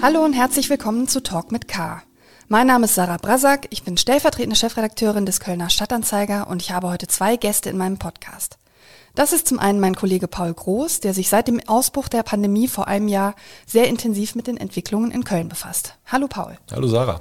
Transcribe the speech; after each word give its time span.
Hallo 0.00 0.24
und 0.24 0.32
herzlich 0.32 0.70
willkommen 0.70 1.08
zu 1.08 1.20
Talk 1.24 1.50
mit 1.50 1.66
K. 1.66 2.02
Mein 2.46 2.68
Name 2.68 2.84
ist 2.84 2.94
Sarah 2.94 3.16
Brasak, 3.16 3.66
ich 3.70 3.82
bin 3.82 3.96
stellvertretende 3.96 4.54
Chefredakteurin 4.54 5.26
des 5.26 5.40
Kölner 5.40 5.70
Stadtanzeiger 5.70 6.46
und 6.46 6.62
ich 6.62 6.70
habe 6.70 6.88
heute 6.88 7.08
zwei 7.08 7.34
Gäste 7.34 7.68
in 7.68 7.76
meinem 7.76 7.98
Podcast. 7.98 8.58
Das 9.16 9.32
ist 9.32 9.48
zum 9.48 9.58
einen 9.58 9.80
mein 9.80 9.96
Kollege 9.96 10.28
Paul 10.28 10.54
Groß, 10.54 11.00
der 11.00 11.14
sich 11.14 11.28
seit 11.28 11.48
dem 11.48 11.60
Ausbruch 11.66 12.06
der 12.06 12.22
Pandemie 12.22 12.68
vor 12.68 12.86
einem 12.86 13.08
Jahr 13.08 13.34
sehr 13.66 13.88
intensiv 13.88 14.36
mit 14.36 14.46
den 14.46 14.56
Entwicklungen 14.56 15.10
in 15.10 15.24
Köln 15.24 15.48
befasst. 15.48 15.96
Hallo 16.06 16.28
Paul. 16.28 16.56
Hallo 16.70 16.86
Sarah. 16.86 17.20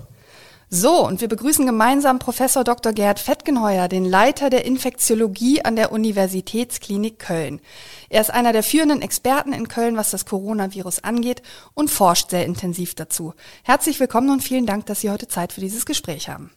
So, 0.69 1.07
und 1.07 1.21
wir 1.21 1.29
begrüßen 1.29 1.65
gemeinsam 1.65 2.19
Professor 2.19 2.65
Dr. 2.65 2.91
Gerd 2.91 3.19
Fettgenheuer, 3.19 3.87
den 3.87 4.03
Leiter 4.03 4.49
der 4.49 4.65
Infektiologie 4.65 5.63
an 5.63 5.77
der 5.77 5.93
Universitätsklinik 5.93 7.19
Köln. 7.19 7.61
Er 8.09 8.19
ist 8.19 8.31
einer 8.31 8.51
der 8.51 8.63
führenden 8.63 9.01
Experten 9.01 9.53
in 9.53 9.69
Köln, 9.69 9.95
was 9.95 10.11
das 10.11 10.25
Coronavirus 10.25 11.05
angeht 11.05 11.41
und 11.73 11.89
forscht 11.89 12.31
sehr 12.31 12.45
intensiv 12.45 12.95
dazu. 12.95 13.33
Herzlich 13.63 14.01
willkommen 14.01 14.29
und 14.29 14.43
vielen 14.43 14.65
Dank, 14.65 14.87
dass 14.87 14.99
Sie 14.99 15.09
heute 15.09 15.29
Zeit 15.29 15.53
für 15.53 15.61
dieses 15.61 15.85
Gespräch 15.85 16.27
haben. 16.27 16.51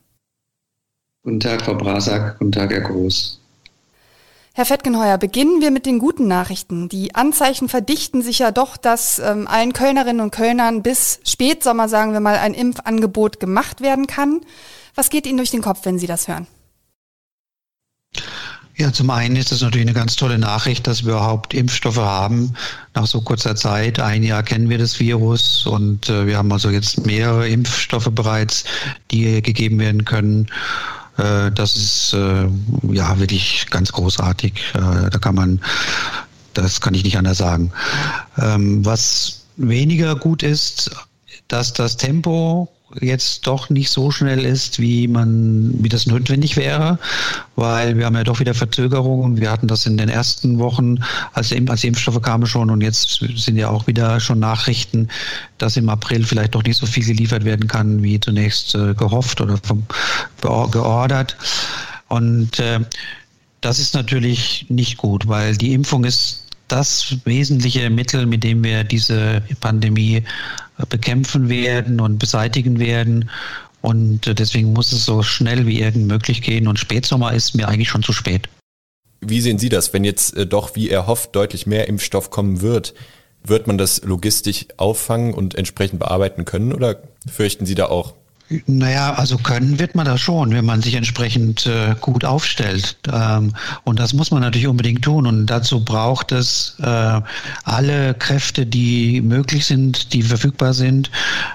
Guten 1.22 1.38
Tag, 1.38 1.62
Frau 1.62 1.74
Brasak. 1.74 2.36
Guten 2.40 2.50
Tag, 2.50 2.72
Herr 2.72 2.80
Groß. 2.80 3.39
Herr 4.52 4.66
Fettgenheuer, 4.66 5.16
beginnen 5.16 5.60
wir 5.60 5.70
mit 5.70 5.86
den 5.86 6.00
guten 6.00 6.26
Nachrichten. 6.26 6.88
Die 6.88 7.14
Anzeichen 7.14 7.68
verdichten 7.68 8.20
sich 8.20 8.40
ja 8.40 8.50
doch, 8.50 8.76
dass 8.76 9.20
ähm, 9.20 9.46
allen 9.46 9.72
Kölnerinnen 9.72 10.20
und 10.20 10.32
Kölnern 10.32 10.82
bis 10.82 11.20
Spätsommer, 11.24 11.88
sagen 11.88 12.12
wir 12.12 12.20
mal, 12.20 12.36
ein 12.36 12.54
Impfangebot 12.54 13.38
gemacht 13.38 13.80
werden 13.80 14.08
kann. 14.08 14.40
Was 14.96 15.08
geht 15.08 15.26
Ihnen 15.26 15.36
durch 15.36 15.52
den 15.52 15.62
Kopf, 15.62 15.80
wenn 15.84 16.00
Sie 16.00 16.08
das 16.08 16.26
hören? 16.26 16.48
Ja, 18.80 18.92
zum 18.92 19.10
einen 19.10 19.36
ist 19.36 19.52
es 19.52 19.60
natürlich 19.60 19.86
eine 19.86 19.94
ganz 19.94 20.16
tolle 20.16 20.38
Nachricht, 20.38 20.86
dass 20.86 21.04
wir 21.04 21.12
überhaupt 21.12 21.54
Impfstoffe 21.54 21.98
haben 21.98 22.54
nach 22.94 23.06
so 23.06 23.20
kurzer 23.20 23.54
Zeit. 23.54 24.00
Ein 24.00 24.22
Jahr 24.22 24.42
kennen 24.42 24.68
wir 24.70 24.78
das 24.78 24.98
Virus 24.98 25.66
und 25.66 26.08
äh, 26.08 26.26
wir 26.26 26.38
haben 26.38 26.50
also 26.50 26.70
jetzt 26.70 27.04
mehrere 27.06 27.46
Impfstoffe 27.46 28.10
bereits, 28.10 28.64
die 29.10 29.42
gegeben 29.42 29.78
werden 29.78 30.06
können. 30.06 30.48
Äh, 31.20 31.50
das 31.52 31.76
ist 31.76 32.14
äh, 32.14 32.48
ja 32.92 33.18
wirklich 33.18 33.66
ganz 33.70 33.92
großartig. 33.92 34.54
Äh, 34.74 35.10
da 35.10 35.18
kann 35.20 35.34
man, 35.34 35.60
das 36.54 36.80
kann 36.80 36.94
ich 36.94 37.04
nicht 37.04 37.18
anders 37.18 37.38
sagen. 37.38 37.72
Ähm, 38.38 38.84
was 38.84 39.42
weniger 39.56 40.16
gut 40.16 40.42
ist, 40.42 40.90
dass 41.48 41.72
das 41.72 41.96
Tempo 41.96 42.68
jetzt 43.00 43.46
doch 43.46 43.70
nicht 43.70 43.90
so 43.90 44.10
schnell 44.10 44.44
ist, 44.44 44.80
wie 44.80 45.06
man, 45.06 45.72
wie 45.78 45.88
das 45.88 46.06
notwendig 46.06 46.56
wäre, 46.56 46.98
weil 47.56 47.96
wir 47.96 48.06
haben 48.06 48.16
ja 48.16 48.24
doch 48.24 48.40
wieder 48.40 48.54
Verzögerungen. 48.54 49.40
Wir 49.40 49.50
hatten 49.50 49.68
das 49.68 49.86
in 49.86 49.96
den 49.96 50.08
ersten 50.08 50.58
Wochen, 50.58 50.98
als, 51.32 51.54
als 51.68 51.80
die 51.82 51.88
Impfstoffe 51.88 52.20
kamen 52.20 52.46
schon 52.46 52.70
und 52.70 52.80
jetzt 52.80 53.24
sind 53.36 53.56
ja 53.56 53.68
auch 53.68 53.86
wieder 53.86 54.18
schon 54.20 54.40
Nachrichten, 54.40 55.08
dass 55.58 55.76
im 55.76 55.88
April 55.88 56.24
vielleicht 56.24 56.54
doch 56.54 56.64
nicht 56.64 56.78
so 56.78 56.86
viel 56.86 57.04
geliefert 57.04 57.44
werden 57.44 57.68
kann, 57.68 58.02
wie 58.02 58.18
zunächst 58.18 58.74
äh, 58.74 58.94
gehofft 58.94 59.40
oder 59.40 59.58
vom, 59.58 59.84
geordert. 60.40 61.36
Und 62.08 62.58
äh, 62.58 62.80
das 63.60 63.78
ist 63.78 63.94
natürlich 63.94 64.66
nicht 64.68 64.96
gut, 64.96 65.28
weil 65.28 65.56
die 65.56 65.74
Impfung 65.74 66.04
ist 66.04 66.44
das 66.70 67.16
wesentliche 67.24 67.90
Mittel, 67.90 68.26
mit 68.26 68.44
dem 68.44 68.62
wir 68.62 68.84
diese 68.84 69.42
Pandemie 69.60 70.22
bekämpfen 70.88 71.48
werden 71.48 72.00
und 72.00 72.18
beseitigen 72.18 72.78
werden. 72.78 73.30
Und 73.82 74.26
äh, 74.26 74.34
deswegen 74.34 74.72
muss 74.72 74.92
es 74.92 75.04
so 75.04 75.22
schnell 75.22 75.66
wie 75.66 75.80
irgend 75.80 76.06
möglich 76.06 76.42
gehen. 76.42 76.68
Und 76.68 76.78
Spätsommer 76.78 77.32
ist 77.32 77.54
mir 77.54 77.68
eigentlich 77.68 77.88
schon 77.88 78.02
zu 78.02 78.12
spät. 78.12 78.48
Wie 79.20 79.40
sehen 79.40 79.58
Sie 79.58 79.68
das, 79.68 79.92
wenn 79.92 80.04
jetzt 80.04 80.36
äh, 80.36 80.46
doch, 80.46 80.76
wie 80.76 80.88
er 80.88 81.06
hofft, 81.06 81.34
deutlich 81.36 81.66
mehr 81.66 81.88
Impfstoff 81.88 82.30
kommen 82.30 82.60
wird? 82.60 82.94
Wird 83.42 83.66
man 83.66 83.78
das 83.78 84.02
logistisch 84.04 84.66
auffangen 84.76 85.32
und 85.32 85.54
entsprechend 85.54 85.98
bearbeiten 85.98 86.44
können 86.44 86.72
oder 86.72 87.02
fürchten 87.26 87.64
Sie 87.64 87.74
da 87.74 87.86
auch 87.86 88.14
naja, 88.66 89.14
also 89.14 89.38
können 89.38 89.78
wird 89.78 89.94
man 89.94 90.06
das 90.06 90.20
schon, 90.20 90.50
wenn 90.50 90.64
man 90.64 90.82
sich 90.82 90.94
entsprechend 90.94 91.66
äh, 91.66 91.94
gut 92.00 92.24
aufstellt. 92.24 92.96
Ähm, 93.12 93.52
und 93.84 94.00
das 94.00 94.12
muss 94.12 94.32
man 94.32 94.40
natürlich 94.40 94.66
unbedingt 94.66 95.02
tun. 95.02 95.26
Und 95.26 95.46
dazu 95.46 95.84
braucht 95.84 96.32
es 96.32 96.74
äh, 96.82 97.20
alle 97.62 98.14
Kräfte, 98.14 98.66
die 98.66 99.20
möglich 99.20 99.66
sind, 99.66 100.12
die 100.12 100.22
verfügbar 100.22 100.74
sind. 100.74 101.12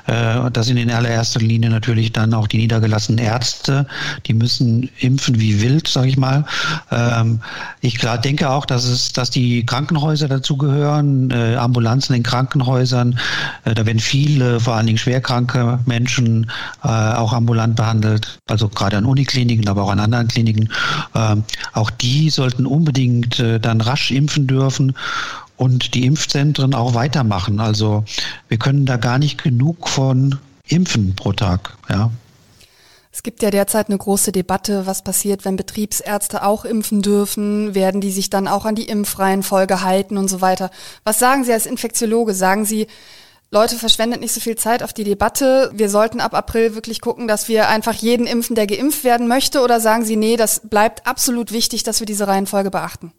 Äh, 0.08 0.50
das 0.52 0.68
sind 0.68 0.78
in 0.78 0.90
allererster 0.90 1.42
Linie 1.42 1.70
natürlich 1.70 2.14
dann 2.14 2.34
auch 2.34 2.48
die 2.48 2.58
niedergelassenen 2.58 3.24
Ärzte. 3.24 3.88
Die 4.26 4.34
müssen 4.34 4.90
impfen 5.00 5.38
wie 5.40 5.62
wild, 5.62 5.90
sage 5.90 6.08
ich 6.08 6.18
mal. 6.18 6.46
Ähm, 6.92 7.42
ich 7.82 7.98
klar 7.98 8.18
denke 8.18 8.50
auch, 8.50 8.66
dass 8.66 8.86
es, 8.86 9.12
dass 9.12 9.30
die 9.30 9.66
Krankenhäuser 9.66 10.30
dazugehören, 10.30 11.30
äh, 11.32 11.56
Ambulanzen 11.58 12.16
in 12.16 12.24
Krankenhäusern. 12.24 13.20
Äh, 13.66 13.74
da 13.74 13.86
werden 13.86 14.00
viele, 14.00 14.62
vor 14.62 14.76
allen 14.76 14.88
Dingen 14.88 14.98
schwerkranke 14.98 15.80
Menschen 15.86 16.50
auch 16.88 17.34
ambulant 17.34 17.76
behandelt, 17.76 18.40
also 18.48 18.70
gerade 18.70 18.98
an 18.98 19.06
Unikliniken, 19.06 19.68
aber 19.68 19.84
auch 19.84 19.90
an 19.90 20.00
anderen 20.00 20.28
Kliniken. 20.28 20.70
Ähm, 21.16 21.44
auch 21.74 21.90
die 21.90 22.30
sollten 22.30 22.66
unbedingt 22.66 23.40
äh, 23.40 23.60
dann 23.60 23.82
rasch 23.82 24.12
impfen 24.12 24.48
dürfen 24.48 24.96
und 25.58 25.94
die 25.94 26.06
Impfzentren 26.06 26.74
auch 26.74 26.94
weitermachen. 26.94 27.60
Also 27.60 28.04
wir 28.48 28.58
können 28.58 28.86
da 28.86 28.98
gar 28.98 29.20
nicht 29.20 29.44
genug 29.44 29.90
von 29.90 30.40
impfen 30.68 31.16
pro 31.16 31.34
Tag. 31.34 31.78
Ja. 31.90 32.12
Es 33.12 33.24
gibt 33.24 33.42
ja 33.42 33.50
derzeit 33.50 33.88
eine 33.88 33.98
große 33.98 34.34
Debatte, 34.34 34.86
was 34.88 35.02
passiert, 35.02 35.46
wenn 35.46 35.56
Betriebsärzte 35.56 36.44
auch 36.44 36.66
impfen 36.66 37.02
dürfen, 37.02 37.74
werden 37.74 38.02
die 38.02 38.12
sich 38.12 38.30
dann 38.30 38.46
auch 38.46 38.66
an 38.66 38.76
die 38.76 38.90
Impfreihenfolge 38.90 39.82
halten 39.82 40.18
und 40.18 40.28
so 40.28 40.42
weiter. 40.42 40.70
Was 41.06 41.18
sagen 41.18 41.46
Sie 41.46 41.54
als 41.54 41.66
Infektiologe? 41.66 42.34
Sagen 42.34 42.66
Sie, 42.66 42.88
Leute, 43.52 43.76
verschwendet 43.76 44.22
nicht 44.22 44.34
so 44.34 44.40
viel 44.40 44.56
Zeit 44.56 44.84
auf 44.84 44.92
die 44.92 45.04
Debatte. 45.04 45.72
Wir 45.74 45.90
sollten 45.90 46.20
ab 46.20 46.34
April 46.34 46.76
wirklich 46.76 47.00
gucken, 47.00 47.28
dass 47.28 47.48
wir 47.48 47.70
einfach 47.70 47.94
jeden 47.94 48.28
impfen, 48.28 48.56
der 48.56 48.68
geimpft 48.68 49.04
werden 49.04 49.28
möchte? 49.28 49.62
Oder 49.62 49.80
sagen 49.80 50.04
Sie, 50.04 50.16
nee, 50.16 50.36
das 50.36 50.62
bleibt 50.68 51.08
absolut 51.08 51.52
wichtig, 51.52 51.84
dass 51.84 52.00
wir 52.00 52.08
diese 52.08 52.28
Reihenfolge 52.28 52.72
beachten? 52.72 53.14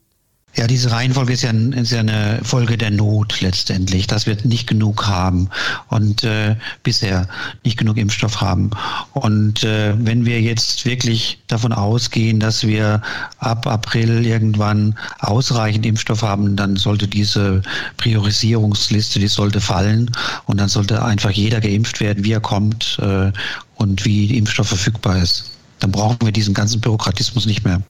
Ja, 0.56 0.66
diese 0.66 0.90
Reihenfolge 0.90 1.34
ist 1.34 1.42
ja, 1.42 1.50
ist 1.50 1.92
ja 1.92 2.00
eine 2.00 2.40
Folge 2.42 2.78
der 2.78 2.90
Not 2.90 3.42
letztendlich, 3.42 4.06
dass 4.06 4.26
wir 4.26 4.38
nicht 4.44 4.66
genug 4.66 5.06
haben 5.06 5.50
und 5.88 6.24
äh, 6.24 6.56
bisher 6.82 7.28
nicht 7.62 7.76
genug 7.76 7.98
Impfstoff 7.98 8.40
haben. 8.40 8.70
Und 9.12 9.64
äh, 9.64 9.94
wenn 9.98 10.24
wir 10.24 10.40
jetzt 10.40 10.86
wirklich 10.86 11.38
davon 11.46 11.74
ausgehen, 11.74 12.40
dass 12.40 12.66
wir 12.66 13.02
ab 13.38 13.66
April 13.66 14.24
irgendwann 14.24 14.98
ausreichend 15.18 15.84
Impfstoff 15.84 16.22
haben, 16.22 16.56
dann 16.56 16.76
sollte 16.76 17.06
diese 17.06 17.60
Priorisierungsliste, 17.98 19.18
die 19.20 19.28
sollte 19.28 19.60
fallen 19.60 20.10
und 20.46 20.58
dann 20.58 20.70
sollte 20.70 21.04
einfach 21.04 21.32
jeder 21.32 21.60
geimpft 21.60 22.00
werden, 22.00 22.24
wie 22.24 22.32
er 22.32 22.40
kommt 22.40 22.98
äh, 23.02 23.30
und 23.74 24.06
wie 24.06 24.34
Impfstoff 24.38 24.68
verfügbar 24.68 25.18
ist. 25.22 25.50
Dann 25.80 25.92
brauchen 25.92 26.18
wir 26.22 26.32
diesen 26.32 26.54
ganzen 26.54 26.80
Bürokratismus 26.80 27.44
nicht 27.44 27.62
mehr. 27.62 27.82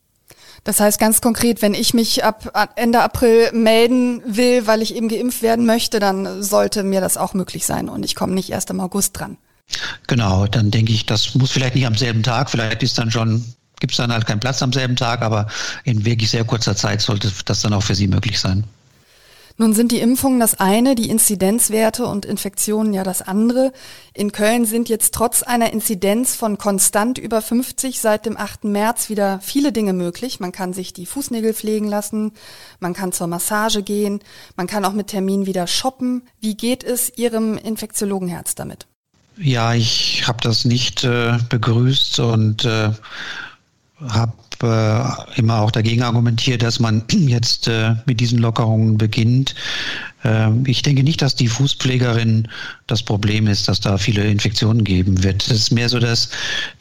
Das 0.66 0.80
heißt 0.80 0.98
ganz 0.98 1.20
konkret, 1.20 1.62
wenn 1.62 1.74
ich 1.74 1.94
mich 1.94 2.24
ab 2.24 2.72
Ende 2.74 3.00
April 3.00 3.52
melden 3.52 4.20
will, 4.26 4.66
weil 4.66 4.82
ich 4.82 4.96
eben 4.96 5.08
geimpft 5.08 5.40
werden 5.40 5.64
möchte, 5.64 6.00
dann 6.00 6.42
sollte 6.42 6.82
mir 6.82 7.00
das 7.00 7.16
auch 7.16 7.34
möglich 7.34 7.64
sein 7.64 7.88
und 7.88 8.04
ich 8.04 8.16
komme 8.16 8.34
nicht 8.34 8.50
erst 8.50 8.70
im 8.70 8.80
August 8.80 9.18
dran. 9.18 9.38
Genau, 10.08 10.46
dann 10.48 10.72
denke 10.72 10.92
ich, 10.92 11.06
das 11.06 11.36
muss 11.36 11.52
vielleicht 11.52 11.76
nicht 11.76 11.86
am 11.86 11.94
selben 11.94 12.24
Tag, 12.24 12.50
vielleicht 12.50 12.82
ist 12.82 12.98
dann 12.98 13.12
schon, 13.12 13.44
gibt 13.78 13.92
es 13.92 13.98
dann 13.98 14.12
halt 14.12 14.26
keinen 14.26 14.40
Platz 14.40 14.60
am 14.60 14.72
selben 14.72 14.96
Tag, 14.96 15.22
aber 15.22 15.46
in 15.84 16.04
wirklich 16.04 16.30
sehr 16.30 16.44
kurzer 16.44 16.74
Zeit 16.74 17.00
sollte 17.00 17.30
das 17.44 17.60
dann 17.60 17.72
auch 17.72 17.84
für 17.84 17.94
Sie 17.94 18.08
möglich 18.08 18.40
sein. 18.40 18.64
Nun 19.58 19.72
sind 19.72 19.90
die 19.90 20.00
Impfungen 20.00 20.38
das 20.38 20.60
eine, 20.60 20.94
die 20.94 21.08
Inzidenzwerte 21.08 22.06
und 22.06 22.26
Infektionen 22.26 22.92
ja 22.92 23.04
das 23.04 23.22
andere. 23.22 23.72
In 24.12 24.30
Köln 24.30 24.66
sind 24.66 24.90
jetzt 24.90 25.14
trotz 25.14 25.42
einer 25.42 25.72
Inzidenz 25.72 26.36
von 26.36 26.58
konstant 26.58 27.16
über 27.16 27.40
50 27.40 27.98
seit 27.98 28.26
dem 28.26 28.36
8. 28.36 28.64
März 28.64 29.08
wieder 29.08 29.40
viele 29.42 29.72
Dinge 29.72 29.94
möglich. 29.94 30.40
Man 30.40 30.52
kann 30.52 30.74
sich 30.74 30.92
die 30.92 31.06
Fußnägel 31.06 31.54
pflegen 31.54 31.88
lassen, 31.88 32.32
man 32.80 32.92
kann 32.92 33.12
zur 33.12 33.28
Massage 33.28 33.82
gehen, 33.82 34.20
man 34.56 34.66
kann 34.66 34.84
auch 34.84 34.92
mit 34.92 35.06
Termin 35.06 35.46
wieder 35.46 35.66
shoppen. 35.66 36.22
Wie 36.38 36.54
geht 36.54 36.84
es 36.84 37.16
Ihrem 37.16 37.56
Infektiologenherz 37.56 38.56
damit? 38.56 38.86
Ja, 39.38 39.72
ich 39.74 40.26
habe 40.26 40.38
das 40.42 40.66
nicht 40.66 41.04
äh, 41.04 41.38
begrüßt 41.48 42.20
und 42.20 42.64
äh, 42.66 42.90
habe 44.00 44.32
äh, 44.62 45.02
immer 45.36 45.60
auch 45.60 45.70
dagegen 45.70 46.02
argumentiert, 46.02 46.62
dass 46.62 46.80
man 46.80 47.02
jetzt 47.10 47.68
äh, 47.68 47.94
mit 48.06 48.20
diesen 48.20 48.38
Lockerungen 48.38 48.98
beginnt. 48.98 49.54
Ähm, 50.26 50.64
ich 50.66 50.82
denke 50.82 51.02
nicht, 51.02 51.22
dass 51.22 51.36
die 51.36 51.48
Fußpflegerin 51.48 52.48
das 52.86 53.02
Problem 53.02 53.46
ist, 53.46 53.68
dass 53.68 53.80
da 53.80 53.96
viele 53.96 54.24
Infektionen 54.24 54.84
geben 54.84 55.22
wird. 55.22 55.44
Es 55.44 55.50
ist 55.50 55.70
mehr 55.72 55.88
so, 55.88 55.98
dass 55.98 56.28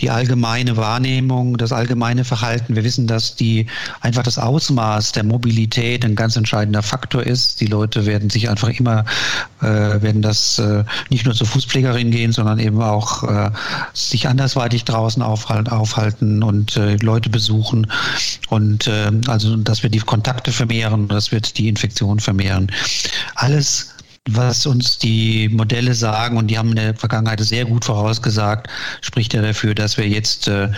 die 0.01 0.09
allgemeine 0.09 0.77
Wahrnehmung, 0.77 1.57
das 1.57 1.71
allgemeine 1.71 2.25
Verhalten, 2.25 2.75
wir 2.75 2.83
wissen, 2.83 3.07
dass 3.07 3.35
die 3.35 3.67
einfach 4.01 4.23
das 4.23 4.37
Ausmaß 4.37 5.11
der 5.13 5.23
Mobilität 5.23 6.03
ein 6.03 6.15
ganz 6.15 6.35
entscheidender 6.35 6.81
Faktor 6.83 7.23
ist. 7.23 7.61
Die 7.61 7.67
Leute 7.67 8.05
werden 8.05 8.29
sich 8.29 8.49
einfach 8.49 8.69
immer, 8.69 9.05
äh, 9.61 9.65
werden 9.65 10.21
das 10.21 10.59
äh, 10.59 10.83
nicht 11.09 11.25
nur 11.25 11.35
zur 11.35 11.47
Fußpflegerin 11.47 12.11
gehen, 12.11 12.31
sondern 12.31 12.59
eben 12.59 12.81
auch 12.81 13.23
äh, 13.23 13.51
sich 13.93 14.27
andersweitig 14.27 14.85
draußen 14.85 15.21
aufhalten, 15.21 15.69
aufhalten 15.69 16.43
und 16.43 16.77
äh, 16.77 16.95
Leute 16.97 17.29
besuchen. 17.29 17.91
Und 18.49 18.87
äh, 18.87 19.11
also, 19.27 19.55
das 19.57 19.83
wird 19.83 19.93
die 19.93 19.99
Kontakte 19.99 20.51
vermehren, 20.51 21.07
das 21.07 21.31
wird 21.31 21.57
die 21.57 21.67
Infektion 21.67 22.19
vermehren 22.19 22.71
alles 23.35 23.91
was 24.27 24.65
uns 24.65 24.97
die 24.97 25.49
Modelle 25.49 25.93
sagen, 25.93 26.37
und 26.37 26.47
die 26.47 26.57
haben 26.57 26.69
in 26.69 26.77
der 26.77 26.95
Vergangenheit 26.95 27.39
sehr 27.41 27.63
gut 27.63 27.85
vorausgesagt, 27.85 28.67
spricht 29.01 29.35
ja 29.35 29.43
dafür, 29.43 29.75
dass 29.75 29.97
wir 29.97 30.07
jetzt 30.07 30.47
äh, 30.47 30.69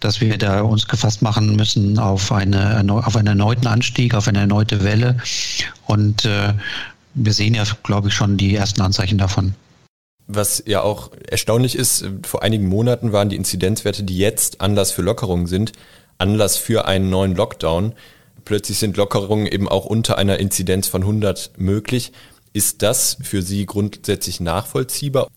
dass 0.00 0.20
wir 0.20 0.36
da 0.38 0.60
uns 0.60 0.86
gefasst 0.86 1.22
machen 1.22 1.56
müssen 1.56 1.98
auf, 1.98 2.30
eine, 2.30 2.84
auf 2.88 3.16
einen 3.16 3.28
erneuten 3.28 3.66
Anstieg, 3.66 4.14
auf 4.14 4.28
eine 4.28 4.40
erneute 4.40 4.84
Welle. 4.84 5.16
Und 5.86 6.24
äh, 6.24 6.52
wir 7.14 7.32
sehen 7.32 7.54
ja, 7.54 7.64
glaube 7.82 8.08
ich, 8.08 8.14
schon 8.14 8.36
die 8.36 8.54
ersten 8.54 8.82
Anzeichen 8.82 9.18
davon. 9.18 9.54
Was 10.26 10.62
ja 10.66 10.82
auch 10.82 11.12
erstaunlich 11.28 11.76
ist, 11.76 12.04
vor 12.24 12.42
einigen 12.42 12.68
Monaten 12.68 13.12
waren 13.12 13.28
die 13.28 13.36
Inzidenzwerte, 13.36 14.02
die 14.02 14.18
jetzt 14.18 14.60
Anlass 14.60 14.90
für 14.90 15.02
Lockerungen 15.02 15.46
sind, 15.46 15.72
Anlass 16.18 16.56
für 16.56 16.86
einen 16.86 17.10
neuen 17.10 17.34
Lockdown. 17.34 17.92
Plötzlich 18.46 18.78
sind 18.78 18.96
Lockerungen 18.96 19.46
eben 19.46 19.68
auch 19.68 19.84
unter 19.84 20.16
einer 20.16 20.38
Inzidenz 20.38 20.86
von 20.86 21.02
100 21.02 21.50
möglich. 21.58 22.12
Ist 22.52 22.80
das 22.80 23.18
für 23.22 23.42
Sie 23.42 23.66
grundsätzlich 23.66 24.40
nachvollziehbar? 24.40 25.28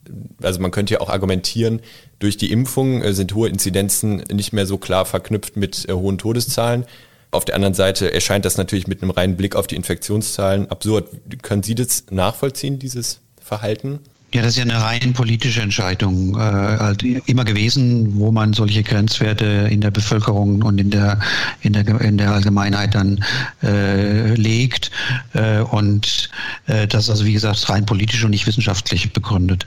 Also 0.42 0.62
man 0.62 0.72
könnte 0.72 0.94
ja 0.94 1.02
auch 1.02 1.10
argumentieren, 1.10 1.82
durch 2.20 2.38
die 2.38 2.52
Impfung 2.52 3.02
äh, 3.02 3.14
sind 3.14 3.34
hohe 3.34 3.50
Inzidenzen 3.50 4.24
nicht 4.32 4.54
mehr 4.54 4.66
so 4.66 4.78
klar 4.78 5.06
verknüpft 5.06 5.58
mit 5.58 5.90
äh, 5.90 5.94
hohen 5.94 6.18
Todeszahlen. 6.20 6.86
Auf 7.32 7.46
der 7.46 7.56
anderen 7.56 7.74
Seite 7.74 8.14
erscheint 8.14 8.46
das 8.46 8.58
natürlich 8.58 8.88
mit 8.88 9.02
einem 9.02 9.12
reinen 9.12 9.38
Blick 9.38 9.56
auf 9.56 9.68
die 9.68 9.76
Infektionszahlen 9.76 10.70
absurd. 10.70 11.10
Können 11.42 11.64
Sie 11.64 11.76
das 11.76 12.06
nachvollziehen, 12.12 12.80
dieses 12.80 13.22
Verhalten? 13.42 14.00
Ja, 14.32 14.44
das 14.44 14.52
ist 14.52 14.58
ja 14.58 14.64
eine 14.64 14.80
rein 14.80 15.14
politische 15.14 15.62
Entscheidung 15.62 16.36
äh, 16.36 16.40
halt 16.40 17.02
immer 17.02 17.46
gewesen, 17.46 18.20
wo 18.20 18.32
man 18.32 18.54
solche 18.54 18.84
Grenzwerte 18.84 19.68
in 19.72 19.82
der 19.82 19.90
Bevölkerung 19.90 20.62
und 20.62 20.80
in 20.80 20.92
der 20.92 21.20
in 21.62 21.74
der 21.74 22.00
in 22.02 22.20
der 22.20 22.32
Allgemeinheit 22.32 22.94
dann 22.94 23.24
äh, 23.64 24.36
legt 24.36 24.92
äh, 25.34 25.62
und 25.62 26.30
äh, 26.68 26.86
das 26.86 27.06
ist 27.06 27.10
also 27.10 27.26
wie 27.26 27.34
gesagt 27.34 27.68
rein 27.70 27.88
politisch 27.88 28.24
und 28.24 28.30
nicht 28.30 28.46
wissenschaftlich 28.46 29.12
begründet 29.14 29.66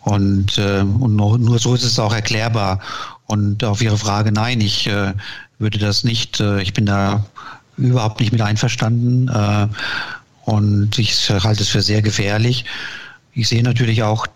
und 0.00 0.58
äh, 0.58 0.80
und 0.80 1.14
nur, 1.14 1.38
nur 1.38 1.60
so 1.60 1.72
ist 1.72 1.84
es 1.84 2.00
auch 2.00 2.12
erklärbar 2.12 2.80
und 3.26 3.62
auf 3.62 3.80
Ihre 3.82 3.98
Frage 3.98 4.32
nein, 4.32 4.60
ich 4.60 4.88
äh, 4.88 5.12
würde 5.60 5.78
das 5.78 6.02
nicht, 6.02 6.40
äh, 6.40 6.60
ich 6.60 6.72
bin 6.72 6.86
da 6.86 7.24
überhaupt 7.76 8.18
nicht 8.18 8.32
mit 8.32 8.42
einverstanden 8.42 9.28
äh, 9.28 9.68
und 10.44 10.98
ich 10.98 11.30
halte 11.30 11.62
es 11.62 11.68
für 11.68 11.82
sehr 11.82 12.02
gefährlich. 12.02 12.64
Ich 13.34 13.48
sehe 13.48 13.62
natürlich 13.62 14.02
auch 14.02 14.26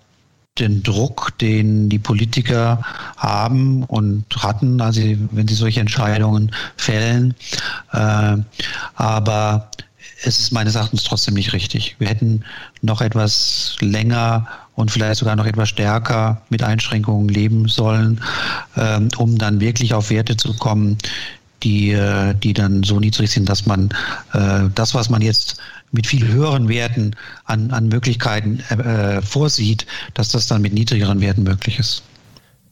den 0.58 0.82
Druck, 0.82 1.36
den 1.38 1.88
die 1.88 1.98
Politiker 1.98 2.82
haben 3.16 3.82
und 3.84 4.24
hatten, 4.38 4.80
also 4.80 5.02
wenn 5.30 5.48
sie 5.48 5.54
solche 5.54 5.80
Entscheidungen 5.80 6.50
fällen. 6.76 7.34
Äh, 7.92 8.38
aber 8.94 9.70
es 10.22 10.38
ist 10.38 10.52
meines 10.52 10.74
Erachtens 10.74 11.04
trotzdem 11.04 11.34
nicht 11.34 11.52
richtig. 11.52 11.96
Wir 11.98 12.08
hätten 12.08 12.42
noch 12.80 13.00
etwas 13.02 13.76
länger 13.80 14.46
und 14.74 14.90
vielleicht 14.90 15.20
sogar 15.20 15.36
noch 15.36 15.46
etwas 15.46 15.68
stärker 15.68 16.40
mit 16.48 16.62
Einschränkungen 16.62 17.28
leben 17.28 17.68
sollen, 17.68 18.22
äh, 18.76 19.00
um 19.16 19.36
dann 19.36 19.60
wirklich 19.60 19.92
auf 19.92 20.10
Werte 20.10 20.36
zu 20.36 20.54
kommen, 20.54 20.96
die, 21.62 21.90
äh, 21.90 22.34
die 22.34 22.54
dann 22.54 22.82
so 22.82 22.98
niedrig 22.98 23.30
sind, 23.30 23.48
dass 23.48 23.66
man 23.66 23.90
das, 24.74 24.94
was 24.94 25.08
man 25.08 25.22
jetzt 25.22 25.58
mit 25.92 26.06
viel 26.06 26.26
höheren 26.26 26.68
Werten 26.68 27.16
an, 27.44 27.70
an 27.70 27.88
Möglichkeiten 27.88 28.60
äh, 28.70 29.22
vorsieht, 29.22 29.86
dass 30.14 30.30
das 30.30 30.46
dann 30.46 30.62
mit 30.62 30.72
niedrigeren 30.72 31.20
Werten 31.20 31.42
möglich 31.42 31.78
ist. 31.78 32.02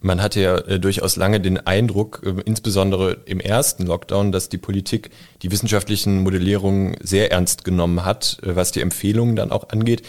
Man 0.00 0.20
hatte 0.20 0.40
ja 0.40 0.58
äh, 0.58 0.78
durchaus 0.78 1.16
lange 1.16 1.40
den 1.40 1.66
Eindruck, 1.66 2.22
äh, 2.24 2.42
insbesondere 2.44 3.18
im 3.24 3.40
ersten 3.40 3.86
Lockdown, 3.86 4.32
dass 4.32 4.50
die 4.50 4.58
Politik 4.58 5.10
die 5.42 5.50
wissenschaftlichen 5.50 6.22
Modellierungen 6.22 6.96
sehr 7.02 7.32
ernst 7.32 7.64
genommen 7.64 8.04
hat, 8.04 8.38
äh, 8.42 8.54
was 8.54 8.72
die 8.72 8.82
Empfehlungen 8.82 9.34
dann 9.34 9.50
auch 9.50 9.70
angeht. 9.70 10.02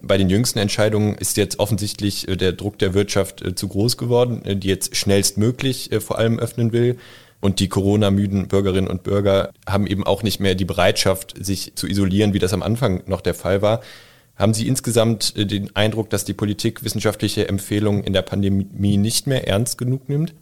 Bei 0.00 0.16
den 0.16 0.30
jüngsten 0.30 0.60
Entscheidungen 0.60 1.16
ist 1.16 1.36
jetzt 1.36 1.58
offensichtlich 1.58 2.28
äh, 2.28 2.36
der 2.36 2.52
Druck 2.52 2.78
der 2.78 2.94
Wirtschaft 2.94 3.42
äh, 3.42 3.54
zu 3.54 3.68
groß 3.68 3.96
geworden, 3.96 4.44
äh, 4.44 4.56
die 4.56 4.68
jetzt 4.68 4.96
schnellstmöglich 4.96 5.90
vor 6.00 6.18
allem 6.18 6.38
öffnen 6.38 6.72
will. 6.72 6.98
Und 7.40 7.60
die 7.60 7.68
Corona-müden 7.68 8.48
Bürgerinnen 8.48 8.88
und 8.88 9.04
Bürger 9.04 9.52
haben 9.68 9.86
eben 9.86 10.04
auch 10.04 10.22
nicht 10.22 10.40
mehr 10.40 10.54
die 10.54 10.64
Bereitschaft, 10.64 11.34
sich 11.38 11.72
zu 11.76 11.86
isolieren, 11.86 12.32
wie 12.32 12.40
das 12.40 12.52
am 12.52 12.62
Anfang 12.62 13.02
noch 13.06 13.20
der 13.20 13.34
Fall 13.34 13.62
war. 13.62 13.80
Haben 14.34 14.54
Sie 14.54 14.66
insgesamt 14.68 15.34
äh, 15.36 15.46
den 15.46 15.74
Eindruck, 15.76 16.10
dass 16.10 16.24
die 16.24 16.32
Politik 16.34 16.84
wissenschaftliche 16.84 17.48
Empfehlungen 17.48 18.04
in 18.04 18.12
der 18.12 18.22
Pandemie 18.22 18.96
nicht 18.96 19.26
mehr 19.26 19.46
ernst 19.46 19.78
genug 19.78 20.08
nimmt? 20.08 20.34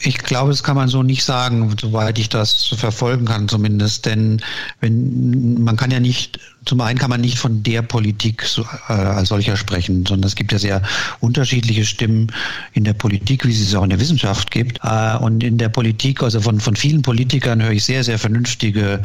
Ich 0.00 0.18
glaube, 0.18 0.50
das 0.50 0.62
kann 0.62 0.76
man 0.76 0.88
so 0.88 1.02
nicht 1.02 1.24
sagen, 1.24 1.74
soweit 1.80 2.18
ich 2.18 2.28
das 2.28 2.66
verfolgen 2.66 3.24
kann 3.24 3.48
zumindest. 3.48 4.04
Denn 4.04 4.42
wenn 4.80 5.62
man 5.62 5.76
kann 5.76 5.90
ja 5.90 6.00
nicht, 6.00 6.38
zum 6.66 6.80
einen 6.82 6.98
kann 6.98 7.08
man 7.08 7.22
nicht 7.22 7.38
von 7.38 7.62
der 7.62 7.80
Politik 7.80 8.42
so, 8.42 8.62
äh, 8.88 8.92
als 8.92 9.30
solcher 9.30 9.56
sprechen, 9.56 10.04
sondern 10.04 10.28
es 10.28 10.34
gibt 10.34 10.52
ja 10.52 10.58
sehr 10.58 10.82
unterschiedliche 11.20 11.86
Stimmen 11.86 12.30
in 12.74 12.84
der 12.84 12.92
Politik, 12.92 13.46
wie 13.46 13.52
es 13.52 13.74
auch 13.74 13.84
in 13.84 13.90
der 13.90 14.00
Wissenschaft 14.00 14.50
gibt. 14.50 14.80
Äh, 14.82 15.16
und 15.16 15.42
in 15.42 15.56
der 15.56 15.70
Politik, 15.70 16.22
also 16.22 16.40
von, 16.40 16.60
von 16.60 16.76
vielen 16.76 17.00
Politikern 17.00 17.62
höre 17.62 17.72
ich 17.72 17.84
sehr, 17.84 18.04
sehr 18.04 18.18
vernünftige 18.18 19.00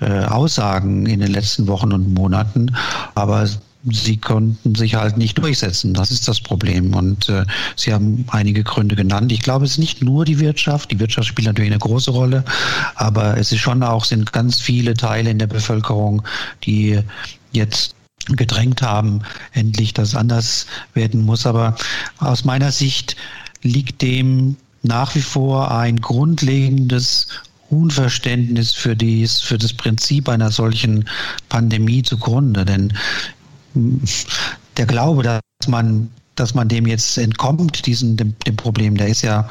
äh, 0.00 0.24
Aussagen 0.26 1.06
in 1.06 1.20
den 1.20 1.32
letzten 1.32 1.66
Wochen 1.66 1.92
und 1.92 2.14
Monaten. 2.14 2.74
Aber 3.14 3.48
sie 3.90 4.16
konnten 4.16 4.74
sich 4.74 4.94
halt 4.94 5.16
nicht 5.16 5.38
durchsetzen. 5.38 5.94
Das 5.94 6.10
ist 6.10 6.26
das 6.26 6.40
Problem. 6.40 6.94
Und 6.94 7.28
äh, 7.28 7.44
Sie 7.76 7.92
haben 7.92 8.24
einige 8.30 8.64
Gründe 8.64 8.96
genannt. 8.96 9.32
Ich 9.32 9.42
glaube, 9.42 9.64
es 9.64 9.72
ist 9.72 9.78
nicht 9.78 10.02
nur 10.02 10.24
die 10.24 10.40
Wirtschaft. 10.40 10.90
Die 10.90 10.98
Wirtschaft 10.98 11.28
spielt 11.28 11.46
natürlich 11.46 11.70
eine 11.70 11.78
große 11.78 12.10
Rolle, 12.10 12.44
aber 12.94 13.36
es 13.36 13.52
ist 13.52 13.60
schon 13.60 13.82
auch, 13.82 14.04
sind 14.04 14.32
ganz 14.32 14.60
viele 14.60 14.94
Teile 14.94 15.30
in 15.30 15.38
der 15.38 15.46
Bevölkerung, 15.46 16.22
die 16.64 17.00
jetzt 17.52 17.94
gedrängt 18.28 18.82
haben, 18.82 19.22
endlich, 19.52 19.94
dass 19.94 20.16
anders 20.16 20.66
werden 20.94 21.24
muss. 21.24 21.46
Aber 21.46 21.76
aus 22.18 22.44
meiner 22.44 22.72
Sicht 22.72 23.16
liegt 23.62 24.02
dem 24.02 24.56
nach 24.82 25.14
wie 25.14 25.22
vor 25.22 25.76
ein 25.76 26.00
grundlegendes 26.00 27.28
Unverständnis 27.70 28.72
für, 28.72 28.94
dies, 28.94 29.40
für 29.40 29.58
das 29.58 29.72
Prinzip 29.72 30.28
einer 30.28 30.50
solchen 30.50 31.08
Pandemie 31.48 32.02
zugrunde. 32.02 32.64
Denn 32.64 32.92
der 34.76 34.86
Glaube, 34.86 35.22
dass 35.22 35.40
man, 35.68 36.10
dass 36.34 36.54
man 36.54 36.68
dem 36.68 36.86
jetzt 36.86 37.18
entkommt, 37.18 37.86
diesen, 37.86 38.16
dem, 38.16 38.34
dem 38.46 38.56
Problem, 38.56 38.96
der 38.96 39.08
ist 39.08 39.22
ja, 39.22 39.48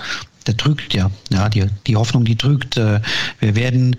der 0.47 0.57
trügt 0.57 0.93
ja. 0.93 1.09
Ja, 1.31 1.49
die, 1.49 1.67
die 1.87 1.95
Hoffnung, 1.95 2.25
die 2.25 2.35
trügt. 2.35 2.77
Äh, 2.77 3.01
wir 3.39 3.55
werden 3.55 3.95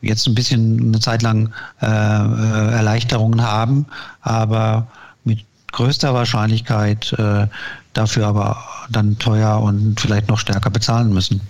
jetzt 0.00 0.26
ein 0.26 0.34
bisschen 0.34 0.80
eine 0.80 1.00
Zeit 1.00 1.22
lang 1.22 1.52
äh, 1.80 1.86
äh, 1.86 2.72
Erleichterungen 2.72 3.42
haben, 3.42 3.86
aber 4.20 4.88
mit 5.24 5.44
größter 5.70 6.12
Wahrscheinlichkeit 6.14 7.12
äh, 7.18 7.46
dafür 7.92 8.26
aber 8.26 8.64
dann 8.90 9.18
teuer 9.18 9.60
und 9.60 10.00
vielleicht 10.00 10.28
noch 10.28 10.38
stärker 10.38 10.70
bezahlen 10.70 11.12
müssen. 11.12 11.40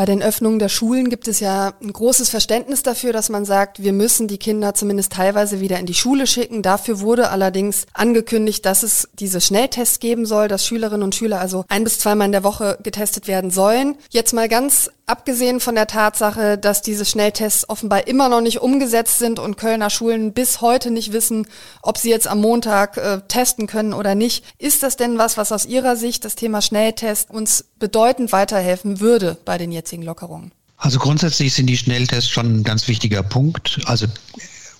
Bei 0.00 0.06
den 0.06 0.22
Öffnungen 0.22 0.58
der 0.58 0.70
Schulen 0.70 1.10
gibt 1.10 1.28
es 1.28 1.40
ja 1.40 1.74
ein 1.82 1.92
großes 1.92 2.30
Verständnis 2.30 2.82
dafür, 2.82 3.12
dass 3.12 3.28
man 3.28 3.44
sagt, 3.44 3.82
wir 3.82 3.92
müssen 3.92 4.28
die 4.28 4.38
Kinder 4.38 4.72
zumindest 4.72 5.12
teilweise 5.12 5.60
wieder 5.60 5.78
in 5.78 5.84
die 5.84 5.92
Schule 5.92 6.26
schicken. 6.26 6.62
Dafür 6.62 7.00
wurde 7.00 7.28
allerdings 7.28 7.84
angekündigt, 7.92 8.64
dass 8.64 8.82
es 8.82 9.10
diese 9.12 9.42
Schnelltests 9.42 10.00
geben 10.00 10.24
soll, 10.24 10.48
dass 10.48 10.64
Schülerinnen 10.64 11.02
und 11.02 11.14
Schüler 11.14 11.38
also 11.38 11.66
ein 11.68 11.84
bis 11.84 11.98
zweimal 11.98 12.24
in 12.24 12.32
der 12.32 12.44
Woche 12.44 12.78
getestet 12.82 13.28
werden 13.28 13.50
sollen. 13.50 13.98
Jetzt 14.08 14.32
mal 14.32 14.48
ganz 14.48 14.90
Abgesehen 15.10 15.58
von 15.58 15.74
der 15.74 15.88
Tatsache, 15.88 16.56
dass 16.56 16.82
diese 16.82 17.04
Schnelltests 17.04 17.68
offenbar 17.68 18.06
immer 18.06 18.28
noch 18.28 18.40
nicht 18.40 18.60
umgesetzt 18.60 19.18
sind 19.18 19.40
und 19.40 19.56
Kölner 19.56 19.90
Schulen 19.90 20.32
bis 20.32 20.60
heute 20.60 20.92
nicht 20.92 21.12
wissen, 21.12 21.48
ob 21.82 21.98
sie 21.98 22.10
jetzt 22.10 22.28
am 22.28 22.40
Montag 22.40 22.96
äh, 22.96 23.20
testen 23.26 23.66
können 23.66 23.92
oder 23.92 24.14
nicht, 24.14 24.44
ist 24.58 24.84
das 24.84 24.96
denn 24.96 25.18
was, 25.18 25.36
was 25.36 25.50
aus 25.50 25.66
Ihrer 25.66 25.96
Sicht 25.96 26.24
das 26.24 26.36
Thema 26.36 26.62
Schnelltest 26.62 27.28
uns 27.28 27.64
bedeutend 27.80 28.30
weiterhelfen 28.30 29.00
würde 29.00 29.36
bei 29.44 29.58
den 29.58 29.72
jetzigen 29.72 30.04
Lockerungen? 30.04 30.52
Also 30.76 31.00
grundsätzlich 31.00 31.54
sind 31.54 31.66
die 31.66 31.76
Schnelltests 31.76 32.30
schon 32.30 32.58
ein 32.58 32.62
ganz 32.62 32.86
wichtiger 32.86 33.24
Punkt. 33.24 33.80
Also 33.86 34.06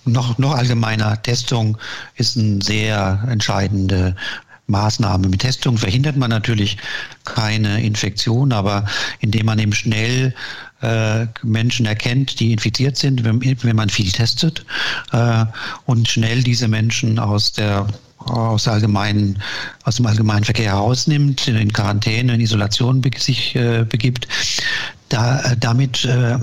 noch, 0.05 0.37
noch 0.37 0.55
allgemeiner 0.55 1.21
Testung 1.21 1.77
ist 2.15 2.37
ein 2.37 2.61
sehr 2.61 3.21
entscheidende 3.29 4.15
Maßnahme. 4.71 5.29
Mit 5.29 5.41
Testung 5.41 5.77
verhindert 5.77 6.17
man 6.17 6.29
natürlich 6.29 6.77
keine 7.25 7.83
Infektion, 7.83 8.51
aber 8.51 8.85
indem 9.19 9.45
man 9.45 9.59
eben 9.59 9.73
schnell 9.73 10.33
äh, 10.81 11.27
Menschen 11.43 11.85
erkennt, 11.85 12.39
die 12.39 12.51
infiziert 12.53 12.97
sind, 12.97 13.23
wenn, 13.23 13.41
wenn 13.41 13.75
man 13.75 13.89
viel 13.89 14.11
testet 14.11 14.65
äh, 15.11 15.45
und 15.85 16.07
schnell 16.07 16.41
diese 16.43 16.67
Menschen 16.67 17.19
aus 17.19 17.51
der 17.51 17.87
aus, 18.25 18.67
allgemeinen, 18.67 19.41
aus 19.83 19.95
dem 19.95 20.05
allgemeinen 20.05 20.43
Verkehr 20.43 20.73
herausnimmt, 20.73 21.47
in 21.47 21.73
Quarantäne, 21.73 22.35
in 22.35 22.39
Isolation 22.39 23.01
sich 23.17 23.55
äh, 23.55 23.83
begibt, 23.87 24.27
da, 25.09 25.41
äh, 25.41 25.57
damit 25.57 26.05
äh, 26.05 26.37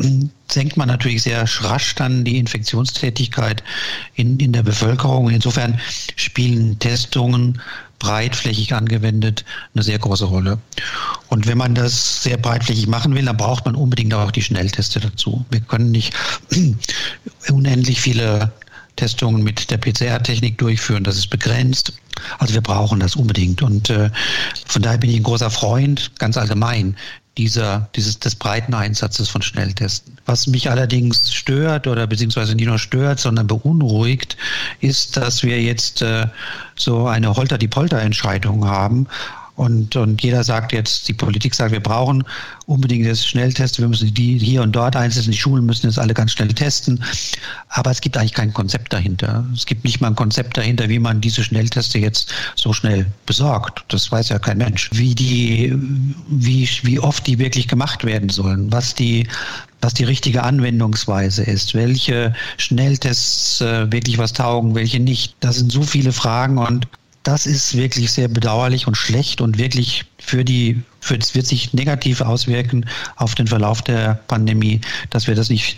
senkt 0.51 0.77
man 0.77 0.89
natürlich 0.89 1.23
sehr 1.23 1.45
rasch 1.63 1.95
dann 1.95 2.25
die 2.25 2.39
Infektionstätigkeit 2.39 3.63
in, 4.15 4.39
in 4.39 4.53
der 4.53 4.63
Bevölkerung. 4.63 5.31
Insofern 5.31 5.79
spielen 6.17 6.79
Testungen 6.79 7.61
breitflächig 7.99 8.75
angewendet 8.75 9.45
eine 9.75 9.83
sehr 9.83 9.99
große 9.99 10.25
Rolle. 10.25 10.59
Und 11.29 11.47
wenn 11.47 11.59
man 11.59 11.75
das 11.75 12.23
sehr 12.23 12.37
breitflächig 12.37 12.87
machen 12.87 13.15
will, 13.15 13.25
dann 13.25 13.37
braucht 13.37 13.65
man 13.65 13.75
unbedingt 13.75 14.15
auch 14.15 14.31
die 14.31 14.43
Schnellteste 14.43 15.01
dazu. 15.01 15.45
Wir 15.51 15.61
können 15.61 15.91
nicht 15.91 16.15
unendlich 17.51 18.01
viele 18.01 18.53
Testungen 18.97 19.43
mit 19.43 19.71
der 19.71 19.79
PCR-Technik 19.79 20.59
durchführen. 20.59 21.05
Das 21.05 21.17
ist 21.17 21.31
begrenzt. 21.31 21.93
Also 22.39 22.55
wir 22.55 22.61
brauchen 22.61 23.01
das 23.01 23.17
unbedingt. 23.17 23.63
Und 23.63 23.91
äh, 23.91 24.11
von 24.67 24.83
daher 24.83 24.99
bin 24.99 25.11
ich 25.11 25.17
ein 25.17 25.23
großer 25.23 25.51
Freund, 25.51 26.13
ganz 26.19 26.37
allgemein, 26.37 26.97
dieser, 27.39 27.89
dieses, 27.95 28.19
des 28.19 28.35
breiten 28.35 28.75
Einsatzes 28.75 29.29
von 29.29 29.41
Schnelltesten. 29.41 30.19
Was 30.27 30.47
mich 30.49 30.71
allerdings 30.71 31.33
stört 31.33 31.87
oder 31.87 32.07
beziehungsweise 32.07 32.55
nicht 32.55 32.67
nur 32.67 32.79
stört, 32.79 33.21
sondern 33.21 33.47
beunruhigt, 33.47 34.37
ist, 34.81 35.17
dass 35.17 35.43
wir 35.43 35.63
jetzt 35.63 36.03
äh, 36.03 36.27
so 36.77 37.07
eine 37.07 37.35
Holter-die-Polter-Entscheidung 37.37 38.67
haben 38.67 39.07
und, 39.59 39.97
und 39.97 40.23
jeder 40.23 40.45
sagt 40.45 40.73
jetzt, 40.73 41.09
die 41.09 41.13
Politik 41.13 41.53
sagt, 41.53 41.73
wir 41.73 41.81
brauchen 41.81 42.23
unbedingt 42.67 43.05
jetzt 43.05 43.27
Schnelltests, 43.27 43.81
wir 43.81 43.89
müssen 43.89 44.15
die 44.15 44.39
hier 44.39 44.63
und 44.63 44.71
dort 44.71 44.95
einsetzen, 44.95 45.33
die 45.33 45.37
Schulen 45.37 45.67
müssen 45.67 45.87
jetzt 45.87 45.99
alle 45.99 46.15
ganz 46.15 46.31
schnell 46.31 46.47
testen. 46.47 47.03
Aber 47.69 47.91
es 47.91 48.01
gibt 48.01 48.17
eigentlich 48.17 48.35
kein 48.35 48.55
Konzept 48.55 48.93
dahinter. 48.93 49.45
Es 49.53 49.67
gibt 49.67 49.83
nicht 49.83 50.01
mal 50.01 50.09
ein 50.09 50.15
Konzept 50.15 50.57
dahinter, 50.57 50.89
wie 50.89 51.01
man 51.01 51.21
diese 51.21 51.43
Schnellteste 51.43 51.99
jetzt 51.99 52.33
so 52.55 52.73
schnell 52.73 53.07
besorgt. 53.27 53.85
Das 53.89 54.13
weiß 54.13 54.29
ja 54.29 54.39
kein 54.39 54.59
Mensch. 54.59 54.91
Wie 54.93 55.17
die, 55.17 55.75
wie, 56.29 56.69
wie 56.85 57.01
oft 57.01 57.27
die 57.27 57.41
wirklich 57.41 57.67
gemacht 57.67 58.05
werden 58.05 58.29
sollen, 58.29 58.71
was 58.71 58.95
die, 58.95 59.27
was 59.81 59.93
die 59.93 60.05
richtige 60.05 60.45
Anwendungsweise 60.45 61.43
ist, 61.43 61.75
welche 61.75 62.33
Schnelltests 62.59 63.61
äh, 63.61 63.91
wirklich 63.91 64.19
was 64.19 64.33
taugen, 64.35 64.77
welche 64.77 65.01
nicht. 65.01 65.35
Das 65.41 65.57
sind 65.57 65.73
so 65.73 65.83
viele 65.83 66.13
Fragen 66.13 66.59
und 66.59 66.87
das 67.29 67.45
ist 67.45 67.77
wirklich 67.77 68.11
sehr 68.11 68.27
bedauerlich 68.27 68.87
und 68.87 68.95
schlecht 68.95 69.43
und 69.43 69.59
wirklich 69.59 70.07
für 70.19 70.47
die, 70.47 70.83
für, 70.99 71.15
es 71.19 71.35
wird 71.35 71.47
sich 71.47 71.75
negativ 71.75 72.23
auswirken 72.23 72.87
auf 73.17 73.35
den 73.35 73.47
Verlauf 73.47 73.83
der 73.83 74.19
Pandemie, 74.29 74.81
dass 75.11 75.27
wir 75.27 75.35
das 75.35 75.51
nicht 75.51 75.77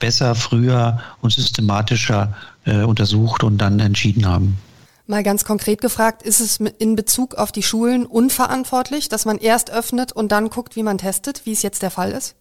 besser, 0.00 0.34
früher 0.34 1.00
und 1.20 1.32
systematischer 1.32 2.34
äh, 2.64 2.82
untersucht 2.82 3.44
und 3.44 3.58
dann 3.58 3.78
entschieden 3.78 4.26
haben. 4.26 4.58
Mal 5.06 5.22
ganz 5.22 5.44
konkret 5.44 5.80
gefragt, 5.80 6.24
ist 6.24 6.40
es 6.40 6.56
in 6.56 6.96
Bezug 6.96 7.36
auf 7.36 7.52
die 7.52 7.62
Schulen 7.62 8.04
unverantwortlich, 8.04 9.08
dass 9.08 9.24
man 9.24 9.38
erst 9.38 9.70
öffnet 9.70 10.10
und 10.10 10.32
dann 10.32 10.50
guckt, 10.50 10.74
wie 10.74 10.82
man 10.82 10.98
testet, 10.98 11.42
wie 11.44 11.52
es 11.52 11.62
jetzt 11.62 11.82
der 11.82 11.92
Fall 11.92 12.10
ist? 12.10 12.34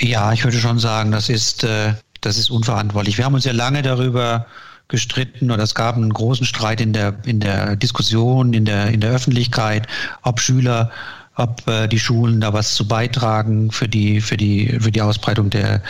Ja, 0.00 0.32
ich 0.32 0.42
würde 0.42 0.58
schon 0.58 0.80
sagen, 0.80 1.12
das 1.12 1.28
ist, 1.28 1.62
äh, 1.62 1.94
das 2.20 2.36
ist 2.36 2.50
unverantwortlich. 2.50 3.16
Wir 3.16 3.26
haben 3.26 3.34
uns 3.34 3.44
ja 3.44 3.52
lange 3.52 3.82
darüber 3.82 4.46
gestritten 4.88 5.50
oder 5.50 5.62
es 5.62 5.74
gab 5.74 5.96
einen 5.96 6.12
großen 6.12 6.46
Streit 6.46 6.80
in 6.80 6.92
der, 6.92 7.16
in 7.24 7.40
der 7.40 7.76
Diskussion, 7.76 8.52
in 8.52 8.64
der, 8.64 8.88
in 8.88 9.00
der 9.00 9.10
Öffentlichkeit, 9.10 9.86
ob 10.22 10.40
Schüler 10.40 10.90
ob 11.36 11.66
äh, 11.68 11.86
die 11.86 11.98
Schulen 11.98 12.40
da 12.40 12.52
was 12.52 12.74
zu 12.74 12.88
beitragen 12.88 13.70
für 13.70 13.88
die, 13.88 14.20
für 14.20 14.36
die, 14.36 14.78
für 14.80 14.90
die 14.90 15.02
Ausbreitung 15.02 15.50
der 15.50 15.82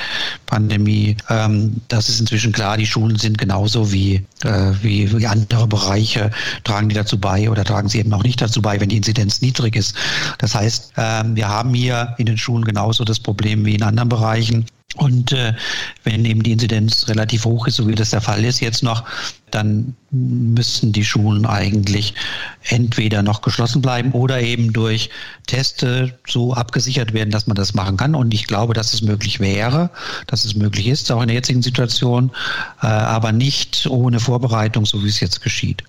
Pandemie. 0.46 1.16
Ähm, 1.30 1.80
das 1.88 2.08
ist 2.08 2.20
inzwischen 2.20 2.52
klar, 2.52 2.76
die 2.76 2.86
Schulen 2.86 3.16
sind 3.16 3.38
genauso 3.38 3.92
wie, 3.92 4.24
äh, 4.42 4.72
wie, 4.82 5.16
wie 5.16 5.26
andere 5.26 5.66
Bereiche, 5.68 6.30
tragen 6.64 6.88
die 6.88 6.94
dazu 6.94 7.18
bei 7.18 7.48
oder 7.48 7.64
tragen 7.64 7.88
sie 7.88 8.00
eben 8.00 8.12
auch 8.12 8.24
nicht 8.24 8.42
dazu 8.42 8.60
bei, 8.60 8.80
wenn 8.80 8.88
die 8.88 8.96
Inzidenz 8.96 9.40
niedrig 9.40 9.76
ist. 9.76 9.96
Das 10.38 10.54
heißt, 10.54 10.92
ähm, 10.96 11.36
wir 11.36 11.48
haben 11.48 11.72
hier 11.74 12.14
in 12.18 12.26
den 12.26 12.38
Schulen 12.38 12.64
genauso 12.64 13.04
das 13.04 13.20
Problem 13.20 13.64
wie 13.64 13.76
in 13.76 13.82
anderen 13.82 14.08
Bereichen. 14.08 14.66
Und 14.94 15.32
äh, 15.32 15.52
wenn 16.04 16.24
eben 16.24 16.42
die 16.42 16.52
Inzidenz 16.52 17.08
relativ 17.08 17.44
hoch 17.44 17.66
ist, 17.66 17.76
so 17.76 17.86
wie 17.88 17.94
das 17.94 18.10
der 18.10 18.20
Fall 18.20 18.44
ist 18.44 18.60
jetzt 18.60 18.82
noch, 18.82 19.04
dann 19.50 19.94
müssten 20.10 20.92
die 20.92 21.04
Schulen 21.04 21.44
eigentlich 21.44 22.14
entweder 22.62 23.22
noch 23.22 23.42
geschlossen 23.42 23.82
bleiben 23.82 24.12
oder 24.12 24.40
eben 24.40 24.72
durch 24.72 25.10
Teste 25.46 26.18
so 26.26 26.54
abgesichert 26.54 27.12
werden, 27.12 27.30
dass 27.30 27.46
man 27.46 27.56
das 27.56 27.74
machen 27.74 27.96
kann. 27.96 28.14
Und 28.14 28.32
ich 28.32 28.46
glaube, 28.46 28.74
dass 28.74 28.94
es 28.94 29.02
möglich 29.02 29.38
wäre, 29.40 29.90
dass 30.28 30.44
es 30.44 30.54
möglich 30.54 30.86
ist, 30.86 31.10
auch 31.12 31.20
in 31.20 31.28
der 31.28 31.36
jetzigen 31.36 31.62
Situation, 31.62 32.30
äh, 32.80 32.86
aber 32.86 33.32
nicht 33.32 33.86
ohne 33.88 34.20
Vorbereitung, 34.20 34.86
so 34.86 35.04
wie 35.04 35.08
es 35.08 35.20
jetzt 35.20 35.42
geschieht. 35.42 35.82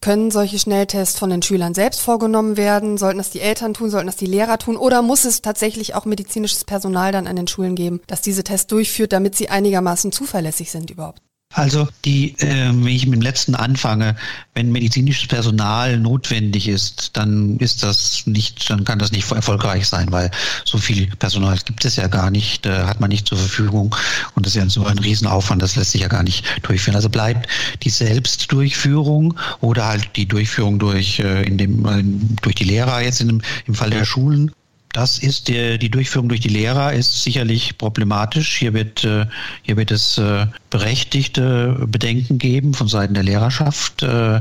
Können 0.00 0.30
solche 0.30 0.58
Schnelltests 0.58 1.18
von 1.18 1.30
den 1.30 1.42
Schülern 1.42 1.74
selbst 1.74 2.00
vorgenommen 2.00 2.56
werden? 2.56 2.98
Sollten 2.98 3.18
das 3.18 3.30
die 3.30 3.40
Eltern 3.40 3.74
tun? 3.74 3.90
Sollten 3.90 4.06
das 4.06 4.16
die 4.16 4.26
Lehrer 4.26 4.58
tun? 4.58 4.76
Oder 4.76 5.02
muss 5.02 5.24
es 5.24 5.42
tatsächlich 5.42 5.94
auch 5.94 6.04
medizinisches 6.04 6.64
Personal 6.64 7.10
dann 7.10 7.26
an 7.26 7.36
den 7.36 7.48
Schulen 7.48 7.74
geben, 7.74 8.00
das 8.06 8.22
diese 8.22 8.44
Tests 8.44 8.68
durchführt, 8.68 9.12
damit 9.12 9.34
sie 9.34 9.48
einigermaßen 9.48 10.12
zuverlässig 10.12 10.70
sind 10.70 10.90
überhaupt? 10.90 11.20
Also 11.54 11.88
die, 12.04 12.34
äh, 12.38 12.68
wenn 12.68 12.88
ich 12.88 13.06
mit 13.06 13.14
dem 13.14 13.22
letzten 13.22 13.54
anfange, 13.54 14.16
wenn 14.54 14.70
medizinisches 14.70 15.26
Personal 15.28 15.98
notwendig 15.98 16.68
ist, 16.68 17.16
dann 17.16 17.56
ist 17.56 17.82
das 17.82 18.26
nicht, 18.26 18.68
dann 18.68 18.84
kann 18.84 18.98
das 18.98 19.12
nicht 19.12 19.30
erfolgreich 19.32 19.88
sein, 19.88 20.12
weil 20.12 20.30
so 20.66 20.76
viel 20.76 21.06
Personal 21.16 21.56
gibt 21.64 21.86
es 21.86 21.96
ja 21.96 22.06
gar 22.06 22.30
nicht, 22.30 22.66
äh, 22.66 22.84
hat 22.84 23.00
man 23.00 23.08
nicht 23.08 23.26
zur 23.26 23.38
Verfügung 23.38 23.96
und 24.34 24.44
das 24.44 24.54
ist 24.54 24.62
ja 24.62 24.68
so 24.68 24.84
ein 24.84 24.98
Riesenaufwand, 24.98 25.62
das 25.62 25.74
lässt 25.74 25.92
sich 25.92 26.02
ja 26.02 26.08
gar 26.08 26.22
nicht 26.22 26.44
durchführen. 26.62 26.96
Also 26.96 27.08
bleibt 27.08 27.48
die 27.82 27.90
Selbstdurchführung 27.90 29.34
oder 29.60 29.86
halt 29.86 30.16
die 30.16 30.26
Durchführung 30.26 30.78
durch 30.78 31.18
äh, 31.18 31.44
in 31.44 31.56
dem 31.56 31.86
äh, 31.86 32.04
durch 32.42 32.56
die 32.56 32.64
Lehrer 32.64 33.00
jetzt 33.00 33.22
in 33.22 33.28
dem, 33.28 33.42
im 33.66 33.74
Fall 33.74 33.88
der 33.88 34.04
Schulen 34.04 34.52
das 34.92 35.18
ist 35.18 35.48
die, 35.48 35.78
die 35.78 35.90
Durchführung 35.90 36.28
durch 36.28 36.40
die 36.40 36.48
Lehrer 36.48 36.92
ist 36.92 37.22
sicherlich 37.22 37.76
problematisch. 37.76 38.56
Hier 38.56 38.72
wird, 38.72 39.04
äh, 39.04 39.26
hier 39.62 39.76
wird 39.76 39.90
es 39.90 40.16
äh, 40.16 40.46
berechtigte 40.70 41.86
Bedenken 41.86 42.38
geben 42.38 42.72
von 42.72 42.88
Seiten 42.88 43.14
der 43.14 43.22
Lehrerschaft. 43.22 44.02
Äh, 44.02 44.40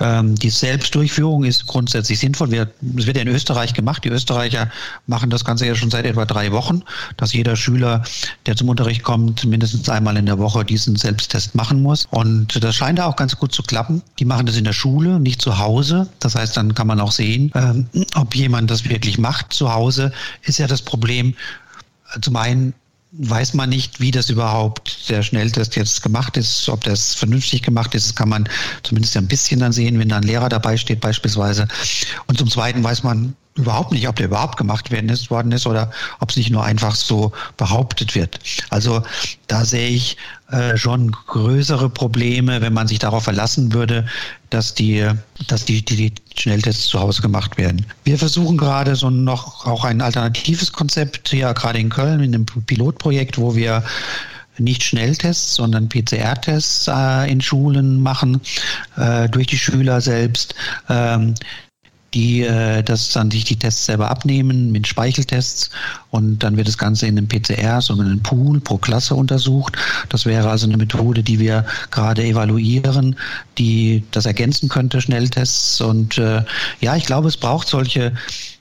ähm, 0.00 0.34
die 0.36 0.50
Selbstdurchführung 0.50 1.44
ist 1.44 1.66
grundsätzlich 1.66 2.18
sinnvoll. 2.18 2.52
Es 2.54 3.06
wird 3.06 3.16
ja 3.16 3.22
in 3.22 3.28
Österreich 3.28 3.74
gemacht. 3.74 4.04
Die 4.04 4.08
Österreicher 4.08 4.70
machen 5.06 5.28
das 5.28 5.44
Ganze 5.44 5.66
ja 5.66 5.74
schon 5.74 5.90
seit 5.90 6.06
etwa 6.06 6.24
drei 6.24 6.50
Wochen, 6.52 6.82
dass 7.18 7.34
jeder 7.34 7.54
Schüler, 7.54 8.04
der 8.46 8.56
zum 8.56 8.70
Unterricht 8.70 9.02
kommt, 9.02 9.44
mindestens 9.44 9.88
einmal 9.90 10.16
in 10.16 10.26
der 10.26 10.38
Woche 10.38 10.64
diesen 10.64 10.96
Selbsttest 10.96 11.54
machen 11.54 11.82
muss. 11.82 12.06
Und 12.10 12.62
das 12.62 12.74
scheint 12.74 12.98
da 12.98 13.06
auch 13.06 13.16
ganz 13.16 13.36
gut 13.36 13.52
zu 13.52 13.62
klappen. 13.62 14.02
Die 14.18 14.24
machen 14.24 14.46
das 14.46 14.56
in 14.56 14.64
der 14.64 14.72
Schule, 14.72 15.20
nicht 15.20 15.42
zu 15.42 15.58
Hause. 15.58 16.08
Das 16.20 16.34
heißt, 16.34 16.56
dann 16.56 16.74
kann 16.74 16.86
man 16.86 17.00
auch 17.00 17.12
sehen, 17.12 17.52
ähm, 17.54 17.86
ob 18.14 18.34
jemand 18.34 18.70
das 18.70 18.88
wirklich 18.88 19.18
macht 19.18 19.52
zu 19.52 19.68
Hause 19.68 19.73
Hause 19.74 20.12
ist 20.42 20.58
ja 20.58 20.66
das 20.66 20.82
Problem, 20.82 21.34
zum 22.20 22.36
einen 22.36 22.74
weiß 23.16 23.54
man 23.54 23.68
nicht, 23.68 24.00
wie 24.00 24.10
das 24.10 24.28
überhaupt 24.28 25.08
der 25.08 25.22
Schnelltest 25.22 25.76
jetzt 25.76 26.02
gemacht 26.02 26.36
ist, 26.36 26.68
ob 26.68 26.82
das 26.82 27.14
vernünftig 27.14 27.62
gemacht 27.62 27.94
ist. 27.94 28.08
Das 28.08 28.14
kann 28.16 28.28
man 28.28 28.48
zumindest 28.82 29.16
ein 29.16 29.28
bisschen 29.28 29.60
dann 29.60 29.72
sehen, 29.72 29.98
wenn 29.98 30.08
da 30.08 30.16
ein 30.16 30.24
Lehrer 30.24 30.48
dabei 30.48 30.76
steht 30.76 31.00
beispielsweise. 31.00 31.68
Und 32.26 32.38
zum 32.38 32.50
Zweiten 32.50 32.82
weiß 32.82 33.04
man 33.04 33.36
überhaupt 33.56 33.92
nicht, 33.92 34.08
ob 34.08 34.16
der 34.16 34.26
überhaupt 34.26 34.56
gemacht 34.56 34.90
werden 34.90 35.08
ist, 35.08 35.30
worden 35.30 35.52
ist 35.52 35.66
oder 35.66 35.90
ob 36.20 36.30
es 36.30 36.36
nicht 36.36 36.50
nur 36.50 36.64
einfach 36.64 36.94
so 36.94 37.32
behauptet 37.56 38.14
wird. 38.14 38.40
Also 38.70 39.02
da 39.46 39.64
sehe 39.64 39.90
ich 39.90 40.16
äh, 40.50 40.76
schon 40.76 41.12
größere 41.26 41.88
Probleme, 41.88 42.60
wenn 42.60 42.72
man 42.72 42.88
sich 42.88 42.98
darauf 42.98 43.24
verlassen 43.24 43.72
würde, 43.72 44.06
dass 44.50 44.74
die, 44.74 45.08
dass 45.46 45.64
die, 45.64 45.84
die, 45.84 46.10
die 46.10 46.14
Schnelltests 46.36 46.88
zu 46.88 46.98
Hause 46.98 47.22
gemacht 47.22 47.56
werden. 47.56 47.86
Wir 48.02 48.18
versuchen 48.18 48.56
gerade 48.56 48.96
so 48.96 49.08
noch 49.10 49.66
auch 49.66 49.84
ein 49.84 50.00
alternatives 50.00 50.72
Konzept, 50.72 51.32
ja 51.32 51.52
gerade 51.52 51.78
in 51.78 51.90
Köln 51.90 52.20
in 52.20 52.34
einem 52.34 52.46
Pilotprojekt, 52.46 53.38
wo 53.38 53.54
wir 53.54 53.84
nicht 54.58 54.82
Schnelltests, 54.82 55.54
sondern 55.54 55.88
PCR-Tests 55.88 56.88
äh, 56.88 57.30
in 57.30 57.40
Schulen 57.40 58.00
machen, 58.02 58.40
äh, 58.96 59.28
durch 59.28 59.48
die 59.48 59.58
Schüler 59.58 60.00
selbst. 60.00 60.54
Ähm, 60.88 61.34
die 62.14 62.42
äh, 62.42 62.82
das 62.82 63.10
dann 63.10 63.30
sich 63.30 63.44
die 63.44 63.56
Tests 63.56 63.86
selber 63.86 64.10
abnehmen 64.10 64.70
mit 64.72 64.86
Speicheltests 64.86 65.70
und 66.10 66.38
dann 66.38 66.56
wird 66.56 66.68
das 66.68 66.78
Ganze 66.78 67.06
in 67.06 67.18
einem 67.18 67.28
PCR, 67.28 67.80
so 67.80 67.94
in 67.94 68.00
einem 68.00 68.22
Pool 68.22 68.60
pro 68.60 68.78
Klasse 68.78 69.14
untersucht. 69.14 69.76
Das 70.08 70.24
wäre 70.24 70.48
also 70.48 70.66
eine 70.66 70.76
Methode, 70.76 71.22
die 71.22 71.40
wir 71.40 71.66
gerade 71.90 72.24
evaluieren, 72.24 73.16
die 73.58 74.04
das 74.12 74.26
ergänzen 74.26 74.68
könnte, 74.68 75.00
Schnelltests. 75.00 75.80
Und 75.80 76.18
äh, 76.18 76.42
ja, 76.80 76.96
ich 76.96 77.04
glaube, 77.04 77.28
es 77.28 77.36
braucht 77.36 77.68
solche 77.68 78.12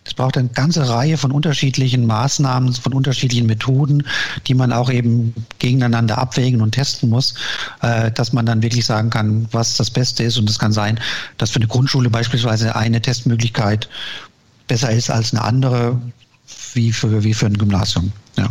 es 0.06 0.14
braucht 0.14 0.38
eine 0.38 0.50
ganze 0.50 0.88
Reihe 0.90 1.18
von 1.18 1.32
unterschiedlichen 1.32 2.06
Maßnahmen, 2.06 2.74
von 2.74 2.94
unterschiedlichen 2.94 3.46
Methoden, 3.46 4.04
die 4.48 4.54
man 4.54 4.74
auch 4.74 4.92
eben 4.92 5.34
gegeneinander 5.60 6.18
abwägen 6.18 6.62
und 6.62 6.72
testen 6.72 7.10
muss, 7.10 7.36
äh, 7.82 8.12
dass 8.12 8.34
man 8.34 8.46
dann 8.46 8.62
wirklich 8.62 8.86
sagen 8.86 9.10
kann, 9.10 9.48
was 9.52 9.78
das 9.78 9.90
Beste 9.90 10.24
ist. 10.24 10.38
Und 10.38 10.50
es 10.50 10.60
kann 10.60 10.74
sein, 10.74 11.00
dass 11.38 11.52
für 11.52 11.58
eine 11.58 11.68
Grundschule 11.68 12.10
beispielsweise 12.10 12.76
eine 12.76 13.02
Testmöglichkeit 13.02 13.88
besser 14.68 14.92
ist 14.92 15.10
als 15.10 15.34
eine 15.34 15.44
andere, 15.44 16.02
wie 16.74 16.92
für, 16.92 17.24
wie 17.24 17.34
für 17.34 17.46
ein 17.46 17.58
Gymnasium. 17.58 18.12
Ja. 18.38 18.50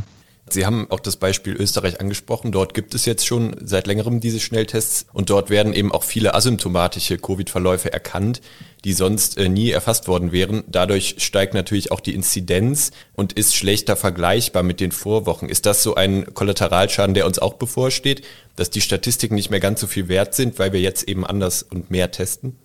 Sie 0.53 0.67
haben 0.67 0.87
auch 0.91 1.01
das 1.01 1.17
Beispiel 1.17 1.55
Österreich 1.55 2.01
angesprochen. 2.01 2.53
Dort 2.53 2.75
gibt 2.75 2.95
es 2.95 3.07
jetzt 3.07 3.27
schon 3.27 3.57
seit 3.65 3.87
längerem 3.87 4.21
diese 4.21 4.41
Schnelltests 4.41 5.07
und 5.13 5.31
dort 5.31 5.51
werden 5.51 5.73
eben 5.73 5.93
auch 5.93 6.05
viele 6.05 6.35
asymptomatische 6.35 7.19
Covid-Verläufe 7.19 7.93
erkannt, 7.93 8.41
die 8.85 8.93
sonst 8.93 9.39
äh, 9.39 9.49
nie 9.49 9.71
erfasst 9.71 10.09
worden 10.09 10.33
wären. 10.33 10.65
Dadurch 10.67 11.17
steigt 11.19 11.55
natürlich 11.55 11.93
auch 11.93 12.01
die 12.01 12.15
Inzidenz 12.15 12.91
und 13.15 13.33
ist 13.33 13.55
schlechter 13.55 13.97
vergleichbar 13.97 14.63
mit 14.63 14.81
den 14.81 14.93
Vorwochen. 14.93 15.49
Ist 15.49 15.67
das 15.67 15.83
so 15.83 15.95
ein 15.95 16.35
Kollateralschaden, 16.35 17.15
der 17.15 17.27
uns 17.27 17.39
auch 17.39 17.55
bevorsteht, 17.55 18.23
dass 18.57 18.71
die 18.71 18.81
Statistiken 18.81 19.35
nicht 19.35 19.51
mehr 19.51 19.61
ganz 19.61 19.81
so 19.81 19.87
viel 19.87 20.09
wert 20.09 20.35
sind, 20.35 20.59
weil 20.59 20.73
wir 20.73 20.81
jetzt 20.81 21.09
eben 21.09 21.25
anders 21.25 21.63
und 21.63 21.91
mehr 21.91 22.11
testen? 22.11 22.57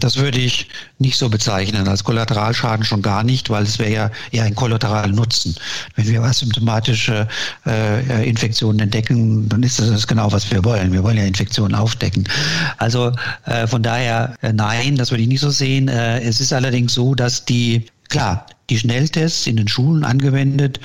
Das 0.00 0.18
würde 0.18 0.38
ich 0.38 0.68
nicht 0.98 1.16
so 1.16 1.30
bezeichnen. 1.30 1.88
Als 1.88 2.04
Kollateralschaden 2.04 2.84
schon 2.84 3.00
gar 3.00 3.24
nicht, 3.24 3.48
weil 3.48 3.62
es 3.62 3.78
wäre 3.78 3.90
ja 3.90 4.10
eher 4.30 4.44
ein 4.44 4.54
Kollateralnutzen. 4.54 5.54
Wenn 5.94 6.06
wir 6.08 6.22
asymptomatische 6.22 7.26
äh, 7.64 8.28
Infektionen 8.28 8.80
entdecken, 8.80 9.48
dann 9.48 9.62
ist 9.62 9.80
das 9.80 10.06
genau, 10.06 10.30
was 10.30 10.50
wir 10.50 10.62
wollen. 10.62 10.92
Wir 10.92 11.02
wollen 11.02 11.16
ja 11.16 11.24
Infektionen 11.24 11.74
aufdecken. 11.74 12.28
Also 12.76 13.12
äh, 13.46 13.66
von 13.66 13.82
daher, 13.82 14.36
äh, 14.42 14.52
nein, 14.52 14.96
das 14.96 15.10
würde 15.10 15.22
ich 15.22 15.28
nicht 15.28 15.40
so 15.40 15.48
sehen. 15.48 15.88
Äh, 15.88 16.20
es 16.20 16.38
ist 16.38 16.52
allerdings 16.52 16.92
so, 16.92 17.14
dass 17.14 17.46
die, 17.46 17.86
klar, 18.10 18.44
die 18.68 18.78
Schnelltests 18.78 19.46
in 19.46 19.56
den 19.56 19.68
Schulen 19.68 20.04
angewendet 20.04 20.80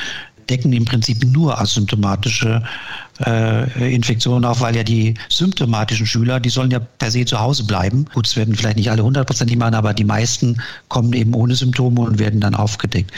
decken 0.49 0.73
im 0.73 0.85
Prinzip 0.85 1.23
nur 1.25 1.59
asymptomatische 1.59 2.63
äh, 3.25 3.93
Infektionen 3.93 4.45
auf, 4.45 4.61
weil 4.61 4.75
ja 4.75 4.83
die 4.83 5.15
symptomatischen 5.29 6.05
Schüler, 6.05 6.39
die 6.39 6.49
sollen 6.49 6.71
ja 6.71 6.79
per 6.79 7.11
se 7.11 7.25
zu 7.25 7.39
Hause 7.39 7.63
bleiben. 7.63 8.05
Gut, 8.13 8.27
es 8.27 8.35
werden 8.35 8.55
vielleicht 8.55 8.77
nicht 8.77 8.91
alle 8.91 9.03
hundertprozentig 9.03 9.57
machen, 9.57 9.75
aber 9.75 9.93
die 9.93 10.03
meisten 10.03 10.61
kommen 10.87 11.13
eben 11.13 11.33
ohne 11.33 11.55
Symptome 11.55 12.01
und 12.01 12.19
werden 12.19 12.39
dann 12.39 12.55
aufgedeckt. 12.55 13.11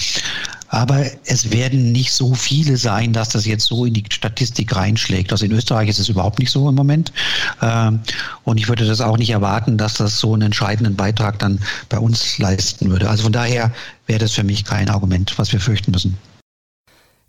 Aber 0.74 1.05
es 1.25 1.51
werden 1.51 1.91
nicht 1.91 2.12
so 2.12 2.33
viele 2.33 2.77
sein, 2.77 3.13
dass 3.13 3.29
das 3.29 3.45
jetzt 3.45 3.65
so 3.65 3.86
in 3.86 3.93
die 3.93 4.03
Statistik 4.10 4.75
reinschlägt. 4.75 5.31
Also 5.31 5.45
in 5.45 5.51
Österreich 5.51 5.88
ist 5.88 6.00
es 6.00 6.10
überhaupt 6.10 6.39
nicht 6.39 6.50
so 6.50 6.67
im 6.67 6.74
Moment. 6.74 7.13
Ähm, 7.62 8.00
und 8.43 8.57
ich 8.57 8.67
würde 8.67 8.88
das 8.88 9.00
auch 9.00 9.17
nicht 9.17 9.29
erwarten, 9.29 9.77
dass 9.77 9.93
das 9.93 10.17
so 10.17 10.33
einen 10.33 10.41
entscheidenden 10.41 10.95
Beitrag 10.95 11.38
dann 11.38 11.60
bei 11.89 12.00
uns 12.00 12.39
leisten 12.39 12.89
würde. 12.89 13.07
Also 13.07 13.22
von 13.22 13.31
daher 13.31 13.72
wäre 14.07 14.17
das 14.17 14.31
für 14.31 14.43
mich 14.43 14.65
kein 14.65 14.89
Argument, 14.89 15.38
was 15.38 15.53
wir 15.53 15.60
fürchten 15.60 15.91
müssen. 15.91 16.17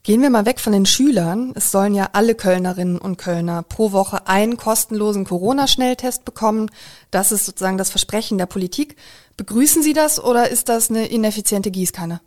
Gehen 0.04 0.20
wir 0.20 0.28
mal 0.28 0.44
weg 0.44 0.61
von 0.61 0.75
den 0.75 0.84
Schülern. 0.84 1.52
Es 1.54 1.70
sollen 1.70 1.94
ja 1.94 2.11
alle 2.12 2.34
Kölnerinnen 2.34 2.99
und 2.99 3.16
Kölner 3.16 3.62
pro 3.62 3.92
Woche 3.92 4.28
einen 4.28 4.58
kostenlosen 4.58 5.25
Corona-Schnelltest 5.25 6.26
bekommen. 6.26 6.70
Das 7.11 7.32
ist 7.32 7.46
sozusagen 7.46 7.78
das 7.78 7.88
Versprechen 7.88 8.37
der 8.37 8.44
Politik. 8.44 8.96
Begrüßen 9.38 9.82
Sie 9.82 9.94
das 9.94 10.23
oder 10.23 10.50
ist 10.50 10.68
das 10.68 10.90
eine 10.90 11.06
ineffiziente 11.06 11.70
Gießkanne? 11.70 12.20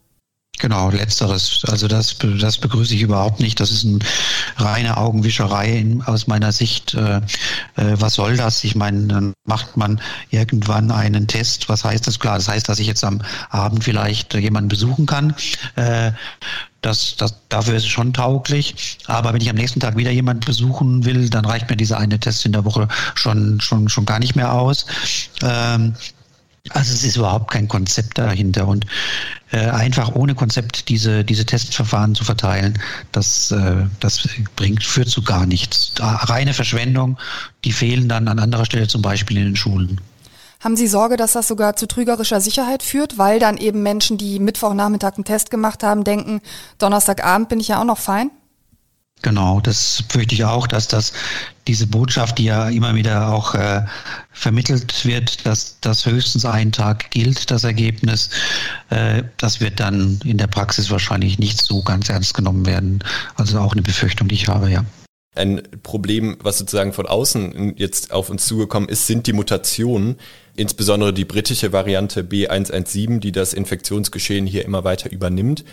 Genau, 0.60 0.90
letzteres. 0.90 1.62
Also 1.68 1.88
das, 1.88 2.18
das 2.18 2.58
begrüße 2.58 2.96
ich 2.96 3.04
überhaupt 3.04 3.40
nicht. 3.40 3.60
Das 3.60 3.70
ist 3.70 3.86
eine 3.86 4.00
reine 4.58 4.98
Augenwischerei 4.98 5.86
aus 6.06 6.26
meiner 6.26 6.52
Sicht. 6.52 6.96
Äh, 6.96 7.18
äh, 7.18 7.22
was 7.76 8.16
soll 8.16 8.38
das? 8.38 8.64
Ich 8.64 8.76
meine, 8.76 9.06
dann 9.06 9.34
macht 9.46 9.78
man 9.78 10.02
irgendwann 10.32 10.90
einen 10.90 11.28
Test. 11.28 11.70
Was 11.70 11.84
heißt 11.84 12.08
das? 12.08 12.20
Klar, 12.20 12.38
das 12.38 12.48
heißt, 12.48 12.68
dass 12.68 12.80
ich 12.80 12.88
jetzt 12.88 13.04
am 13.04 13.22
Abend 13.52 13.84
vielleicht 13.84 14.34
jemanden 14.34 14.70
besuchen 14.70 15.06
kann. 15.06 15.36
Äh, 15.76 16.14
das, 16.82 17.16
das, 17.18 17.36
dafür 17.50 17.76
ist 17.76 17.84
es 17.84 17.90
schon 17.90 18.14
tauglich. 18.14 19.00
Aber 19.08 19.34
wenn 19.34 19.42
ich 19.42 19.50
am 19.50 19.56
nächsten 19.56 19.80
Tag 19.80 19.98
wieder 19.98 20.12
jemanden 20.12 20.46
besuchen 20.46 21.06
will, 21.06 21.30
dann 21.30 21.46
reicht 21.46 21.70
mir 21.70 21.78
dieser 21.78 21.98
eine 21.98 22.20
Test 22.20 22.46
in 22.46 22.52
der 22.52 22.66
Woche 22.66 22.88
schon, 23.16 23.60
schon, 23.62 23.90
schon 23.90 24.06
gar 24.06 24.20
nicht 24.20 24.36
mehr 24.36 24.54
aus. 24.54 24.86
Ähm, 25.42 25.96
also 26.70 26.94
es 26.94 27.04
ist 27.04 27.16
überhaupt 27.16 27.52
kein 27.52 27.68
Konzept 27.68 28.18
dahinter 28.18 28.68
und 28.68 28.86
äh, 29.52 29.70
einfach 29.70 30.14
ohne 30.16 30.36
Konzept 30.36 30.90
diese, 30.90 31.24
diese 31.24 31.46
Testverfahren 31.46 32.16
zu 32.16 32.24
verteilen, 32.26 32.78
das, 33.12 33.52
äh, 33.52 33.86
das 34.00 34.28
bringt, 34.56 34.84
führt 34.84 35.10
zu 35.10 35.22
gar 35.22 35.46
nichts. 35.46 35.94
Reine 36.00 36.54
Verschwendung, 36.54 37.18
die 37.64 37.72
fehlen 37.72 38.10
dann 38.10 38.28
an 38.28 38.40
anderer 38.40 38.66
Stelle 38.66 38.88
zum 38.88 39.02
Beispiel 39.02 39.38
in 39.38 39.46
den 39.46 39.56
Schulen. 39.56 40.02
Haben 40.68 40.76
Sie 40.76 40.88
Sorge, 40.88 41.16
dass 41.16 41.32
das 41.32 41.48
sogar 41.48 41.78
zu 41.78 41.88
trügerischer 41.88 42.42
Sicherheit 42.42 42.84
führt, 42.84 43.18
weil 43.18 43.40
dann 43.40 43.56
eben 43.56 43.84
Menschen, 43.84 44.18
die 44.18 44.38
Mittwochnachmittag 44.38 45.14
einen 45.16 45.24
Test 45.24 45.50
gemacht 45.50 45.82
haben, 45.82 46.04
denken, 46.04 46.42
Donnerstagabend 46.78 47.48
bin 47.48 47.62
ich 47.62 47.70
ja 47.70 47.80
auch 47.80 47.86
noch 47.86 47.98
fein? 47.98 48.32
Genau, 49.22 49.62
das 49.62 50.04
fürchte 50.10 50.36
ich 50.36 50.44
auch, 50.44 50.68
dass 50.68 50.90
das 50.90 51.14
diese 51.68 51.88
Botschaft, 51.88 52.38
die 52.38 52.44
ja 52.44 52.68
immer 52.68 52.96
wieder 52.96 53.30
auch 53.30 53.56
äh, 53.56 53.86
vermittelt 54.34 55.06
wird, 55.06 55.46
dass 55.46 55.78
das 55.80 56.06
höchstens 56.06 56.44
einen 56.44 56.74
Tag 56.74 57.12
gilt, 57.12 57.50
das 57.50 57.64
Ergebnis, 57.64 58.30
äh, 58.90 59.24
das 59.38 59.62
wird 59.62 59.80
dann 59.80 60.20
in 60.26 60.38
der 60.38 60.48
Praxis 60.48 60.92
wahrscheinlich 60.92 61.40
nicht 61.40 61.62
so 61.62 61.82
ganz 61.82 62.10
ernst 62.10 62.34
genommen 62.34 62.66
werden. 62.66 63.02
Also 63.36 63.58
auch 63.60 63.72
eine 63.72 63.84
Befürchtung, 63.84 64.28
die 64.28 64.36
ich 64.36 64.50
habe, 64.50 64.70
ja. 64.70 64.84
Ein 65.38 65.62
Problem, 65.84 66.38
was 66.42 66.58
sozusagen 66.58 66.94
von 66.94 67.06
außen 67.06 67.76
jetzt 67.78 68.12
auf 68.12 68.30
uns 68.30 68.46
zugekommen 68.48 68.90
ist, 68.90 69.08
sind 69.08 69.28
die 69.28 69.34
Mutationen, 69.34 70.18
insbesondere 70.56 71.14
die 71.14 71.26
britische 71.26 71.72
Variante 71.72 72.24
B117, 72.24 73.20
die 73.20 73.32
das 73.32 73.54
Infektionsgeschehen 73.54 74.48
hier 74.48 74.66
immer 74.66 74.84
weiter 74.84 75.12
übernimmt. 75.12 75.64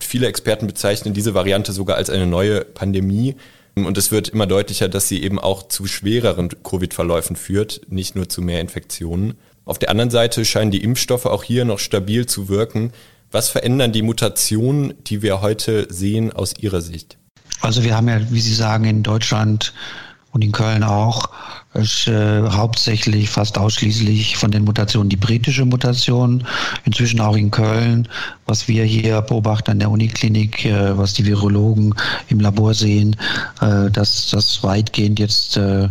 Viele 0.00 0.26
Experten 0.26 0.66
bezeichnen 0.66 1.14
diese 1.14 1.34
Variante 1.34 1.72
sogar 1.72 1.96
als 1.96 2.10
eine 2.10 2.26
neue 2.26 2.64
Pandemie. 2.64 3.36
Und 3.74 3.98
es 3.98 4.10
wird 4.10 4.28
immer 4.28 4.46
deutlicher, 4.46 4.88
dass 4.88 5.08
sie 5.08 5.22
eben 5.22 5.38
auch 5.38 5.68
zu 5.68 5.86
schwereren 5.86 6.48
Covid-Verläufen 6.62 7.36
führt, 7.36 7.82
nicht 7.88 8.16
nur 8.16 8.28
zu 8.28 8.40
mehr 8.40 8.60
Infektionen. 8.60 9.34
Auf 9.64 9.78
der 9.78 9.90
anderen 9.90 10.10
Seite 10.10 10.44
scheinen 10.44 10.70
die 10.70 10.82
Impfstoffe 10.82 11.26
auch 11.26 11.44
hier 11.44 11.64
noch 11.64 11.78
stabil 11.78 12.26
zu 12.26 12.48
wirken. 12.48 12.92
Was 13.30 13.48
verändern 13.48 13.92
die 13.92 14.02
Mutationen, 14.02 14.94
die 15.04 15.20
wir 15.22 15.40
heute 15.40 15.86
sehen, 15.90 16.32
aus 16.32 16.54
Ihrer 16.58 16.80
Sicht? 16.80 17.18
Also 17.60 17.84
wir 17.84 17.96
haben 17.96 18.08
ja, 18.08 18.20
wie 18.30 18.40
Sie 18.40 18.54
sagen, 18.54 18.84
in 18.84 19.02
Deutschland 19.02 19.72
und 20.32 20.42
in 20.42 20.52
Köln 20.52 20.84
auch 20.84 21.30
ist 21.76 22.08
äh, 22.08 22.42
hauptsächlich 22.42 23.28
fast 23.30 23.58
ausschließlich 23.58 24.36
von 24.36 24.50
den 24.50 24.64
Mutationen 24.64 25.08
die 25.08 25.16
britische 25.16 25.64
Mutation, 25.64 26.46
inzwischen 26.84 27.20
auch 27.20 27.36
in 27.36 27.50
Köln, 27.50 28.08
was 28.46 28.68
wir 28.68 28.84
hier 28.84 29.20
beobachten 29.22 29.72
an 29.72 29.78
der 29.78 29.90
Uniklinik, 29.90 30.64
äh, 30.64 30.96
was 30.96 31.14
die 31.14 31.26
Virologen 31.26 31.94
im 32.28 32.40
Labor 32.40 32.74
sehen, 32.74 33.16
äh, 33.60 33.90
dass 33.90 34.30
das 34.30 34.62
weitgehend 34.62 35.18
jetzt 35.18 35.56
äh, 35.56 35.88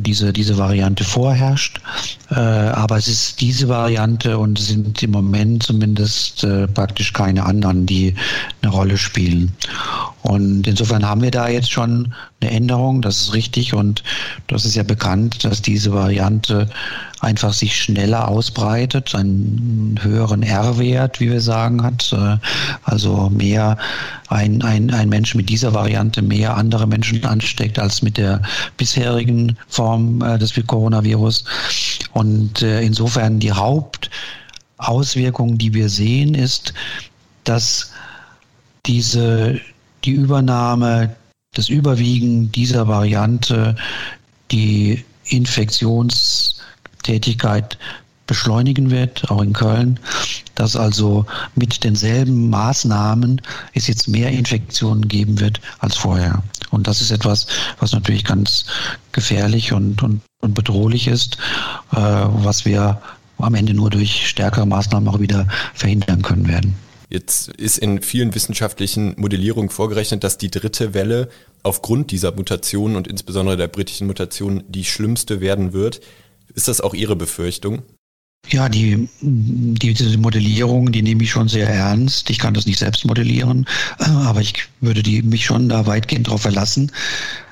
diese, 0.00 0.32
diese 0.32 0.58
Variante 0.58 1.04
vorherrscht. 1.04 1.80
Äh, 2.30 2.34
aber 2.34 2.96
es 2.96 3.08
ist 3.08 3.40
diese 3.40 3.68
Variante 3.68 4.38
und 4.38 4.58
sind 4.58 5.02
im 5.02 5.10
Moment 5.10 5.62
zumindest 5.62 6.44
äh, 6.44 6.66
praktisch 6.68 7.12
keine 7.12 7.44
anderen, 7.44 7.86
die 7.86 8.14
eine 8.62 8.72
Rolle 8.72 8.98
spielen. 8.98 9.52
Und 10.22 10.66
insofern 10.66 11.06
haben 11.06 11.22
wir 11.22 11.30
da 11.30 11.48
jetzt 11.48 11.70
schon 11.70 12.14
eine 12.44 12.54
Änderung, 12.54 13.02
das 13.02 13.20
ist 13.20 13.34
richtig 13.34 13.74
und 13.74 14.02
das 14.46 14.64
ist 14.64 14.74
ja 14.74 14.82
bekannt, 14.82 15.44
dass 15.44 15.62
diese 15.62 15.92
Variante 15.92 16.68
einfach 17.20 17.52
sich 17.52 17.80
schneller 17.80 18.28
ausbreitet, 18.28 19.14
einen 19.14 19.98
höheren 20.02 20.42
R-Wert, 20.42 21.20
wie 21.20 21.30
wir 21.30 21.40
sagen, 21.40 21.82
hat. 21.82 22.12
Äh, 22.12 22.36
also 22.84 23.30
mehr 23.30 23.78
ein, 24.28 24.62
ein, 24.62 24.90
ein 24.90 25.08
Mensch 25.08 25.34
mit 25.34 25.48
dieser 25.48 25.72
Variante 25.72 26.22
mehr 26.22 26.56
andere 26.56 26.86
Menschen 26.86 27.24
ansteckt 27.24 27.78
als 27.78 28.02
mit 28.02 28.18
der 28.18 28.42
bisherigen 28.76 29.56
Form 29.68 30.22
äh, 30.22 30.38
des 30.38 30.54
Coronavirus. 30.66 31.44
Und 32.12 32.62
äh, 32.62 32.82
insofern 32.82 33.40
die 33.40 33.52
Hauptauswirkung, 33.52 35.58
die 35.58 35.72
wir 35.72 35.88
sehen, 35.88 36.34
ist, 36.34 36.74
dass 37.44 37.92
diese, 38.86 39.60
die 40.04 40.12
Übernahme, 40.12 41.14
das 41.54 41.68
Überwiegen 41.68 42.52
dieser 42.52 42.88
Variante 42.88 43.76
die 44.50 45.04
Infektions 45.24 46.56
Tätigkeit 47.02 47.78
beschleunigen 48.26 48.90
wird, 48.90 49.30
auch 49.30 49.42
in 49.42 49.52
Köln, 49.52 50.00
dass 50.54 50.76
also 50.76 51.26
mit 51.54 51.84
denselben 51.84 52.48
Maßnahmen 52.48 53.40
es 53.74 53.86
jetzt 53.86 54.08
mehr 54.08 54.30
Infektionen 54.30 55.08
geben 55.08 55.40
wird 55.40 55.60
als 55.80 55.96
vorher. 55.96 56.42
Und 56.70 56.86
das 56.86 57.00
ist 57.00 57.10
etwas, 57.10 57.46
was 57.78 57.92
natürlich 57.92 58.24
ganz 58.24 58.64
gefährlich 59.12 59.72
und, 59.72 60.02
und, 60.02 60.22
und 60.40 60.54
bedrohlich 60.54 61.06
ist, 61.06 61.36
äh, 61.92 61.96
was 61.96 62.64
wir 62.64 63.00
am 63.38 63.54
Ende 63.54 63.74
nur 63.74 63.90
durch 63.90 64.26
stärkere 64.26 64.66
Maßnahmen 64.66 65.08
auch 65.08 65.20
wieder 65.20 65.46
verhindern 65.74 66.22
können 66.22 66.48
werden. 66.48 66.74
Jetzt 67.14 67.46
ist 67.46 67.78
in 67.78 68.02
vielen 68.02 68.34
wissenschaftlichen 68.34 69.14
Modellierungen 69.16 69.70
vorgerechnet, 69.70 70.24
dass 70.24 70.36
die 70.36 70.50
dritte 70.50 70.94
Welle 70.94 71.28
aufgrund 71.62 72.10
dieser 72.10 72.32
Mutation 72.32 72.96
und 72.96 73.06
insbesondere 73.06 73.56
der 73.56 73.68
britischen 73.68 74.08
Mutation 74.08 74.64
die 74.66 74.84
schlimmste 74.84 75.40
werden 75.40 75.72
wird. 75.72 76.00
Ist 76.56 76.66
das 76.66 76.80
auch 76.80 76.92
Ihre 76.92 77.14
Befürchtung? 77.14 77.82
Ja, 78.48 78.68
die, 78.68 79.08
die, 79.20 79.94
diese 79.94 80.18
Modellierung, 80.18 80.90
die 80.90 81.02
nehme 81.02 81.22
ich 81.22 81.30
schon 81.30 81.46
sehr 81.46 81.68
ernst. 81.68 82.30
Ich 82.30 82.40
kann 82.40 82.52
das 82.52 82.66
nicht 82.66 82.80
selbst 82.80 83.04
modellieren, 83.04 83.64
äh, 84.00 84.10
aber 84.10 84.40
ich 84.40 84.54
würde 84.80 85.04
die, 85.04 85.22
mich 85.22 85.44
schon 85.44 85.68
da 85.68 85.86
weitgehend 85.86 86.26
darauf 86.26 86.42
verlassen. 86.42 86.90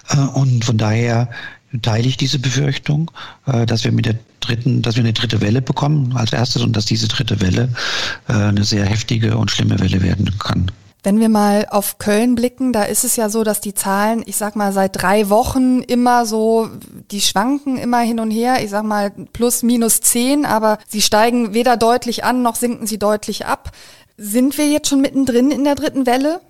Äh, 0.09 0.17
und 0.17 0.65
von 0.65 0.77
daher 0.77 1.31
teile 1.81 2.09
ich 2.09 2.17
diese 2.17 2.39
Befürchtung, 2.39 3.11
äh, 3.47 3.65
dass 3.67 3.85
wir 3.85 3.93
mit 3.93 4.07
der 4.07 4.17
dritten, 4.41 4.83
dass 4.83 4.97
wir 4.97 5.05
eine 5.05 5.13
dritte 5.13 5.41
Welle 5.41 5.63
bekommen 5.63 6.17
als 6.17 6.33
erstes 6.33 6.63
und 6.63 6.77
dass 6.77 6.85
diese 6.85 7.07
dritte 7.07 7.41
Welle 7.41 7.69
eine 8.27 8.65
sehr 8.65 8.85
heftige 8.85 9.37
und 9.37 9.53
schlimme 9.53 9.79
Welle 9.79 10.03
werden 10.03 10.37
kann. 10.41 10.69
Wenn 11.05 11.19
wir 11.19 11.29
mal 11.29 11.67
auf 11.69 11.99
Köln 11.99 12.37
blicken, 12.37 12.73
da 12.73 12.85
ist 12.85 13.03
es 13.03 13.17
ja 13.17 13.29
so, 13.29 13.43
dass 13.43 13.61
die 13.61 13.75
Zahlen, 13.75 14.23
ich 14.25 14.37
sag 14.37 14.55
mal, 14.55 14.73
seit 14.73 15.03
drei 15.03 15.29
Wochen 15.31 15.81
immer 15.81 16.27
so, 16.27 16.71
die 17.11 17.21
schwanken 17.21 17.77
immer 17.77 17.99
hin 17.99 18.21
und 18.21 18.31
her, 18.31 18.63
ich 18.63 18.71
sag 18.71 18.85
mal 18.85 19.11
plus 19.33 19.65
minus 19.65 20.01
zehn, 20.01 20.47
aber 20.47 20.79
sie 20.87 21.03
steigen 21.03 21.55
weder 21.55 21.77
deutlich 21.77 22.23
an 22.23 22.43
noch 22.43 22.55
sinken 22.55 22.87
sie 22.87 23.01
deutlich 23.01 23.47
ab. 23.47 23.73
Sind 24.17 24.57
wir 24.59 24.69
jetzt 24.69 24.89
schon 24.89 25.01
mittendrin 25.01 25.51
in 25.51 25.65
der 25.65 25.75
dritten 25.75 26.07
Welle? 26.07 26.41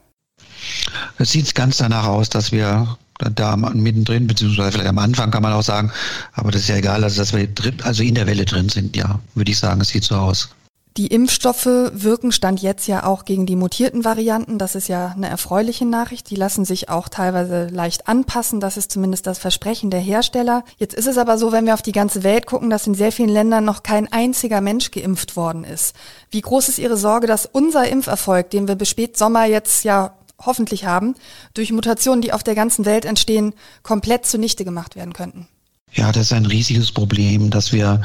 Es 1.16 1.30
sieht 1.30 1.54
ganz 1.54 1.78
danach 1.78 2.06
aus, 2.06 2.28
dass 2.28 2.52
wir 2.52 2.98
da 3.30 3.56
mittendrin, 3.56 4.26
beziehungsweise 4.26 4.72
vielleicht 4.72 4.88
am 4.88 4.98
Anfang 4.98 5.30
kann 5.30 5.42
man 5.42 5.52
auch 5.52 5.62
sagen, 5.62 5.90
aber 6.32 6.50
das 6.50 6.62
ist 6.62 6.68
ja 6.68 6.76
egal, 6.76 7.04
also 7.04 7.20
dass 7.20 7.32
wir 7.32 7.46
drin, 7.46 7.76
also 7.82 8.02
in 8.02 8.14
der 8.14 8.26
Welle 8.26 8.44
drin 8.44 8.68
sind, 8.68 8.96
ja, 8.96 9.18
würde 9.34 9.50
ich 9.50 9.58
sagen, 9.58 9.80
es 9.80 9.88
sieht 9.88 10.04
so 10.04 10.16
aus. 10.16 10.50
Die 10.98 11.06
Impfstoffe 11.06 11.64
wirken 11.64 12.32
Stand 12.32 12.60
jetzt 12.60 12.86
ja 12.86 13.04
auch 13.04 13.24
gegen 13.24 13.46
die 13.46 13.56
mutierten 13.56 14.04
Varianten. 14.04 14.58
Das 14.58 14.74
ist 14.74 14.88
ja 14.88 15.14
eine 15.16 15.26
erfreuliche 15.26 15.86
Nachricht. 15.86 16.28
Die 16.28 16.36
lassen 16.36 16.66
sich 16.66 16.90
auch 16.90 17.08
teilweise 17.08 17.68
leicht 17.68 18.08
anpassen. 18.08 18.60
Das 18.60 18.76
ist 18.76 18.92
zumindest 18.92 19.26
das 19.26 19.38
Versprechen 19.38 19.88
der 19.88 20.00
Hersteller. 20.00 20.64
Jetzt 20.76 20.94
ist 20.94 21.06
es 21.06 21.16
aber 21.16 21.38
so, 21.38 21.50
wenn 21.50 21.64
wir 21.64 21.72
auf 21.72 21.80
die 21.80 21.92
ganze 21.92 22.24
Welt 22.24 22.44
gucken, 22.44 22.68
dass 22.68 22.86
in 22.86 22.92
sehr 22.94 23.10
vielen 23.10 23.30
Ländern 23.30 23.64
noch 23.64 23.82
kein 23.82 24.12
einziger 24.12 24.60
Mensch 24.60 24.90
geimpft 24.90 25.34
worden 25.34 25.64
ist. 25.64 25.96
Wie 26.30 26.42
groß 26.42 26.68
ist 26.68 26.78
Ihre 26.78 26.98
Sorge, 26.98 27.26
dass 27.26 27.46
unser 27.46 27.88
Impferfolg, 27.88 28.50
den 28.50 28.68
wir 28.68 28.74
bis 28.74 28.90
Spätsommer 28.90 29.46
jetzt 29.46 29.84
ja 29.84 30.12
hoffentlich 30.44 30.84
haben, 30.84 31.14
durch 31.54 31.72
Mutationen, 31.72 32.22
die 32.22 32.32
auf 32.32 32.42
der 32.42 32.54
ganzen 32.54 32.84
Welt 32.84 33.04
entstehen, 33.04 33.54
komplett 33.82 34.26
zunichte 34.26 34.64
gemacht 34.64 34.96
werden 34.96 35.12
könnten? 35.12 35.48
Ja, 35.94 36.10
das 36.10 36.26
ist 36.26 36.32
ein 36.32 36.46
riesiges 36.46 36.90
Problem, 36.90 37.50
dass 37.50 37.72
wir, 37.72 38.00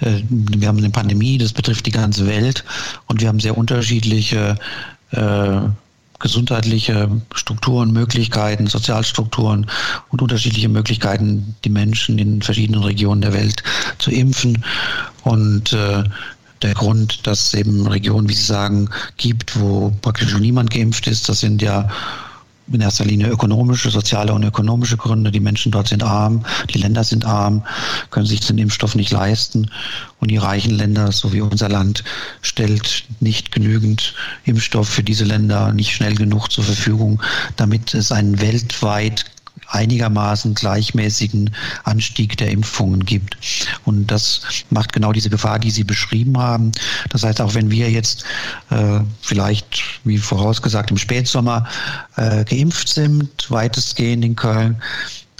äh, 0.00 0.22
wir 0.28 0.68
haben 0.68 0.78
eine 0.78 0.90
Pandemie, 0.90 1.38
das 1.38 1.52
betrifft 1.52 1.86
die 1.86 1.90
ganze 1.90 2.26
Welt 2.26 2.64
und 3.06 3.20
wir 3.20 3.28
haben 3.28 3.40
sehr 3.40 3.56
unterschiedliche 3.56 4.58
äh, 5.12 5.60
gesundheitliche 6.20 7.08
Strukturen, 7.34 7.92
Möglichkeiten, 7.92 8.66
Sozialstrukturen 8.66 9.66
und 10.10 10.22
unterschiedliche 10.22 10.68
Möglichkeiten, 10.68 11.56
die 11.64 11.70
Menschen 11.70 12.18
in 12.18 12.42
verschiedenen 12.42 12.84
Regionen 12.84 13.22
der 13.22 13.32
Welt 13.32 13.62
zu 13.98 14.10
impfen. 14.10 14.64
Und 15.24 15.72
äh, 15.72 16.04
der 16.62 16.74
Grund, 16.74 17.26
dass 17.26 17.46
es 17.46 17.54
eben 17.54 17.86
Regionen, 17.86 18.28
wie 18.28 18.34
Sie 18.34 18.44
sagen, 18.44 18.88
gibt, 19.16 19.58
wo 19.58 19.92
praktisch 20.02 20.36
niemand 20.38 20.70
geimpft 20.70 21.06
ist, 21.06 21.28
das 21.28 21.40
sind 21.40 21.62
ja 21.62 21.88
in 22.72 22.80
erster 22.80 23.04
Linie 23.04 23.28
ökonomische, 23.28 23.90
soziale 23.90 24.32
und 24.32 24.44
ökonomische 24.44 24.96
Gründe. 24.96 25.30
Die 25.30 25.40
Menschen 25.40 25.72
dort 25.72 25.88
sind 25.88 26.02
arm, 26.02 26.44
die 26.72 26.78
Länder 26.78 27.04
sind 27.04 27.24
arm, 27.24 27.64
können 28.10 28.26
sich 28.26 28.40
den 28.40 28.58
Impfstoff 28.58 28.94
nicht 28.94 29.10
leisten. 29.10 29.70
Und 30.20 30.30
die 30.30 30.36
reichen 30.36 30.72
Länder, 30.72 31.10
so 31.12 31.32
wie 31.32 31.40
unser 31.40 31.68
Land, 31.68 32.04
stellt 32.42 33.04
nicht 33.20 33.52
genügend 33.52 34.14
Impfstoff 34.44 34.88
für 34.88 35.02
diese 35.02 35.24
Länder 35.24 35.72
nicht 35.72 35.94
schnell 35.94 36.14
genug 36.14 36.48
zur 36.50 36.64
Verfügung, 36.64 37.20
damit 37.56 37.94
es 37.94 38.12
einen 38.12 38.40
weltweit 38.40 39.24
einigermaßen 39.68 40.54
gleichmäßigen 40.54 41.50
Anstieg 41.84 42.36
der 42.36 42.50
Impfungen 42.50 43.04
gibt. 43.04 43.36
Und 43.84 44.10
das 44.10 44.42
macht 44.70 44.92
genau 44.92 45.12
diese 45.12 45.30
Gefahr, 45.30 45.58
die 45.58 45.70
Sie 45.70 45.84
beschrieben 45.84 46.38
haben. 46.38 46.72
Das 47.10 47.22
heißt, 47.22 47.40
auch 47.40 47.54
wenn 47.54 47.70
wir 47.70 47.90
jetzt 47.90 48.24
äh, 48.70 49.00
vielleicht, 49.20 49.82
wie 50.04 50.18
vorausgesagt, 50.18 50.90
im 50.90 50.98
Spätsommer 50.98 51.66
äh, 52.16 52.44
geimpft 52.44 52.88
sind, 52.88 53.50
weitestgehend 53.50 54.24
in 54.24 54.36
Köln, 54.36 54.80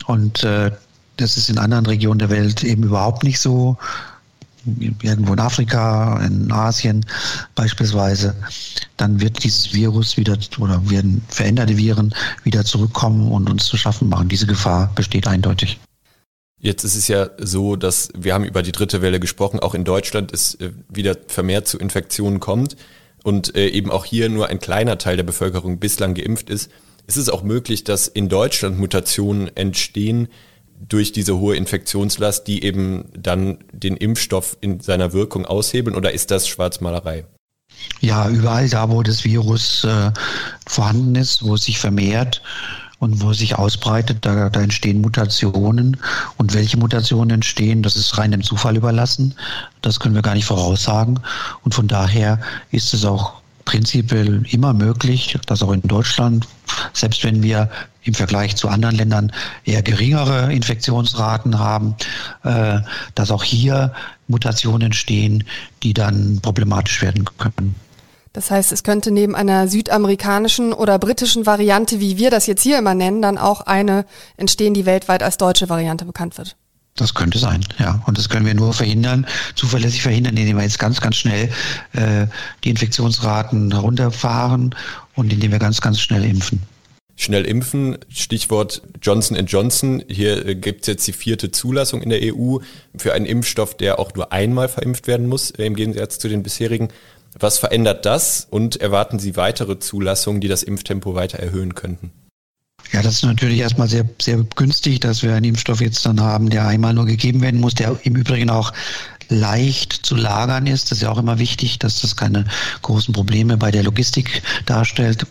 und 0.07 0.43
äh, 0.43 0.71
das 1.19 1.37
ist 1.37 1.51
in 1.51 1.59
anderen 1.59 1.87
Regionen 1.87 2.19
der 2.19 2.31
Welt 2.31 2.65
eben 2.65 2.83
überhaupt 2.83 3.23
nicht 3.23 3.39
so, 3.39 3.77
irgendwo 5.03 5.33
in 5.33 5.41
Afrika, 5.41 6.21
in 6.25 6.51
Asien 6.53 7.05
beispielsweise, 7.55 8.35
dann 8.97 9.21
wird 9.21 9.43
dieses 9.45 9.73
Virus 9.73 10.17
wieder 10.17 10.39
oder 10.59 10.89
werden 10.91 11.23
veränderte 11.29 11.77
Viren 11.77 12.15
wieder 12.45 12.65
zurückkommen 12.65 13.33
und 13.33 13.51
uns 13.51 13.67
zu 13.67 13.77
schaffen 13.77 14.09
machen. 14.09 14.29
Diese 14.29 14.47
Gefahr 14.47 14.93
besteht 14.95 15.27
eindeutig. 15.27 15.79
Jetzt 16.63 16.85
ist 16.85 16.95
es 16.95 17.09
ja 17.09 17.31
so, 17.39 17.75
dass 17.75 18.11
wir 18.15 18.35
haben 18.35 18.45
über 18.45 18.63
die 18.63 18.73
dritte 18.73 19.01
Welle 19.01 19.19
gesprochen, 19.19 19.61
auch 19.61 19.75
in 19.75 19.85
Deutschland 19.85 20.31
es 20.33 20.57
äh, 20.57 20.73
wieder 20.91 21.17
vermehrt 21.27 21.67
zu 21.67 21.79
Infektionen 21.79 22.39
kommt 22.39 22.77
und 23.23 23.57
äh, 23.57 23.69
eben 23.69 23.91
auch 23.91 24.05
hier 24.05 24.29
nur 24.29 24.49
ein 24.49 24.61
kleiner 24.61 24.99
Teil 24.99 25.17
der 25.17 25.25
Bevölkerung 25.25 25.79
bislang 25.79 26.15
geimpft 26.15 26.51
ist. 26.51 26.71
Ist 27.07 27.17
es 27.17 27.31
auch 27.31 27.43
möglich, 27.43 27.83
dass 27.85 28.09
in 28.09 28.29
Deutschland 28.29 28.79
Mutationen 28.79 29.55
entstehen, 29.57 30.29
durch 30.89 31.13
diese 31.13 31.39
hohe 31.39 31.57
Infektionslast, 31.57 32.47
die 32.47 32.65
eben 32.65 33.05
dann 33.17 33.59
den 33.73 33.97
Impfstoff 33.97 34.57
in 34.61 34.81
seiner 34.81 35.13
Wirkung 35.13 35.47
aushebeln 35.47 35.97
oder 35.97 36.13
ist 36.13 36.31
das 36.31 36.49
Schwarzmalerei? 36.49 37.25
Ja, 38.01 38.29
überall 38.29 38.69
da, 38.69 38.91
wo 38.91 39.03
das 39.03 39.25
Virus 39.25 39.85
äh, 39.85 40.11
vorhanden 40.67 41.15
ist, 41.15 41.43
wo 41.45 41.55
es 41.55 41.65
sich 41.65 41.79
vermehrt 41.79 42.43
und 42.99 43.23
wo 43.23 43.31
es 43.31 43.39
sich 43.39 43.57
ausbreitet, 43.57 44.19
da, 44.27 44.51
da 44.51 44.61
entstehen 44.61 45.01
Mutationen. 45.01 45.97
Und 46.37 46.55
welche 46.55 46.77
Mutationen 46.77 47.31
entstehen, 47.31 47.83
das 47.83 47.97
ist 47.97 48.19
rein 48.19 48.31
dem 48.31 48.43
Zufall 48.43 48.77
überlassen. 48.77 49.35
Das 49.81 50.01
können 50.01 50.15
wir 50.15 50.23
gar 50.23 50.35
nicht 50.35 50.45
voraussagen. 50.45 51.21
Und 51.65 51.75
von 51.75 51.89
daher 51.89 52.41
ist 52.71 52.93
es 52.93 53.05
auch 53.05 53.40
prinzipiell 53.65 54.45
immer 54.51 54.73
möglich, 54.73 55.39
dass 55.47 55.63
auch 55.63 55.73
in 55.73 55.83
Deutschland, 55.83 56.47
selbst 56.93 57.25
wenn 57.25 57.43
wir 57.43 57.71
im 58.03 58.15
Vergleich 58.15 58.57
zu 58.57 58.69
anderen 58.69 58.97
Ländern 58.97 59.33
eher 59.65 59.83
geringere 59.83 60.53
Infektionsraten 60.53 61.59
haben, 61.59 61.95
äh, 62.45 62.79
dass 63.15 63.31
auch 63.31 63.45
hier 63.45 63.93
Mutationen 64.29 64.83
entstehen, 64.83 65.45
die 65.83 65.95
dann 65.95 66.41
problematisch 66.41 67.03
werden 67.03 67.25
können. 67.39 67.75
Das 68.33 68.51
heißt, 68.51 68.71
es 68.71 68.85
könnte 68.85 69.11
neben 69.11 69.35
einer 69.35 69.67
südamerikanischen 69.67 70.73
oder 70.73 70.99
britischen 70.99 71.47
Variante, 71.47 71.99
wie 71.99 72.17
wir 72.17 72.31
das 72.31 72.47
jetzt 72.47 72.63
hier 72.63 72.79
immer 72.79 72.95
nennen, 72.95 73.23
dann 73.23 73.39
auch 73.39 73.63
eine 73.63 74.07
entstehen, 74.37 74.73
die 74.73 74.87
weltweit 74.87 75.23
als 75.23 75.37
deutsche 75.37 75.69
Variante 75.69 76.05
bekannt 76.05 76.39
wird. 76.39 76.57
Das 76.97 77.15
könnte 77.15 77.39
sein, 77.39 77.65
ja. 77.79 78.03
Und 78.07 78.19
das 78.19 78.29
können 78.29 78.45
wir 78.45 78.55
nur 78.55 78.75
verhindern, 78.75 79.27
zuverlässig 79.55 80.03
verhindern, 80.03 80.37
indem 80.37 80.57
wir 80.57 80.65
jetzt 80.65 80.79
ganz, 80.79 81.01
ganz 81.01 81.17
schnell 81.17 81.49
äh, 81.93 82.27
die 82.65 82.71
Infektionsraten 82.71 83.71
herunterfahren 83.73 84.75
und 85.15 85.33
indem 85.33 85.53
wir 85.53 85.59
ganz, 85.59 85.81
ganz 85.81 86.01
schnell 86.01 86.25
impfen. 86.25 86.61
Schnell 87.17 87.45
impfen, 87.45 87.99
Stichwort 88.09 88.81
Johnson 89.03 89.37
Johnson. 89.47 90.03
Hier 90.09 90.47
äh, 90.47 90.55
gibt 90.55 90.83
es 90.83 90.87
jetzt 90.87 91.07
die 91.07 91.13
vierte 91.13 91.51
Zulassung 91.51 92.03
in 92.03 92.09
der 92.09 92.21
EU 92.23 92.59
für 92.97 93.13
einen 93.13 93.27
Impfstoff, 93.27 93.77
der 93.77 93.99
auch 93.99 94.15
nur 94.15 94.33
einmal 94.33 94.69
verimpft 94.69 95.07
werden 95.07 95.27
muss, 95.27 95.51
äh, 95.51 95.67
im 95.67 95.77
Gegensatz 95.77 96.19
zu 96.19 96.29
den 96.29 96.43
bisherigen. 96.43 96.89
Was 97.39 97.59
verändert 97.59 98.07
das 98.07 98.47
und 98.51 98.81
erwarten 98.81 99.19
Sie 99.19 99.37
weitere 99.37 99.79
Zulassungen, 99.79 100.41
die 100.41 100.49
das 100.49 100.63
Impftempo 100.63 101.15
weiter 101.15 101.39
erhöhen 101.39 101.75
könnten? 101.75 102.11
Ja, 102.93 103.03
das 103.03 103.15
ist 103.15 103.25
natürlich 103.25 103.59
erstmal 103.59 103.89
sehr, 103.89 104.05
sehr 104.21 104.39
günstig, 104.57 105.01
dass 105.01 105.23
wir 105.23 105.35
einen 105.35 105.45
Impfstoff 105.45 105.81
jetzt 105.81 106.05
dann 106.07 106.21
haben, 106.21 106.51
der 106.51 106.67
einmal 106.67 106.93
nur 106.93 107.07
gegeben 107.07 107.41
werden 107.41 107.61
muss, 107.61 107.75
der 107.75 107.97
im 108.03 108.17
Übrigen 108.17 108.51
auch 108.51 108.73
leicht 109.31 109.93
zu 109.93 110.17
lagern 110.17 110.67
ist. 110.67 110.91
Das 110.91 110.99
ist 110.99 111.03
ja 111.03 111.11
auch 111.11 111.19
immer 111.19 111.39
wichtig, 111.39 111.79
dass 111.79 112.01
das 112.01 112.17
keine 112.17 112.45
großen 112.83 113.15
Probleme 113.15 113.57
bei 113.57 113.71
der 113.71 113.85
Logistik 113.85 114.43
darstellt. 114.67 115.27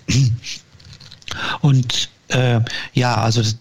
Und 1.61 2.09
äh, 2.29 2.61
ja, 2.93 3.15
also 3.15 3.41
das, 3.41 3.57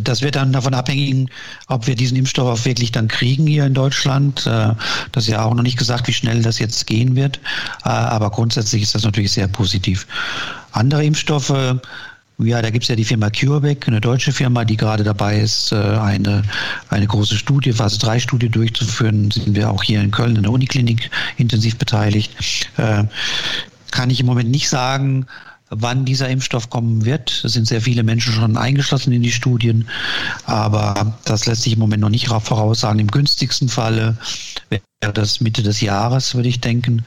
das 0.00 0.22
wird 0.22 0.36
dann 0.36 0.52
davon 0.52 0.74
abhängen, 0.74 1.30
ob 1.68 1.86
wir 1.86 1.94
diesen 1.94 2.16
Impfstoff 2.16 2.60
auch 2.60 2.64
wirklich 2.64 2.92
dann 2.92 3.08
kriegen 3.08 3.46
hier 3.46 3.66
in 3.66 3.74
Deutschland. 3.74 4.46
Äh, 4.46 4.74
das 5.12 5.24
ist 5.24 5.28
ja 5.28 5.44
auch 5.44 5.54
noch 5.54 5.62
nicht 5.62 5.78
gesagt, 5.78 6.08
wie 6.08 6.12
schnell 6.12 6.42
das 6.42 6.58
jetzt 6.58 6.86
gehen 6.86 7.16
wird. 7.16 7.38
Äh, 7.84 7.88
aber 7.88 8.30
grundsätzlich 8.30 8.82
ist 8.82 8.94
das 8.94 9.04
natürlich 9.04 9.32
sehr 9.32 9.48
positiv. 9.48 10.06
Andere 10.72 11.04
Impfstoffe 11.04 11.80
ja, 12.38 12.60
da 12.60 12.70
gibt 12.70 12.84
es 12.84 12.88
ja 12.88 12.96
die 12.96 13.04
Firma 13.04 13.30
CureVac, 13.30 13.88
eine 13.88 14.00
deutsche 14.00 14.32
Firma, 14.32 14.64
die 14.64 14.76
gerade 14.76 15.04
dabei 15.04 15.40
ist, 15.40 15.72
äh, 15.72 15.76
eine, 15.76 16.42
eine 16.90 17.06
große 17.06 17.36
Studie, 17.36 17.72
Phase 17.72 17.98
3 17.98 18.20
Studie 18.20 18.50
durchzuführen. 18.50 19.30
Sind 19.30 19.54
wir 19.54 19.70
auch 19.70 19.82
hier 19.82 20.02
in 20.02 20.10
Köln 20.10 20.36
in 20.36 20.42
der 20.42 20.52
Uniklinik 20.52 21.10
intensiv 21.38 21.76
beteiligt. 21.76 22.68
Äh, 22.76 23.04
kann 23.90 24.10
ich 24.10 24.20
im 24.20 24.26
Moment 24.26 24.50
nicht 24.50 24.68
sagen, 24.68 25.26
wann 25.70 26.04
dieser 26.04 26.28
Impfstoff 26.28 26.68
kommen 26.68 27.04
wird. 27.04 27.42
Es 27.44 27.54
sind 27.54 27.66
sehr 27.66 27.80
viele 27.80 28.02
Menschen 28.02 28.34
schon 28.34 28.56
eingeschlossen 28.56 29.12
in 29.12 29.22
die 29.22 29.32
Studien, 29.32 29.88
aber 30.44 31.18
das 31.24 31.46
lässt 31.46 31.62
sich 31.62 31.72
im 31.72 31.78
Moment 31.78 32.02
noch 32.02 32.10
nicht 32.10 32.28
voraussagen. 32.28 33.00
Im 33.00 33.10
günstigsten 33.10 33.68
Falle 33.68 34.16
wäre 34.68 35.12
das 35.12 35.40
Mitte 35.40 35.62
des 35.62 35.80
Jahres, 35.80 36.34
würde 36.34 36.48
ich 36.48 36.60
denken. 36.60 37.04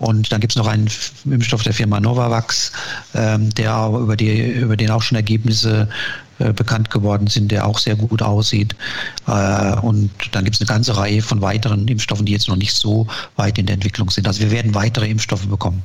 Und 0.00 0.32
dann 0.32 0.40
gibt 0.40 0.52
es 0.52 0.56
noch 0.56 0.66
einen 0.66 0.90
Impfstoff 1.26 1.62
der 1.62 1.74
Firma 1.74 2.00
Novavax, 2.00 2.72
ähm, 3.14 3.50
der 3.50 3.90
über, 3.92 4.16
die, 4.16 4.50
über 4.50 4.76
den 4.76 4.90
auch 4.90 5.02
schon 5.02 5.16
Ergebnisse 5.16 5.88
äh, 6.38 6.54
bekannt 6.54 6.90
geworden 6.90 7.26
sind, 7.26 7.52
der 7.52 7.66
auch 7.66 7.78
sehr 7.78 7.96
gut 7.96 8.22
aussieht. 8.22 8.74
Äh, 9.28 9.74
und 9.80 10.10
dann 10.32 10.44
gibt 10.44 10.56
es 10.56 10.60
eine 10.62 10.68
ganze 10.68 10.96
Reihe 10.96 11.20
von 11.20 11.42
weiteren 11.42 11.86
Impfstoffen, 11.86 12.24
die 12.24 12.32
jetzt 12.32 12.48
noch 12.48 12.56
nicht 12.56 12.74
so 12.74 13.06
weit 13.36 13.58
in 13.58 13.66
der 13.66 13.74
Entwicklung 13.74 14.10
sind. 14.10 14.26
Also 14.26 14.40
wir 14.40 14.50
werden 14.50 14.74
weitere 14.74 15.06
Impfstoffe 15.06 15.46
bekommen. 15.46 15.82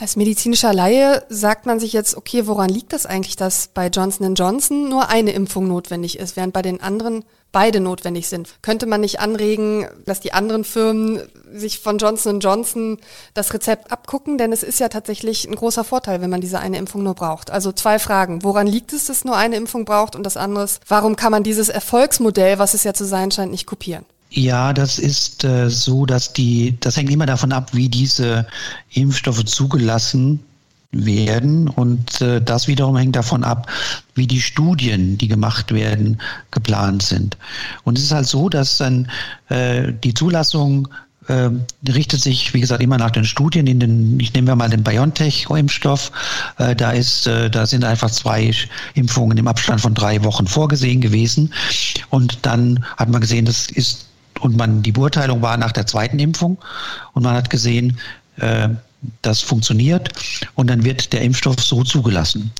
Als 0.00 0.14
medizinischer 0.14 0.72
Laie 0.72 1.24
sagt 1.28 1.66
man 1.66 1.80
sich 1.80 1.92
jetzt, 1.92 2.16
okay, 2.16 2.46
woran 2.46 2.68
liegt 2.68 2.92
das 2.92 3.04
eigentlich, 3.04 3.34
dass 3.34 3.66
bei 3.74 3.88
Johnson 3.88 4.36
Johnson 4.36 4.88
nur 4.88 5.08
eine 5.08 5.32
Impfung 5.32 5.66
notwendig 5.66 6.20
ist, 6.20 6.36
während 6.36 6.52
bei 6.52 6.62
den 6.62 6.80
anderen 6.80 7.24
beide 7.50 7.80
notwendig 7.80 8.28
sind? 8.28 8.48
Könnte 8.62 8.86
man 8.86 9.00
nicht 9.00 9.18
anregen, 9.18 9.88
dass 10.06 10.20
die 10.20 10.32
anderen 10.32 10.62
Firmen 10.62 11.22
sich 11.52 11.80
von 11.80 11.98
Johnson 11.98 12.38
Johnson 12.38 12.98
das 13.34 13.52
Rezept 13.52 13.90
abgucken? 13.90 14.38
Denn 14.38 14.52
es 14.52 14.62
ist 14.62 14.78
ja 14.78 14.88
tatsächlich 14.88 15.48
ein 15.48 15.56
großer 15.56 15.82
Vorteil, 15.82 16.20
wenn 16.20 16.30
man 16.30 16.40
diese 16.40 16.60
eine 16.60 16.78
Impfung 16.78 17.02
nur 17.02 17.14
braucht. 17.14 17.50
Also 17.50 17.72
zwei 17.72 17.98
Fragen. 17.98 18.44
Woran 18.44 18.68
liegt 18.68 18.92
es, 18.92 19.06
dass 19.06 19.24
nur 19.24 19.36
eine 19.36 19.56
Impfung 19.56 19.84
braucht? 19.84 20.14
Und 20.14 20.22
das 20.22 20.36
andere 20.36 20.62
ist, 20.62 20.80
warum 20.86 21.16
kann 21.16 21.32
man 21.32 21.42
dieses 21.42 21.70
Erfolgsmodell, 21.70 22.60
was 22.60 22.72
es 22.72 22.84
ja 22.84 22.94
zu 22.94 23.04
sein 23.04 23.32
scheint, 23.32 23.50
nicht 23.50 23.66
kopieren? 23.66 24.04
Ja, 24.30 24.72
das 24.72 24.98
ist 24.98 25.44
äh, 25.44 25.70
so, 25.70 26.04
dass 26.04 26.32
die, 26.32 26.76
das 26.80 26.96
hängt 26.96 27.10
immer 27.10 27.26
davon 27.26 27.52
ab, 27.52 27.70
wie 27.72 27.88
diese 27.88 28.46
Impfstoffe 28.90 29.44
zugelassen 29.44 30.40
werden. 30.92 31.68
Und 31.68 32.20
äh, 32.20 32.40
das 32.40 32.68
wiederum 32.68 32.96
hängt 32.96 33.16
davon 33.16 33.44
ab, 33.44 33.70
wie 34.14 34.26
die 34.26 34.40
Studien, 34.40 35.18
die 35.18 35.28
gemacht 35.28 35.72
werden, 35.72 36.20
geplant 36.50 37.02
sind. 37.02 37.36
Und 37.84 37.98
es 37.98 38.04
ist 38.04 38.12
halt 38.12 38.26
so, 38.26 38.48
dass 38.48 38.78
dann 38.78 39.10
äh, 39.48 39.92
die 39.92 40.14
Zulassung 40.14 40.88
äh, 41.28 41.50
richtet 41.86 42.20
sich, 42.20 42.52
wie 42.54 42.60
gesagt, 42.60 42.82
immer 42.82 42.98
nach 42.98 43.10
den 43.10 43.24
Studien. 43.24 43.66
In 43.66 43.80
den, 43.80 44.20
ich 44.20 44.32
nehme 44.32 44.56
mal 44.56 44.70
den 44.70 44.82
BioNTech-Impfstoff. 44.82 46.10
Äh, 46.58 46.74
da 46.74 46.92
ist, 46.92 47.26
äh, 47.26 47.50
da 47.50 47.66
sind 47.66 47.84
einfach 47.84 48.10
zwei 48.10 48.52
Impfungen 48.94 49.36
im 49.38 49.48
Abstand 49.48 49.80
von 49.80 49.94
drei 49.94 50.24
Wochen 50.24 50.46
vorgesehen 50.46 51.00
gewesen. 51.00 51.52
Und 52.10 52.38
dann 52.42 52.84
hat 52.96 53.08
man 53.08 53.20
gesehen, 53.20 53.44
das 53.44 53.66
ist 53.66 54.07
und 54.40 54.56
man 54.56 54.82
die 54.82 54.92
Beurteilung 54.92 55.42
war 55.42 55.56
nach 55.56 55.72
der 55.72 55.86
zweiten 55.86 56.18
Impfung 56.18 56.58
und 57.14 57.22
man 57.22 57.34
hat 57.34 57.50
gesehen, 57.50 57.98
äh, 58.36 58.68
das 59.22 59.40
funktioniert 59.40 60.10
und 60.54 60.68
dann 60.68 60.84
wird 60.84 61.12
der 61.12 61.22
Impfstoff 61.22 61.60
so 61.60 61.84
zugelassen. 61.84 62.50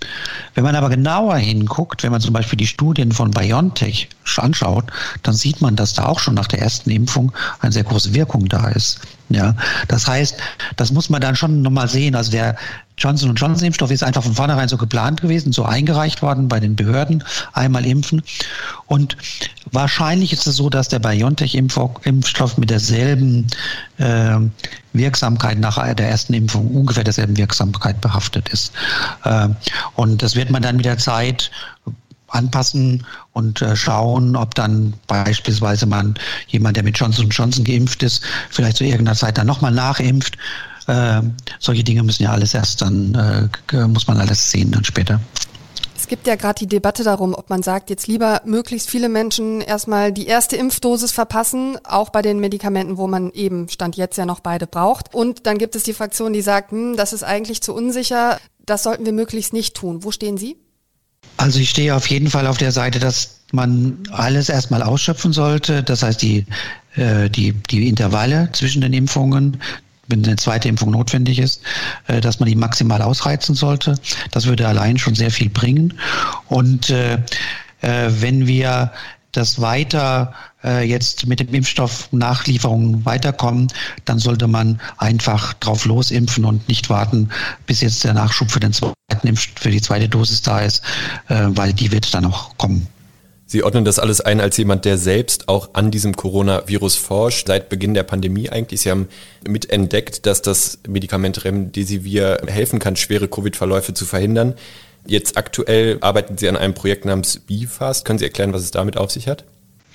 Wenn 0.55 0.63
man 0.63 0.77
aber 0.77 0.89
genauer 0.89 1.37
hinguckt, 1.37 2.03
wenn 2.03 2.13
man 2.13 2.21
zum 2.21 2.33
Beispiel 2.33 2.57
die 2.57 2.67
Studien 2.67 3.11
von 3.11 3.33
BioNTech 3.33 4.09
anschaut, 4.37 4.85
dann 5.25 5.35
sieht 5.35 5.61
man, 5.61 5.75
dass 5.75 5.95
da 5.95 6.07
auch 6.07 6.21
schon 6.21 6.35
nach 6.35 6.47
der 6.47 6.61
ersten 6.61 6.91
Impfung 6.91 7.33
eine 7.61 7.73
sehr 7.73 7.85
große 7.85 8.15
Wirkung 8.15 8.49
da 8.49 8.69
ist. 8.69 9.01
Ja, 9.31 9.57
das 9.89 10.07
heißt, 10.07 10.37
das 10.77 10.93
muss 10.93 11.11
man 11.11 11.21
dann 11.21 11.35
schon 11.35 11.61
nochmal 11.61 11.89
sehen. 11.89 12.15
Also 12.15 12.31
der 12.31 12.57
Johnson 12.99 13.35
Johnson 13.35 13.67
Impfstoff 13.67 13.91
ist 13.91 14.03
einfach 14.03 14.23
von 14.23 14.35
vornherein 14.35 14.69
so 14.69 14.77
geplant 14.77 15.21
gewesen, 15.21 15.53
so 15.53 15.65
eingereicht 15.65 16.23
worden 16.23 16.49
bei 16.49 16.61
den 16.61 16.77
Behörden, 16.77 17.25
einmal 17.53 17.87
impfen. 17.87 18.23
Und 18.87 19.17
wahrscheinlich 19.73 20.33
ist 20.33 20.47
es 20.47 20.57
so, 20.57 20.69
dass 20.69 20.89
der 20.89 20.99
BioNTech-Impfstoff 20.99 22.59
mit 22.59 22.71
derselben 22.71 23.47
äh, 23.99 24.37
Wirksamkeit 24.93 25.59
nach 25.59 25.77
der 25.95 26.09
ersten 26.09 26.35
Impfung, 26.35 26.69
ungefähr 26.75 27.05
derselben 27.05 27.37
Wirksamkeit 27.37 28.01
behaftet 28.01 28.49
ist. 28.49 28.73
Äh, 29.25 29.49
und 29.95 30.23
das 30.23 30.35
wird 30.35 30.51
man 30.51 30.63
dann 30.63 30.77
mit 30.77 30.85
der 30.85 30.99
Zeit 30.99 31.51
anpassen 32.29 33.07
und 33.33 33.63
äh, 33.63 33.75
schauen, 33.75 34.37
ob 34.37 34.55
dann 34.55 34.95
beispielsweise 35.07 35.87
man 35.87 36.15
jemand, 36.49 36.77
der 36.77 36.85
mit 36.85 36.99
Johnson 36.99 37.29
Johnson 37.31 37.65
geimpft 37.65 38.03
ist, 38.03 38.23
vielleicht 38.51 38.77
zu 38.77 38.85
irgendeiner 38.85 39.17
Zeit 39.17 39.39
dann 39.39 39.47
nochmal 39.47 39.73
nachimpft. 39.73 40.37
Äh, 40.89 41.23
solche 41.61 41.85
Dinge 41.85 42.03
müssen 42.03 42.25
ja 42.25 42.33
alles 42.33 42.55
erst 42.55 42.83
dann, 42.83 43.15
äh, 43.73 43.87
muss 43.87 44.07
man 44.07 44.19
alles 44.19 44.51
sehen 44.51 44.73
dann 44.73 44.85
später. 44.85 45.21
Es 45.99 46.07
gibt 46.07 46.29
ja 46.29 46.37
gerade 46.37 46.61
die 46.61 46.69
Debatte 46.69 47.03
darum, 47.03 47.35
ob 47.35 47.51
man 47.51 47.63
sagt, 47.63 47.91
jetzt 47.91 48.07
lieber 48.07 48.41
möglichst 48.45 48.89
viele 48.89 49.09
Menschen 49.09 49.61
erstmal 49.61 50.13
die 50.13 50.27
erste 50.27 50.57
Impfdosis 50.57 51.11
verpassen, 51.11 51.77
auch 51.83 52.11
bei 52.11 52.23
den 52.23 52.39
Medikamenten, 52.39 52.97
wo 52.97 53.09
man 53.09 53.31
eben 53.33 53.69
Stand 53.69 53.97
jetzt 53.97 54.17
ja 54.17 54.25
noch 54.25 54.41
beide 54.41 54.67
braucht. 54.69 55.13
Und 55.13 55.47
dann 55.47 55.59
gibt 55.59 55.75
es 55.75 55.83
die 55.83 55.93
Fraktion, 55.93 56.33
die 56.33 56.41
sagt, 56.41 56.71
hm, 56.71 56.97
das 56.97 57.13
ist 57.13 57.25
eigentlich 57.25 57.63
zu 57.63 57.75
unsicher, 57.75 58.39
das 58.65 58.85
sollten 58.85 59.05
wir 59.05 59.13
möglichst 59.13 59.53
nicht 59.53 59.75
tun. 59.75 60.05
Wo 60.05 60.13
stehen 60.13 60.39
Sie? 60.39 60.57
Also 61.37 61.59
ich 61.59 61.71
stehe 61.71 61.95
auf 61.95 62.07
jeden 62.07 62.31
Fall 62.31 62.47
auf 62.47 62.59
der 62.59 62.73
Seite, 62.73 63.01
dass 63.01 63.41
man 63.53 63.99
alles 64.11 64.49
erstmal 64.49 64.83
ausschöpfen 64.83 65.33
sollte. 65.33 65.83
Das 65.83 66.03
heißt, 66.03 66.23
die, 66.23 66.47
äh, 66.95 67.29
die, 67.29 67.53
die 67.53 67.89
Intervalle 67.89 68.51
zwischen 68.53 68.83
den 68.83 68.93
Impfungen, 68.93 69.61
wenn 70.09 70.25
eine 70.25 70.37
zweite 70.37 70.69
Impfung 70.69 70.91
notwendig 70.91 71.39
ist, 71.39 71.63
äh, 72.07 72.21
dass 72.21 72.41
man 72.41 72.49
die 72.49 72.57
maximal 72.57 73.03
ausreizen 73.03 73.55
sollte. 73.55 73.95
Das 74.31 74.47
würde 74.47 74.67
allein 74.67 74.99
schon 74.99 75.15
sehr 75.15 75.31
viel 75.31 75.49
bringen. 75.49 75.95
Und 76.49 76.91
äh, 76.91 77.15
äh 77.81 78.11
wenn 78.21 78.47
wir 78.47 78.93
das 79.33 79.61
weiter 79.61 80.35
äh, 80.65 80.89
jetzt 80.89 81.27
mit 81.27 81.41
dem 81.41 81.53
Impfstoff 81.53 82.09
Nachlieferungen 82.13 83.05
weiterkommen, 83.05 83.69
dann 84.05 84.19
sollte 84.19 84.49
man 84.49 84.81
einfach 84.97 85.53
drauf 85.55 85.85
losimpfen 85.85 86.45
und 86.45 86.67
nicht 86.69 86.91
warten, 86.91 87.29
bis 87.67 87.81
jetzt 87.81 88.03
der 88.05 88.15
Nachschub 88.15 88.51
für 88.51 88.61
den 88.61 88.73
zweiten 88.73 88.97
Impf 89.23 89.49
für 89.57 89.71
die 89.71 89.81
zweite 89.81 90.09
Dosis 90.09 90.43
da 90.43 90.61
ist, 90.61 90.83
äh, 91.29 91.47
weil 91.51 91.73
die 91.73 91.93
wird 91.93 92.13
dann 92.15 92.25
auch 92.25 92.57
kommen. 92.57 92.87
Sie 93.51 93.65
ordnen 93.65 93.87
das 93.87 93.99
alles 93.99 94.21
ein 94.21 94.43
als 94.43 94.59
jemand, 94.59 94.85
der 94.85 94.99
selbst 94.99 95.49
auch 95.49 95.71
an 95.73 95.91
diesem 95.91 96.15
Coronavirus 96.15 96.97
forscht, 96.97 97.47
seit 97.47 97.71
Beginn 97.71 97.95
der 97.95 98.03
Pandemie 98.03 98.51
eigentlich. 98.51 98.83
Sie 98.83 98.91
haben 98.91 99.09
mitentdeckt, 99.49 100.27
dass 100.27 100.43
das 100.43 100.81
Medikament 100.87 101.45
Remdesivir 101.45 102.43
helfen 102.47 102.79
kann, 102.79 102.95
schwere 102.95 103.27
Covid-Verläufe 103.27 103.95
zu 103.95 104.05
verhindern. 104.05 104.53
Jetzt 105.07 105.39
aktuell 105.39 105.97
arbeiten 106.03 106.37
Sie 106.37 106.47
an 106.47 106.59
einem 106.59 106.75
Projekt 106.75 107.07
namens 107.07 107.39
BeFast. 107.39 108.05
Können 108.05 108.19
Sie 108.19 108.27
erklären, 108.27 108.53
was 108.53 108.61
es 108.61 108.71
damit 108.71 108.99
auf 108.99 109.11
sich 109.11 109.29
hat? 109.29 109.45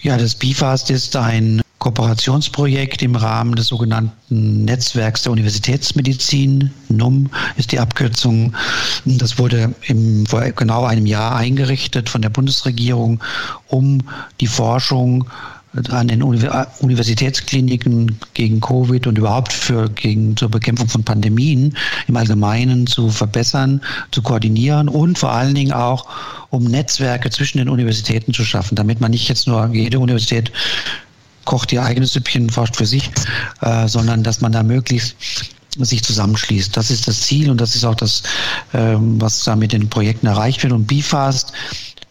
Ja, 0.02 0.18
das 0.18 0.34
BIFAST 0.34 0.90
ist 0.90 1.16
ein 1.16 1.63
Kooperationsprojekt 1.84 3.02
im 3.02 3.18
Rahmen 3.18 3.56
des 3.56 3.68
sogenannten 3.68 4.64
Netzwerks 4.64 5.24
der 5.24 5.34
Universitätsmedizin. 5.34 6.72
NUM 6.88 7.30
ist 7.58 7.74
die 7.74 7.80
Abkürzung. 7.80 8.56
Das 9.04 9.38
wurde 9.38 9.76
im, 9.88 10.26
vor 10.26 10.40
genau 10.52 10.86
einem 10.86 11.06
Jahr 11.06 11.36
eingerichtet 11.36 12.08
von 12.08 12.22
der 12.22 12.30
Bundesregierung, 12.30 13.22
um 13.68 14.00
die 14.40 14.48
Forschung 14.48 15.26
an 15.90 16.08
den 16.08 16.24
Universitätskliniken 16.24 18.18
gegen 18.34 18.62
Covid 18.62 19.06
und 19.08 19.18
überhaupt 19.18 19.52
für, 19.52 19.90
gegen, 19.90 20.38
zur 20.38 20.50
Bekämpfung 20.50 20.88
von 20.88 21.04
Pandemien 21.04 21.76
im 22.08 22.16
Allgemeinen 22.16 22.88
zu 22.88 23.10
verbessern, 23.10 23.82
zu 24.12 24.22
koordinieren 24.22 24.88
und 24.88 25.18
vor 25.18 25.34
allen 25.34 25.56
Dingen 25.56 25.74
auch, 25.74 26.08
um 26.50 26.64
Netzwerke 26.64 27.30
zwischen 27.30 27.58
den 27.58 27.68
Universitäten 27.68 28.34
zu 28.34 28.46
schaffen, 28.46 28.76
damit 28.76 29.02
man 29.02 29.12
nicht 29.12 29.28
jetzt 29.28 29.48
nur 29.48 29.68
jede 29.74 30.00
Universität 30.00 30.54
kocht 31.46 31.72
ihr 31.72 31.84
eigenes 31.84 32.14
Süppchen, 32.14 32.50
forscht 32.50 32.76
für 32.76 32.86
sich, 32.86 33.12
äh, 33.62 33.88
sondern 33.88 34.24
dass 34.24 34.42
man 34.42 34.52
da 34.52 34.64
möglichst 34.64 35.16
sich 35.78 36.04
zusammenschließt. 36.04 36.76
Das 36.76 36.92
ist 36.92 37.08
das 37.08 37.22
Ziel 37.22 37.50
und 37.50 37.60
das 37.60 37.76
ist 37.76 37.84
auch 37.84 37.96
das, 37.96 38.24
ähm, 38.74 39.20
was 39.20 39.44
da 39.44 39.56
mit 39.56 39.74
den 39.74 39.90
Projekten 39.90 40.28
erreicht 40.28 40.62
wird. 40.64 40.74
Und 40.74 40.86
BIFAST, 40.86 41.52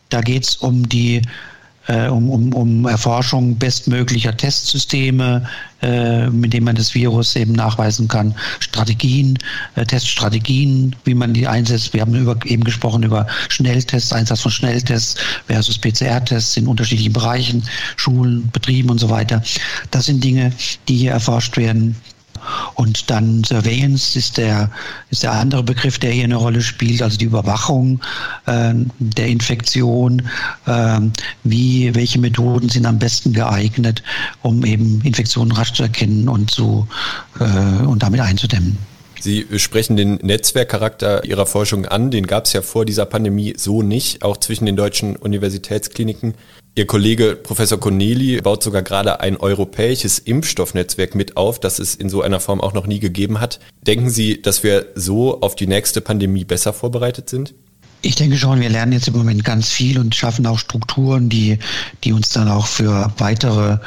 da 0.08 0.20
geht 0.20 0.44
es 0.44 0.56
um 0.56 0.88
die 0.88 1.22
äh, 1.88 2.08
um, 2.08 2.30
um, 2.30 2.52
um 2.52 2.86
Erforschung 2.86 3.56
bestmöglicher 3.56 4.36
Testsysteme, 4.36 5.46
äh, 5.82 6.28
mit 6.30 6.52
denen 6.52 6.64
man 6.64 6.76
das 6.76 6.94
Virus 6.94 7.34
eben 7.34 7.52
nachweisen 7.52 8.08
kann, 8.08 8.34
Strategien, 8.60 9.38
äh, 9.74 9.84
Teststrategien, 9.84 10.94
wie 11.04 11.14
man 11.14 11.34
die 11.34 11.46
einsetzt. 11.46 11.92
Wir 11.92 12.02
haben 12.02 12.14
über, 12.14 12.36
eben 12.44 12.64
gesprochen 12.64 13.02
über 13.02 13.26
Schnelltests, 13.48 14.12
Einsatz 14.12 14.40
von 14.40 14.52
Schnelltests 14.52 15.16
versus 15.46 15.78
PCR-Tests 15.78 16.56
in 16.56 16.66
unterschiedlichen 16.66 17.12
Bereichen, 17.12 17.64
Schulen, 17.96 18.48
Betrieben 18.52 18.90
und 18.90 18.98
so 18.98 19.10
weiter. 19.10 19.42
Das 19.90 20.06
sind 20.06 20.22
Dinge, 20.22 20.52
die 20.88 20.96
hier 20.96 21.12
erforscht 21.12 21.56
werden. 21.56 21.96
Und 22.74 23.10
dann 23.10 23.44
Surveillance 23.44 24.18
ist 24.18 24.36
der, 24.36 24.70
ist 25.10 25.22
der 25.22 25.32
andere 25.32 25.62
Begriff, 25.62 25.98
der 25.98 26.12
hier 26.12 26.24
eine 26.24 26.36
Rolle 26.36 26.62
spielt, 26.62 27.02
also 27.02 27.16
die 27.16 27.26
Überwachung 27.26 28.00
äh, 28.46 28.74
der 28.98 29.26
Infektion. 29.26 30.22
Äh, 30.66 31.00
wie, 31.44 31.94
welche 31.94 32.18
Methoden 32.18 32.68
sind 32.68 32.86
am 32.86 32.98
besten 32.98 33.32
geeignet, 33.32 34.02
um 34.42 34.64
eben 34.64 35.00
Infektionen 35.02 35.52
rasch 35.52 35.72
zu 35.72 35.82
erkennen 35.82 36.28
und, 36.28 36.50
zu, 36.50 36.86
äh, 37.40 37.84
und 37.84 38.02
damit 38.02 38.20
einzudämmen. 38.20 38.91
Sie 39.22 39.46
sprechen 39.56 39.96
den 39.96 40.16
Netzwerkcharakter 40.16 41.24
Ihrer 41.24 41.46
Forschung 41.46 41.86
an. 41.86 42.10
Den 42.10 42.26
gab 42.26 42.46
es 42.46 42.54
ja 42.54 42.60
vor 42.60 42.84
dieser 42.84 43.06
Pandemie 43.06 43.54
so 43.56 43.80
nicht, 43.80 44.24
auch 44.24 44.36
zwischen 44.36 44.66
den 44.66 44.74
deutschen 44.74 45.14
Universitätskliniken. 45.14 46.34
Ihr 46.74 46.88
Kollege 46.88 47.36
Professor 47.36 47.78
Corneli 47.78 48.40
baut 48.40 48.64
sogar 48.64 48.82
gerade 48.82 49.20
ein 49.20 49.36
europäisches 49.36 50.18
Impfstoffnetzwerk 50.18 51.14
mit 51.14 51.36
auf, 51.36 51.60
das 51.60 51.78
es 51.78 51.94
in 51.94 52.08
so 52.08 52.20
einer 52.20 52.40
Form 52.40 52.60
auch 52.60 52.72
noch 52.72 52.88
nie 52.88 52.98
gegeben 52.98 53.38
hat. 53.38 53.60
Denken 53.86 54.10
Sie, 54.10 54.42
dass 54.42 54.64
wir 54.64 54.86
so 54.96 55.40
auf 55.40 55.54
die 55.54 55.68
nächste 55.68 56.00
Pandemie 56.00 56.44
besser 56.44 56.72
vorbereitet 56.72 57.30
sind? 57.30 57.54
Ich 58.04 58.16
denke 58.16 58.36
schon, 58.36 58.60
wir 58.60 58.68
lernen 58.68 58.92
jetzt 58.92 59.06
im 59.06 59.16
Moment 59.16 59.44
ganz 59.44 59.68
viel 59.68 59.96
und 59.98 60.14
schaffen 60.14 60.44
auch 60.46 60.58
Strukturen, 60.58 61.28
die, 61.28 61.58
die 62.02 62.12
uns 62.12 62.30
dann 62.30 62.48
auch 62.48 62.66
für 62.66 63.12
weitere 63.18 63.78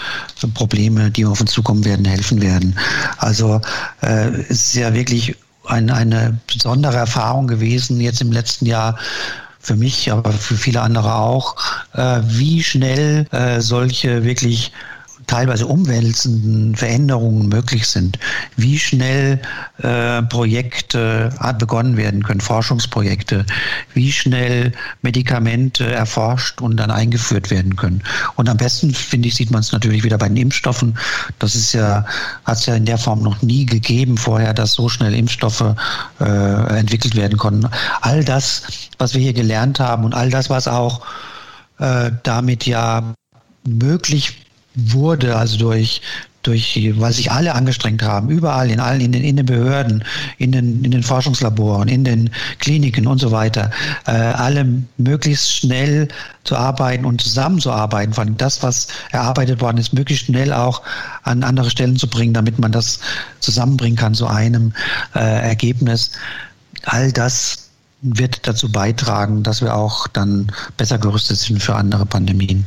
Probleme, 0.53 1.11
die 1.11 1.25
auf 1.25 1.41
uns 1.41 1.51
zukommen 1.51 1.83
werden, 1.83 2.05
helfen 2.05 2.41
werden. 2.41 2.77
Also 3.17 3.59
äh, 4.01 4.29
es 4.49 4.67
ist 4.67 4.75
ja 4.75 4.93
wirklich 4.93 5.35
ein, 5.65 5.89
eine 5.89 6.39
besondere 6.47 6.95
Erfahrung 6.95 7.47
gewesen 7.47 7.99
jetzt 7.99 8.21
im 8.21 8.31
letzten 8.31 8.65
Jahr 8.65 8.97
für 9.59 9.75
mich, 9.75 10.11
aber 10.11 10.31
für 10.31 10.55
viele 10.55 10.81
andere 10.81 11.15
auch, 11.15 11.55
äh, 11.93 12.21
wie 12.23 12.63
schnell 12.63 13.25
äh, 13.31 13.59
solche 13.59 14.23
wirklich 14.23 14.71
teilweise 15.27 15.65
umwälzenden 15.67 16.75
Veränderungen 16.75 17.49
möglich 17.49 17.87
sind, 17.87 18.19
wie 18.55 18.79
schnell 18.79 19.41
äh, 19.79 20.21
Projekte 20.23 21.31
begonnen 21.59 21.97
werden 21.97 22.23
können, 22.23 22.41
Forschungsprojekte, 22.41 23.45
wie 23.93 24.11
schnell 24.11 24.71
Medikamente 25.01 25.91
erforscht 25.91 26.61
und 26.61 26.77
dann 26.77 26.91
eingeführt 26.91 27.51
werden 27.51 27.75
können. 27.75 28.03
Und 28.35 28.49
am 28.49 28.57
besten, 28.57 28.93
finde 28.93 29.27
ich, 29.27 29.35
sieht 29.35 29.51
man 29.51 29.61
es 29.61 29.71
natürlich 29.71 30.03
wieder 30.03 30.17
bei 30.17 30.27
den 30.27 30.37
Impfstoffen. 30.37 30.97
Das 31.39 31.55
ist 31.55 31.73
ja, 31.73 32.05
hat 32.45 32.57
es 32.57 32.65
ja 32.65 32.75
in 32.75 32.85
der 32.85 32.97
Form 32.97 33.21
noch 33.21 33.41
nie 33.41 33.65
gegeben 33.65 34.17
vorher, 34.17 34.53
dass 34.53 34.73
so 34.73 34.89
schnell 34.89 35.13
Impfstoffe 35.13 35.75
äh, 36.19 36.77
entwickelt 36.77 37.15
werden 37.15 37.37
konnten. 37.37 37.69
All 38.01 38.23
das, 38.23 38.63
was 38.97 39.13
wir 39.13 39.21
hier 39.21 39.33
gelernt 39.33 39.79
haben 39.79 40.03
und 40.03 40.13
all 40.13 40.29
das, 40.29 40.49
was 40.49 40.67
auch 40.67 41.01
äh, 41.79 42.11
damit 42.23 42.65
ja 42.65 43.13
möglich 43.67 44.44
wurde, 44.75 45.35
also 45.35 45.57
durch 45.57 46.01
durch, 46.45 46.79
weil 46.97 47.11
sich 47.11 47.31
alle 47.31 47.55
angestrengt 47.55 48.03
haben, 48.03 48.29
überall, 48.29 48.69
in 48.69 48.79
allen, 48.79 49.01
in 49.01 49.11
den, 49.11 49.23
in 49.23 49.37
den 49.37 49.45
Behörden, 49.45 50.03
in 50.37 50.51
den, 50.51 50.83
in 50.83 50.91
den 50.91 51.03
Forschungslaboren, 51.03 51.87
in 51.87 52.03
den 52.03 52.29
Kliniken 52.59 53.07
und 53.07 53.19
so 53.19 53.31
weiter, 53.31 53.71
äh, 54.05 54.11
alle 54.11 54.65
möglichst 54.97 55.51
schnell 55.55 56.07
zu 56.43 56.55
arbeiten 56.55 57.05
und 57.05 57.21
zusammenzuarbeiten, 57.21 58.13
vor 58.13 58.23
allem 58.23 58.37
das, 58.37 58.61
was 58.61 58.87
erarbeitet 59.11 59.61
worden 59.61 59.77
ist, 59.77 59.93
möglichst 59.93 60.25
schnell 60.25 60.53
auch 60.53 60.83
an 61.23 61.43
andere 61.43 61.69
Stellen 61.69 61.97
zu 61.97 62.07
bringen, 62.07 62.33
damit 62.33 62.59
man 62.59 62.71
das 62.71 62.99
zusammenbringen 63.39 63.97
kann 63.97 64.13
zu 64.13 64.27
einem 64.27 64.73
äh, 65.15 65.19
Ergebnis. 65.19 66.11
All 66.83 67.11
das 67.11 67.69
wird 68.01 68.47
dazu 68.47 68.71
beitragen, 68.71 69.41
dass 69.41 69.61
wir 69.61 69.73
auch 69.73 70.07
dann 70.07 70.51
besser 70.77 70.99
gerüstet 70.99 71.37
sind 71.37 71.63
für 71.63 71.75
andere 71.75 72.05
Pandemien. 72.05 72.65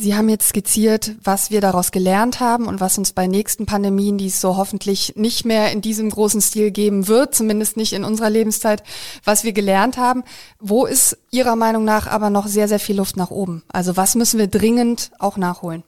Sie 0.00 0.14
haben 0.14 0.28
jetzt 0.28 0.50
skizziert, 0.50 1.16
was 1.24 1.50
wir 1.50 1.60
daraus 1.60 1.90
gelernt 1.90 2.38
haben 2.38 2.66
und 2.66 2.78
was 2.78 2.98
uns 2.98 3.12
bei 3.12 3.26
nächsten 3.26 3.66
Pandemien, 3.66 4.16
die 4.16 4.28
es 4.28 4.40
so 4.40 4.56
hoffentlich 4.56 5.14
nicht 5.16 5.44
mehr 5.44 5.72
in 5.72 5.80
diesem 5.80 6.08
großen 6.08 6.40
Stil 6.40 6.70
geben 6.70 7.08
wird, 7.08 7.34
zumindest 7.34 7.76
nicht 7.76 7.92
in 7.92 8.04
unserer 8.04 8.30
Lebenszeit, 8.30 8.84
was 9.24 9.42
wir 9.42 9.52
gelernt 9.52 9.96
haben. 9.96 10.22
Wo 10.60 10.86
ist 10.86 11.18
Ihrer 11.32 11.56
Meinung 11.56 11.84
nach 11.84 12.06
aber 12.06 12.30
noch 12.30 12.46
sehr, 12.46 12.68
sehr 12.68 12.78
viel 12.78 12.94
Luft 12.94 13.16
nach 13.16 13.32
oben? 13.32 13.64
Also 13.66 13.96
was 13.96 14.14
müssen 14.14 14.38
wir 14.38 14.46
dringend 14.46 15.10
auch 15.18 15.36
nachholen? 15.36 15.82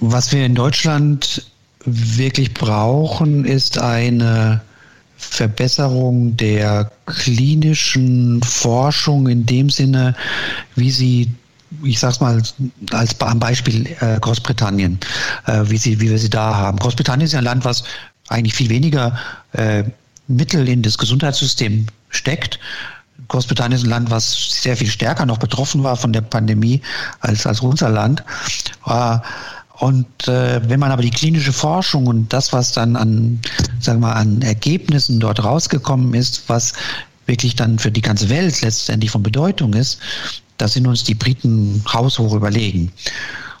Was 0.00 0.32
wir 0.32 0.46
in 0.46 0.54
Deutschland 0.54 1.50
wirklich 1.84 2.54
brauchen, 2.54 3.44
ist 3.44 3.76
eine 3.76 4.62
Verbesserung 5.18 6.38
der 6.38 6.90
klinischen 7.04 8.42
Forschung 8.42 9.28
in 9.28 9.44
dem 9.44 9.68
Sinne, 9.68 10.16
wie 10.74 10.90
sie 10.90 11.28
ich 11.82 11.98
sag's 11.98 12.20
mal 12.20 12.42
als 12.92 13.20
am 13.20 13.40
Beispiel 13.40 13.86
äh, 14.00 14.18
Großbritannien, 14.20 14.98
äh, 15.46 15.62
wie, 15.66 15.76
sie, 15.76 16.00
wie 16.00 16.10
wir 16.10 16.18
sie 16.18 16.30
da 16.30 16.54
haben. 16.54 16.78
Großbritannien 16.78 17.26
ist 17.26 17.32
ja 17.32 17.38
ein 17.38 17.44
Land, 17.44 17.64
was 17.64 17.84
eigentlich 18.28 18.54
viel 18.54 18.68
weniger 18.68 19.18
äh, 19.52 19.84
Mittel 20.28 20.68
in 20.68 20.82
das 20.82 20.98
Gesundheitssystem 20.98 21.86
steckt. 22.08 22.58
Großbritannien 23.28 23.78
ist 23.78 23.84
ein 23.84 23.90
Land, 23.90 24.10
was 24.10 24.62
sehr 24.62 24.76
viel 24.76 24.88
stärker 24.88 25.26
noch 25.26 25.38
betroffen 25.38 25.82
war 25.82 25.96
von 25.96 26.12
der 26.12 26.20
Pandemie 26.20 26.82
als, 27.20 27.46
als 27.46 27.60
unser 27.60 27.88
Land. 27.88 28.22
Äh, 28.86 29.18
und 29.78 30.26
äh, 30.26 30.66
wenn 30.68 30.80
man 30.80 30.90
aber 30.90 31.02
die 31.02 31.10
klinische 31.10 31.52
Forschung 31.52 32.06
und 32.06 32.32
das, 32.32 32.52
was 32.52 32.72
dann 32.72 32.96
an, 32.96 33.40
sagen 33.78 34.00
wir, 34.00 34.16
an 34.16 34.40
Ergebnissen 34.40 35.20
dort 35.20 35.44
rausgekommen 35.44 36.14
ist, 36.14 36.44
was 36.48 36.72
wirklich 37.26 37.56
dann 37.56 37.78
für 37.78 37.90
die 37.90 38.00
ganze 38.00 38.30
Welt 38.30 38.62
letztendlich 38.62 39.10
von 39.10 39.22
Bedeutung 39.22 39.74
ist, 39.74 39.98
da 40.58 40.68
sind 40.68 40.86
uns 40.86 41.04
die 41.04 41.14
Briten 41.14 41.82
haushoch 41.92 42.32
überlegen. 42.32 42.92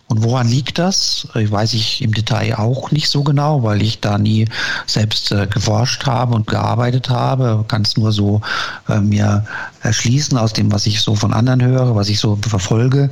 Und 0.08 0.22
woran 0.22 0.48
liegt 0.48 0.78
das? 0.78 1.26
Weiß 1.34 1.74
ich 1.74 2.00
im 2.00 2.14
Detail 2.14 2.54
auch 2.54 2.92
nicht 2.92 3.08
so 3.08 3.24
genau, 3.24 3.64
weil 3.64 3.82
ich 3.82 3.98
da 4.00 4.18
nie 4.18 4.46
selbst 4.86 5.32
äh, 5.32 5.48
geforscht 5.48 6.06
habe 6.06 6.34
und 6.34 6.46
gearbeitet 6.46 7.10
habe. 7.10 7.64
Kann 7.66 7.82
es 7.82 7.96
nur 7.96 8.12
so 8.12 8.40
äh, 8.88 9.00
mir 9.00 9.44
erschließen 9.82 10.38
aus 10.38 10.52
dem, 10.52 10.70
was 10.70 10.86
ich 10.86 11.00
so 11.00 11.16
von 11.16 11.32
anderen 11.32 11.62
höre, 11.62 11.96
was 11.96 12.08
ich 12.08 12.20
so 12.20 12.36
verfolge. 12.36 13.10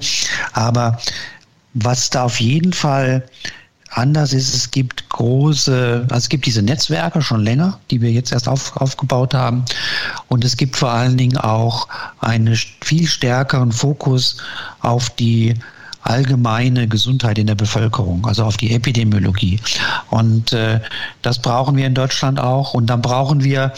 Aber 0.53 0.99
was 1.75 2.11
da 2.11 2.25
auf 2.25 2.41
jeden 2.41 2.73
Fall 2.73 3.25
anders 3.97 4.33
ist, 4.33 4.55
es 4.55 4.71
gibt 4.71 5.09
große, 5.09 6.07
also 6.09 6.17
es 6.17 6.29
gibt 6.29 6.47
diese 6.47 6.63
Netzwerke 6.63 7.23
schon 7.23 7.43
länger, 7.43 7.79
die 7.91 8.01
wir 8.01 8.11
jetzt 8.11 8.33
erst 8.33 8.49
auf, 8.49 8.77
aufgebaut 8.77 9.35
haben. 9.35 9.65
Und 10.29 10.45
es 10.45 10.57
gibt 10.57 10.77
vor 10.77 10.91
allen 10.91 11.17
Dingen 11.17 11.37
auch 11.37 11.89
einen 12.21 12.57
viel 12.83 13.07
stärkeren 13.07 13.73
Fokus 13.73 14.37
auf 14.81 15.11
die 15.11 15.55
allgemeine 16.03 16.87
Gesundheit 16.87 17.39
in 17.39 17.47
der 17.47 17.55
Bevölkerung, 17.55 18.27
also 18.27 18.45
auf 18.45 18.59
die 18.59 18.75
Epidemiologie. 18.75 19.59
Und 20.11 20.53
äh, 20.53 20.81
das 21.23 21.41
brauchen 21.41 21.77
wir 21.77 21.87
in 21.87 21.95
Deutschland 21.95 22.39
auch. 22.39 22.75
Und 22.75 22.87
dann 22.87 23.01
brauchen 23.01 23.43
wir 23.43 23.73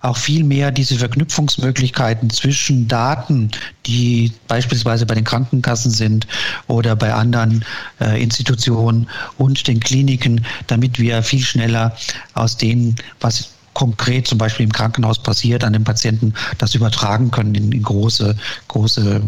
auch 0.00 0.16
viel 0.16 0.44
mehr 0.44 0.70
diese 0.70 0.96
Verknüpfungsmöglichkeiten 0.96 2.30
zwischen 2.30 2.88
Daten, 2.88 3.50
die 3.86 4.32
beispielsweise 4.46 5.06
bei 5.06 5.14
den 5.14 5.24
Krankenkassen 5.24 5.90
sind 5.90 6.26
oder 6.66 6.94
bei 6.96 7.12
anderen 7.12 7.64
äh, 8.00 8.22
Institutionen 8.22 9.08
und 9.38 9.66
den 9.66 9.80
Kliniken, 9.80 10.44
damit 10.66 10.98
wir 10.98 11.22
viel 11.22 11.42
schneller 11.42 11.96
aus 12.34 12.56
dem, 12.56 12.94
was 13.20 13.50
konkret 13.74 14.26
zum 14.26 14.38
Beispiel 14.38 14.64
im 14.64 14.72
Krankenhaus 14.72 15.22
passiert, 15.22 15.62
an 15.62 15.72
den 15.72 15.84
Patienten 15.84 16.34
das 16.58 16.74
übertragen 16.74 17.30
können 17.30 17.54
in, 17.54 17.70
in 17.70 17.82
große, 17.82 18.36
große 18.66 19.22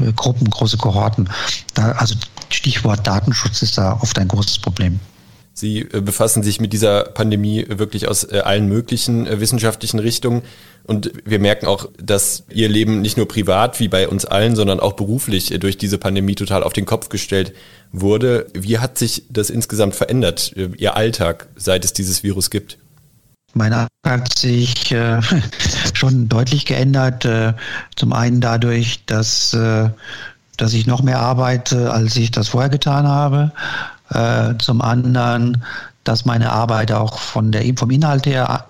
äh, 0.00 0.12
Gruppen, 0.12 0.48
große 0.48 0.78
Kohorten. 0.78 1.28
Da, 1.74 1.92
also 1.92 2.14
Stichwort 2.48 3.06
Datenschutz 3.06 3.60
ist 3.62 3.76
da 3.76 3.92
oft 4.00 4.18
ein 4.18 4.28
großes 4.28 4.58
Problem. 4.60 4.98
Sie 5.58 5.80
äh, 5.80 6.02
befassen 6.02 6.42
sich 6.42 6.60
mit 6.60 6.74
dieser 6.74 7.04
Pandemie 7.04 7.64
wirklich 7.66 8.08
aus 8.08 8.24
äh, 8.24 8.40
allen 8.40 8.68
möglichen 8.68 9.26
äh, 9.26 9.40
wissenschaftlichen 9.40 9.98
Richtungen. 9.98 10.42
Und 10.84 11.12
wir 11.24 11.38
merken 11.38 11.64
auch, 11.64 11.88
dass 11.96 12.44
Ihr 12.50 12.68
Leben 12.68 13.00
nicht 13.00 13.16
nur 13.16 13.26
privat 13.26 13.80
wie 13.80 13.88
bei 13.88 14.06
uns 14.06 14.26
allen, 14.26 14.54
sondern 14.54 14.80
auch 14.80 14.92
beruflich 14.92 15.48
durch 15.58 15.78
diese 15.78 15.96
Pandemie 15.96 16.34
total 16.34 16.62
auf 16.62 16.74
den 16.74 16.84
Kopf 16.84 17.08
gestellt 17.08 17.54
wurde. 17.90 18.48
Wie 18.52 18.78
hat 18.78 18.98
sich 18.98 19.24
das 19.30 19.48
insgesamt 19.48 19.94
verändert, 19.94 20.54
Ihr 20.76 20.94
Alltag, 20.94 21.48
seit 21.56 21.86
es 21.86 21.94
dieses 21.94 22.22
Virus 22.22 22.50
gibt? 22.50 22.76
Mein 23.54 23.72
Alltag 23.72 23.88
hat 24.04 24.38
sich 24.38 24.92
äh, 24.92 25.22
schon 25.94 26.28
deutlich 26.28 26.66
geändert. 26.66 27.24
Äh, 27.24 27.54
zum 27.96 28.12
einen 28.12 28.42
dadurch, 28.42 29.06
dass, 29.06 29.54
äh, 29.54 29.88
dass 30.56 30.72
ich 30.72 30.86
noch 30.86 31.02
mehr 31.02 31.20
arbeite, 31.20 31.92
als 31.92 32.16
ich 32.16 32.30
das 32.30 32.48
vorher 32.48 32.70
getan 32.70 33.06
habe. 33.06 33.52
Äh, 34.10 34.54
zum 34.58 34.82
anderen, 34.82 35.64
dass 36.04 36.24
meine 36.24 36.52
Arbeit 36.52 36.92
auch 36.92 37.18
von 37.18 37.52
der, 37.52 37.64
vom 37.76 37.90
Inhalt 37.90 38.26
her 38.26 38.66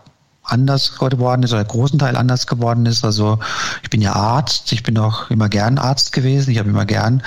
anders 0.46 0.96
geworden 0.98 1.42
ist 1.42 1.52
oder 1.52 1.64
großen 1.64 1.98
Teil 1.98 2.16
anders 2.16 2.46
geworden 2.46 2.86
ist. 2.86 3.04
Also 3.04 3.38
ich 3.82 3.90
bin 3.90 4.00
ja 4.00 4.14
Arzt, 4.14 4.72
ich 4.72 4.82
bin 4.82 4.96
auch 4.98 5.30
immer 5.30 5.48
gern 5.48 5.78
Arzt 5.78 6.12
gewesen, 6.12 6.50
ich 6.50 6.58
habe 6.58 6.70
immer 6.70 6.86
gern 6.86 7.22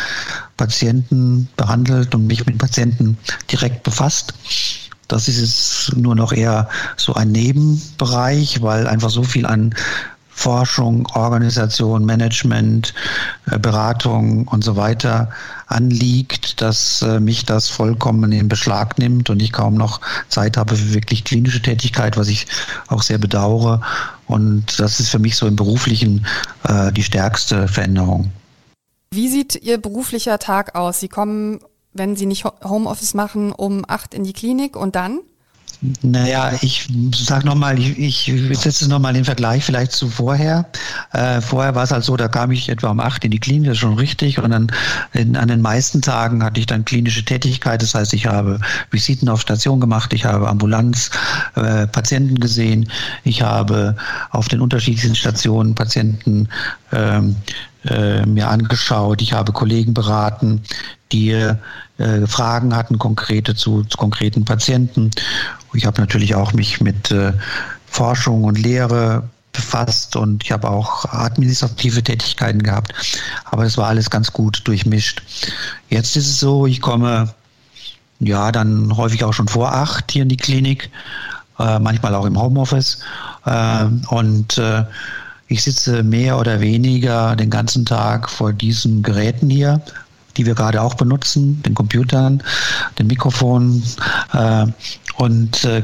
Patienten 0.58 1.50
behandelt 1.58 2.16
und 2.16 2.28
mich 2.28 2.46
mit 2.46 2.58
Patienten 2.58 3.18
direkt 3.52 3.84
befasst. 3.84 4.34
Das 5.08 5.28
ist 5.28 5.40
jetzt 5.40 5.98
nur 5.98 6.16
noch 6.16 6.32
eher 6.32 6.70
so 6.96 7.14
ein 7.14 7.32
Nebenbereich, 7.32 8.62
weil 8.62 8.88
einfach 8.88 9.10
so 9.10 9.24
viel 9.24 9.46
an 9.46 9.74
Forschung, 10.40 11.06
Organisation, 11.16 12.06
Management, 12.06 12.94
äh, 13.52 13.60
Beratung 13.60 14.48
und 14.48 14.64
so 14.64 14.78
weiter 14.78 15.30
anliegt, 15.68 16.62
dass 16.62 17.02
äh, 17.02 17.20
mich 17.20 17.44
das 17.44 17.68
vollkommen 17.68 18.32
in 18.32 18.48
Beschlag 18.48 18.98
nimmt 18.98 19.30
und 19.30 19.42
ich 19.42 19.52
kaum 19.52 19.74
noch 19.74 20.00
Zeit 20.30 20.56
habe 20.56 20.78
für 20.78 20.94
wirklich 20.94 21.26
klinische 21.26 21.62
Tätigkeit, 21.62 22.16
was 22.16 22.30
ich 22.30 22.48
auch 22.88 23.02
sehr 23.02 23.18
bedauere. 23.18 23.82
Und 24.28 24.80
das 24.80 25.02
ist 25.02 25.10
für 25.10 25.20
mich 25.20 25.36
so 25.36 25.46
im 25.46 25.58
beruflichen 25.58 26.26
äh, 26.64 26.94
die 26.94 27.04
stärkste 27.04 27.68
Veränderung. 27.68 28.32
Wie 29.12 29.28
sieht 29.28 29.56
Ihr 29.62 29.78
beruflicher 29.78 30.40
Tag 30.40 30.76
aus? 30.76 31.02
Sie 31.02 31.10
kommen, 31.10 31.60
wenn 31.92 32.16
Sie 32.16 32.26
nicht 32.26 32.46
Homeoffice 32.46 33.14
machen, 33.14 33.52
um 33.52 33.84
acht 33.86 34.14
in 34.14 34.24
die 34.24 34.34
Klinik 34.34 34.78
und 34.78 34.96
dann? 34.96 35.20
Naja, 36.02 36.52
ich 36.62 36.90
sag 37.16 37.46
nochmal, 37.46 37.80
ich, 37.80 38.28
ich 38.28 38.60
setze 38.60 38.90
nochmal 38.90 39.16
in 39.16 39.24
Vergleich 39.24 39.64
vielleicht 39.64 39.94
zu 39.94 40.10
vorher. 40.10 40.66
Äh, 41.14 41.40
vorher 41.40 41.74
war 41.74 41.84
es 41.84 41.92
halt 41.92 42.04
so, 42.04 42.18
da 42.18 42.28
kam 42.28 42.52
ich 42.52 42.68
etwa 42.68 42.90
um 42.90 43.00
acht 43.00 43.24
in 43.24 43.32
die 43.32 43.40
Klinik, 43.40 43.68
das 43.68 43.74
ist 43.76 43.80
schon 43.80 43.94
richtig. 43.94 44.40
Und 44.40 44.52
dann 44.52 44.68
in, 45.14 45.38
an 45.38 45.48
den 45.48 45.62
meisten 45.62 46.02
Tagen 46.02 46.44
hatte 46.44 46.60
ich 46.60 46.66
dann 46.66 46.84
klinische 46.84 47.24
Tätigkeit. 47.24 47.82
Das 47.82 47.96
heißt, 47.96 48.14
ich 48.14 48.26
habe 48.26 48.60
Visiten 48.92 49.30
auf 49.30 49.40
Station 49.40 49.80
gemacht, 49.80 50.12
ich 50.12 50.26
habe 50.26 50.50
Ambulanz, 50.50 51.12
äh, 51.56 51.88
Patienten 51.88 52.42
gesehen, 52.42 52.92
ich 53.24 53.42
habe 53.42 53.96
auf 54.32 54.50
den 54.50 54.60
unterschiedlichen 54.60 55.16
Stationen 55.16 55.76
Patienten 55.76 56.50
ähm, 56.92 57.38
äh, 57.86 58.26
mir 58.26 58.50
angeschaut, 58.50 59.22
ich 59.22 59.32
habe 59.32 59.54
Kollegen 59.54 59.94
beraten, 59.94 60.62
die 61.14 61.54
äh, 62.00 62.26
Fragen 62.28 62.76
hatten, 62.76 62.98
konkrete 62.98 63.56
zu, 63.56 63.84
zu 63.84 63.98
konkreten 63.98 64.46
Patienten. 64.46 65.12
Ich 65.74 65.86
habe 65.86 66.02
natürlich 66.02 66.36
auch 66.36 66.54
mich 66.54 66.82
mit 66.82 67.12
äh, 67.12 67.34
Forschung 67.86 68.44
und 68.46 68.58
Lehre 68.58 69.24
befasst 69.52 70.16
und 70.16 70.44
ich 70.44 70.52
habe 70.52 70.70
auch 70.70 71.06
administrative 71.06 72.04
Tätigkeiten 72.04 72.64
gehabt. 72.64 72.94
Aber 73.46 73.64
das 73.64 73.78
war 73.78 73.88
alles 73.88 74.10
ganz 74.10 74.32
gut 74.32 74.62
durchmischt. 74.66 75.22
Jetzt 75.90 76.16
ist 76.16 76.28
es 76.28 76.40
so, 76.40 76.66
ich 76.66 76.82
komme 76.82 77.34
ja 78.20 78.52
dann 78.52 78.96
häufig 78.96 79.24
auch 79.24 79.34
schon 79.34 79.48
vor 79.48 79.74
acht 79.74 80.12
hier 80.12 80.24
in 80.24 80.30
die 80.30 80.38
Klinik, 80.38 80.90
äh, 81.60 81.80
manchmal 81.80 82.16
auch 82.16 82.26
im 82.26 82.40
Homeoffice. 82.40 83.00
Äh, 83.46 83.86
und 84.10 84.58
äh, 84.58 84.86
ich 85.48 85.64
sitze 85.64 86.04
mehr 86.04 86.38
oder 86.38 86.62
weniger 86.62 87.36
den 87.36 87.50
ganzen 87.50 87.86
Tag 87.86 88.30
vor 88.30 88.54
diesen 88.54 89.02
Geräten 89.02 89.50
hier, 89.50 89.82
die 90.38 90.46
wir 90.46 90.56
gerade 90.56 90.82
auch 90.82 90.96
benutzen, 90.96 91.62
den 91.64 91.76
Computern, 91.76 92.44
den 92.98 93.08
Mikrofonen 93.08 93.84
äh, 94.34 94.66
und 95.18 95.64
äh, 95.66 95.84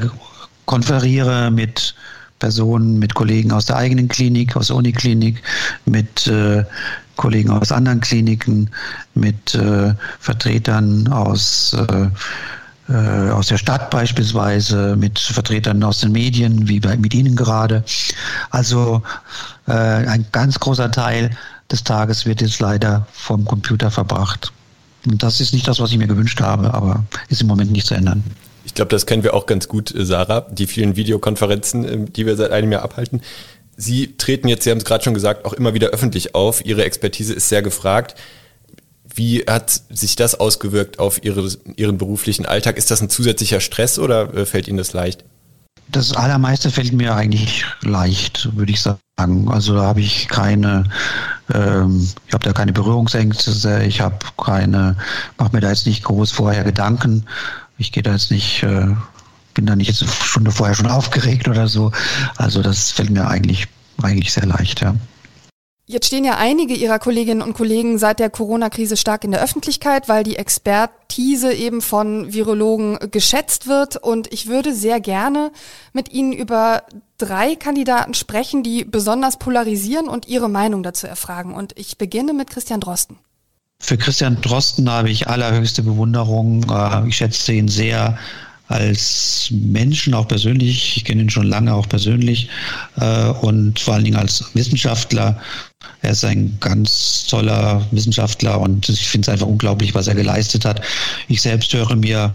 konferiere 0.64 1.50
mit 1.50 1.94
Personen, 2.38 2.98
mit 2.98 3.14
Kollegen 3.14 3.52
aus 3.52 3.66
der 3.66 3.76
eigenen 3.76 4.08
Klinik, 4.08 4.56
aus 4.56 4.68
der 4.68 4.76
Uniklinik, 4.76 5.42
mit 5.86 6.26
äh, 6.26 6.64
Kollegen 7.16 7.50
aus 7.50 7.72
anderen 7.72 8.00
Kliniken, 8.00 8.70
mit 9.14 9.54
äh, 9.54 9.94
Vertretern 10.20 11.08
aus 11.08 11.72
äh, 11.72 12.08
äh, 12.88 13.30
aus 13.30 13.48
der 13.48 13.58
Stadt 13.58 13.90
beispielsweise, 13.90 14.94
mit 14.96 15.18
Vertretern 15.18 15.82
aus 15.82 16.00
den 16.00 16.12
Medien, 16.12 16.68
wie 16.68 16.78
bei, 16.78 16.96
mit 16.96 17.14
Ihnen 17.14 17.34
gerade. 17.34 17.82
Also 18.50 19.02
äh, 19.66 19.72
ein 19.72 20.24
ganz 20.30 20.60
großer 20.60 20.90
Teil 20.92 21.30
des 21.70 21.84
Tages 21.84 22.26
wird 22.26 22.40
jetzt 22.40 22.60
leider 22.60 23.06
vom 23.12 23.44
Computer 23.44 23.90
verbracht. 23.90 24.52
Und 25.06 25.22
das 25.22 25.40
ist 25.40 25.52
nicht 25.52 25.66
das, 25.68 25.78
was 25.80 25.92
ich 25.92 25.98
mir 25.98 26.06
gewünscht 26.06 26.40
habe, 26.40 26.74
aber 26.74 27.04
ist 27.28 27.40
im 27.40 27.46
Moment 27.46 27.72
nicht 27.72 27.86
zu 27.86 27.94
ändern. 27.94 28.24
Ich 28.64 28.74
glaube, 28.74 28.90
das 28.90 29.06
kennen 29.06 29.22
wir 29.22 29.34
auch 29.34 29.46
ganz 29.46 29.68
gut, 29.68 29.94
äh, 29.94 30.04
Sarah, 30.04 30.40
die 30.40 30.66
vielen 30.66 30.96
Videokonferenzen, 30.96 31.84
äh, 31.84 32.10
die 32.10 32.26
wir 32.26 32.36
seit 32.36 32.50
einem 32.50 32.72
Jahr 32.72 32.82
abhalten. 32.82 33.22
Sie 33.76 34.16
treten 34.16 34.48
jetzt, 34.48 34.64
Sie 34.64 34.70
haben 34.70 34.78
es 34.78 34.84
gerade 34.84 35.04
schon 35.04 35.14
gesagt, 35.14 35.44
auch 35.44 35.52
immer 35.52 35.74
wieder 35.74 35.88
öffentlich 35.88 36.34
auf. 36.34 36.64
Ihre 36.64 36.84
Expertise 36.84 37.34
ist 37.34 37.48
sehr 37.48 37.62
gefragt. 37.62 38.16
Wie 39.14 39.44
hat 39.46 39.82
sich 39.90 40.16
das 40.16 40.34
ausgewirkt 40.34 40.98
auf 40.98 41.22
Ihre, 41.24 41.48
Ihren 41.76 41.98
beruflichen 41.98 42.44
Alltag? 42.44 42.76
Ist 42.76 42.90
das 42.90 43.00
ein 43.00 43.08
zusätzlicher 43.08 43.60
Stress 43.60 43.98
oder 43.98 44.34
äh, 44.34 44.46
fällt 44.46 44.66
Ihnen 44.66 44.78
das 44.78 44.92
leicht? 44.92 45.24
Das 45.88 46.12
allermeiste 46.12 46.70
fällt 46.70 46.92
mir 46.92 47.14
eigentlich 47.14 47.64
leicht, 47.82 48.56
würde 48.56 48.72
ich 48.72 48.80
sagen. 48.80 48.98
Also 49.48 49.74
da 49.74 49.82
habe 49.84 50.00
ich 50.00 50.28
keine, 50.28 50.84
ähm, 51.52 52.08
ich 52.26 52.34
habe 52.34 52.44
da 52.44 52.52
keine 52.52 52.72
Berührungsängste, 52.72 53.82
ich 53.86 54.00
habe 54.00 54.18
keine, 54.36 54.96
mache 55.38 55.52
mir 55.52 55.60
da 55.60 55.70
jetzt 55.70 55.86
nicht 55.86 56.04
groß 56.04 56.32
vorher 56.32 56.64
Gedanken. 56.64 57.24
Ich 57.78 57.92
gehe 57.92 58.02
da 58.02 58.12
jetzt 58.12 58.30
nicht, 58.30 58.62
äh, 58.62 58.88
bin 59.54 59.66
da 59.66 59.76
nicht 59.76 59.88
jetzt 59.88 60.02
eine 60.02 60.10
Stunde 60.10 60.50
vorher 60.50 60.74
schon 60.74 60.86
aufgeregt 60.86 61.48
oder 61.48 61.68
so. 61.68 61.92
Also 62.36 62.62
das 62.62 62.90
fällt 62.90 63.10
mir 63.10 63.28
eigentlich, 63.28 63.68
eigentlich 64.02 64.32
sehr 64.32 64.46
leicht, 64.46 64.82
ja. 64.82 64.94
Jetzt 65.88 66.08
stehen 66.08 66.24
ja 66.24 66.36
einige 66.36 66.74
Ihrer 66.74 66.98
Kolleginnen 66.98 67.42
und 67.42 67.54
Kollegen 67.54 67.96
seit 67.96 68.18
der 68.18 68.28
Corona-Krise 68.28 68.96
stark 68.96 69.22
in 69.22 69.30
der 69.30 69.40
Öffentlichkeit, 69.40 70.08
weil 70.08 70.24
die 70.24 70.34
Expertise 70.34 71.52
eben 71.52 71.80
von 71.80 72.32
Virologen 72.32 72.98
geschätzt 73.12 73.68
wird. 73.68 73.96
Und 73.96 74.32
ich 74.32 74.48
würde 74.48 74.74
sehr 74.74 74.98
gerne 74.98 75.52
mit 75.92 76.12
Ihnen 76.12 76.32
über 76.32 76.82
drei 77.18 77.54
Kandidaten 77.54 78.14
sprechen, 78.14 78.64
die 78.64 78.84
besonders 78.84 79.38
polarisieren 79.38 80.08
und 80.08 80.26
Ihre 80.26 80.48
Meinung 80.48 80.82
dazu 80.82 81.06
erfragen. 81.06 81.54
Und 81.54 81.72
ich 81.78 81.98
beginne 81.98 82.32
mit 82.32 82.50
Christian 82.50 82.80
Drosten. 82.80 83.18
Für 83.78 83.96
Christian 83.96 84.40
Drosten 84.40 84.90
habe 84.90 85.10
ich 85.10 85.28
allerhöchste 85.28 85.84
Bewunderung. 85.84 86.66
Äh, 86.68 87.08
ich 87.08 87.16
schätze 87.16 87.52
ihn 87.52 87.68
sehr 87.68 88.18
als 88.68 89.48
Menschen, 89.50 90.14
auch 90.14 90.28
persönlich. 90.28 90.96
Ich 90.96 91.04
kenne 91.04 91.22
ihn 91.22 91.30
schon 91.30 91.46
lange 91.46 91.72
auch 91.72 91.88
persönlich 91.88 92.48
äh, 92.96 93.28
und 93.28 93.78
vor 93.78 93.94
allen 93.94 94.04
Dingen 94.04 94.16
als 94.16 94.44
Wissenschaftler. 94.54 95.40
Er 96.02 96.10
ist 96.10 96.24
ein 96.24 96.56
ganz 96.60 97.26
toller 97.28 97.86
Wissenschaftler 97.90 98.60
und 98.60 98.88
ich 98.88 99.06
finde 99.06 99.26
es 99.26 99.28
einfach 99.28 99.46
unglaublich, 99.46 99.94
was 99.94 100.08
er 100.08 100.14
geleistet 100.14 100.64
hat. 100.64 100.80
Ich 101.28 101.42
selbst 101.42 101.72
höre 101.72 101.94
mir 101.96 102.32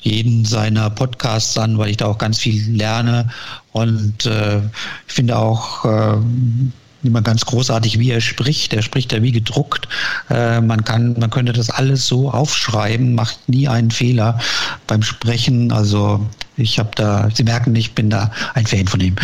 jeden 0.00 0.44
seiner 0.44 0.88
Podcasts 0.90 1.58
an, 1.58 1.78
weil 1.78 1.90
ich 1.90 1.96
da 1.96 2.06
auch 2.06 2.18
ganz 2.18 2.38
viel 2.38 2.70
lerne 2.70 3.28
und 3.72 4.24
äh, 4.26 4.60
finde 5.06 5.36
auch 5.36 5.84
äh, 5.84 6.16
immer 7.06 7.22
ganz 7.22 7.44
großartig, 7.44 7.98
wie 7.98 8.10
er 8.10 8.20
spricht. 8.20 8.72
Er 8.72 8.82
spricht 8.82 9.12
ja 9.12 9.22
wie 9.22 9.32
gedruckt. 9.32 9.88
Äh, 10.30 10.60
man 10.60 10.84
kann, 10.84 11.14
man 11.18 11.30
könnte 11.30 11.52
das 11.52 11.70
alles 11.70 12.06
so 12.06 12.30
aufschreiben, 12.30 13.14
macht 13.14 13.48
nie 13.48 13.68
einen 13.68 13.90
Fehler 13.90 14.38
beim 14.86 15.02
Sprechen. 15.02 15.72
Also 15.72 16.24
ich 16.56 16.78
habe 16.78 16.90
da, 16.94 17.28
Sie 17.32 17.44
merken, 17.44 17.74
ich 17.74 17.94
bin 17.94 18.10
da 18.10 18.30
ein 18.54 18.66
Fan 18.66 18.86
von 18.86 19.00
ihm. 19.00 19.16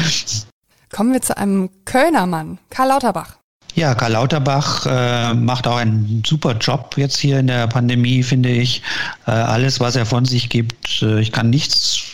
Kommen 0.91 1.13
wir 1.13 1.23
zu 1.23 1.37
einem 1.37 1.71
Kölner 1.85 2.27
Mann, 2.27 2.59
Karl 2.71 2.89
Lauterbach. 2.89 3.37
Ja, 3.75 3.95
Karl 3.95 4.13
Lauterbach 4.13 4.85
äh, 4.85 5.33
macht 5.33 5.67
auch 5.67 5.77
einen 5.77 6.23
super 6.27 6.55
Job 6.59 6.95
jetzt 6.99 7.17
hier 7.17 7.39
in 7.39 7.47
der 7.47 7.67
Pandemie, 7.69 8.23
finde 8.23 8.51
ich. 8.51 8.83
Äh, 9.27 9.31
alles, 9.31 9.81
was 9.81 9.97
er 9.97 10.05
von 10.05 10.27
sich 10.27 10.51
gibt, 10.51 11.01
äh, 11.01 11.21
ich 11.21 11.33
kann 11.33 11.49
nichts 11.49 12.12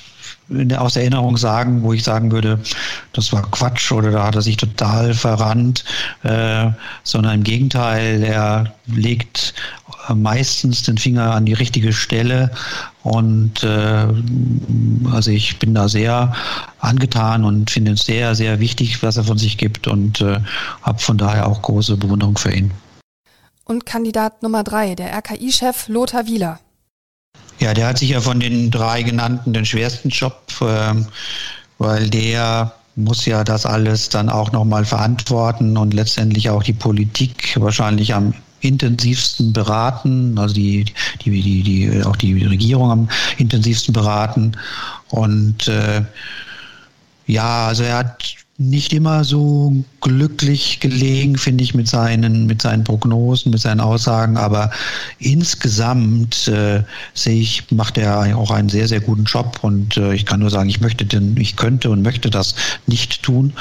aus 0.76 0.96
Erinnerung 0.96 1.36
sagen, 1.36 1.82
wo 1.82 1.92
ich 1.92 2.02
sagen 2.02 2.32
würde, 2.32 2.58
das 3.12 3.32
war 3.32 3.42
Quatsch 3.50 3.92
oder 3.92 4.10
da 4.10 4.24
hat 4.24 4.34
er 4.34 4.42
sich 4.42 4.56
total 4.56 5.14
verrannt, 5.14 5.84
äh, 6.22 6.70
sondern 7.02 7.34
im 7.34 7.44
Gegenteil, 7.44 8.22
er 8.22 8.72
legt 8.86 9.54
meistens 10.14 10.82
den 10.82 10.96
Finger 10.96 11.34
an 11.34 11.44
die 11.44 11.52
richtige 11.52 11.92
Stelle 11.92 12.50
und 13.02 13.62
äh, 13.62 14.06
also 15.12 15.30
ich 15.30 15.58
bin 15.58 15.74
da 15.74 15.88
sehr 15.88 16.32
angetan 16.80 17.44
und 17.44 17.70
finde 17.70 17.92
es 17.92 18.04
sehr, 18.04 18.34
sehr 18.34 18.60
wichtig, 18.60 19.02
was 19.02 19.16
er 19.16 19.24
von 19.24 19.38
sich 19.38 19.58
gibt 19.58 19.86
und 19.86 20.20
äh, 20.20 20.40
habe 20.82 20.98
von 20.98 21.18
daher 21.18 21.46
auch 21.46 21.62
große 21.62 21.96
Bewunderung 21.96 22.38
für 22.38 22.52
ihn. 22.52 22.70
Und 23.64 23.84
Kandidat 23.84 24.42
Nummer 24.42 24.64
drei, 24.64 24.94
der 24.94 25.12
RKI-Chef 25.12 25.88
Lothar 25.88 26.26
Wieler. 26.26 26.58
Ja, 27.60 27.74
der 27.74 27.88
hat 27.88 27.98
sich 27.98 28.10
ja 28.10 28.20
von 28.20 28.40
den 28.40 28.70
drei 28.70 29.02
genannten 29.02 29.52
den 29.52 29.64
schwersten 29.64 30.10
Job, 30.10 30.40
äh, 30.60 30.94
weil 31.78 32.08
der 32.08 32.72
muss 32.94 33.24
ja 33.26 33.44
das 33.44 33.64
alles 33.64 34.08
dann 34.08 34.28
auch 34.28 34.52
nochmal 34.52 34.84
verantworten 34.84 35.76
und 35.76 35.94
letztendlich 35.94 36.50
auch 36.50 36.62
die 36.62 36.72
Politik 36.72 37.56
wahrscheinlich 37.60 38.14
am 38.14 38.34
intensivsten 38.60 39.52
beraten, 39.52 40.36
also 40.36 40.54
die, 40.54 40.84
die, 41.24 41.42
die, 41.42 41.62
die 41.62 42.02
auch 42.04 42.16
die 42.16 42.44
Regierung 42.44 42.90
am 42.90 43.08
intensivsten 43.36 43.92
beraten. 43.92 44.52
Und 45.10 45.68
äh, 45.68 46.02
ja, 47.26 47.68
also 47.68 47.84
er 47.84 47.98
hat 47.98 48.37
nicht 48.60 48.92
immer 48.92 49.22
so 49.22 49.72
glücklich 50.00 50.80
gelegen, 50.80 51.38
finde 51.38 51.62
ich, 51.62 51.74
mit 51.74 51.86
seinen, 51.86 52.46
mit 52.46 52.60
seinen 52.60 52.82
Prognosen, 52.82 53.52
mit 53.52 53.60
seinen 53.60 53.78
Aussagen. 53.78 54.36
Aber 54.36 54.72
insgesamt 55.20 56.48
äh, 56.48 56.82
sehe 57.14 57.40
ich, 57.40 57.70
macht 57.70 57.98
er 57.98 58.36
auch 58.36 58.50
einen 58.50 58.68
sehr, 58.68 58.88
sehr 58.88 59.00
guten 59.00 59.24
Job. 59.24 59.60
Und 59.62 59.96
äh, 59.96 60.12
ich 60.12 60.26
kann 60.26 60.40
nur 60.40 60.50
sagen, 60.50 60.68
ich 60.68 60.80
möchte 60.80 61.06
denn, 61.06 61.36
ich 61.36 61.54
könnte 61.54 61.88
und 61.90 62.02
möchte 62.02 62.30
das 62.30 62.56
nicht 62.88 63.22
tun. 63.22 63.52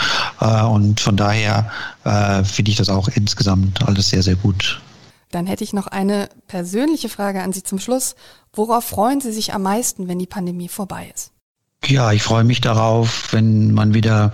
Äh, 0.42 0.64
und 0.64 1.00
von 1.00 1.16
daher 1.16 1.70
äh, 2.04 2.44
finde 2.44 2.72
ich 2.72 2.78
das 2.78 2.90
auch 2.90 3.08
insgesamt 3.10 3.88
alles 3.88 4.10
sehr, 4.10 4.24
sehr 4.24 4.36
gut. 4.36 4.82
Dann 5.30 5.46
hätte 5.46 5.64
ich 5.64 5.74
noch 5.74 5.86
eine 5.86 6.28
persönliche 6.48 7.10
Frage 7.10 7.44
an 7.44 7.54
Sie 7.54 7.62
zum 7.62 7.78
Schluss. 7.78 8.16
Worauf 8.52 8.84
freuen 8.84 9.22
Sie 9.22 9.32
sich 9.32 9.54
am 9.54 9.62
meisten, 9.62 10.08
wenn 10.08 10.18
die 10.18 10.26
Pandemie 10.26 10.70
vorbei 10.70 11.12
ist? 11.14 11.32
Ja, 11.86 12.12
ich 12.12 12.24
freue 12.24 12.44
mich 12.44 12.60
darauf, 12.60 13.32
wenn 13.32 13.74
man 13.74 13.94
wieder 13.94 14.34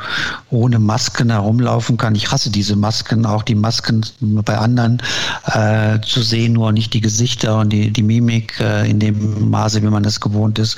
ohne 0.50 0.80
Masken 0.80 1.30
herumlaufen 1.30 1.98
kann. 1.98 2.16
Ich 2.16 2.32
hasse 2.32 2.50
diese 2.50 2.76
Masken, 2.76 3.26
auch 3.26 3.44
die 3.44 3.54
Masken 3.54 4.04
bei 4.22 4.58
anderen 4.58 5.02
äh, 5.46 6.00
zu 6.02 6.24
sehen, 6.24 6.54
nur 6.54 6.72
nicht 6.72 6.94
die 6.94 7.02
Gesichter 7.02 7.60
und 7.60 7.70
die, 7.70 7.92
die 7.92 8.02
Mimik 8.02 8.60
äh, 8.60 8.90
in 8.90 9.00
dem 9.00 9.50
Maße, 9.52 9.84
wie 9.84 9.88
man 9.88 10.06
es 10.06 10.20
gewohnt 10.20 10.58
ist. 10.58 10.78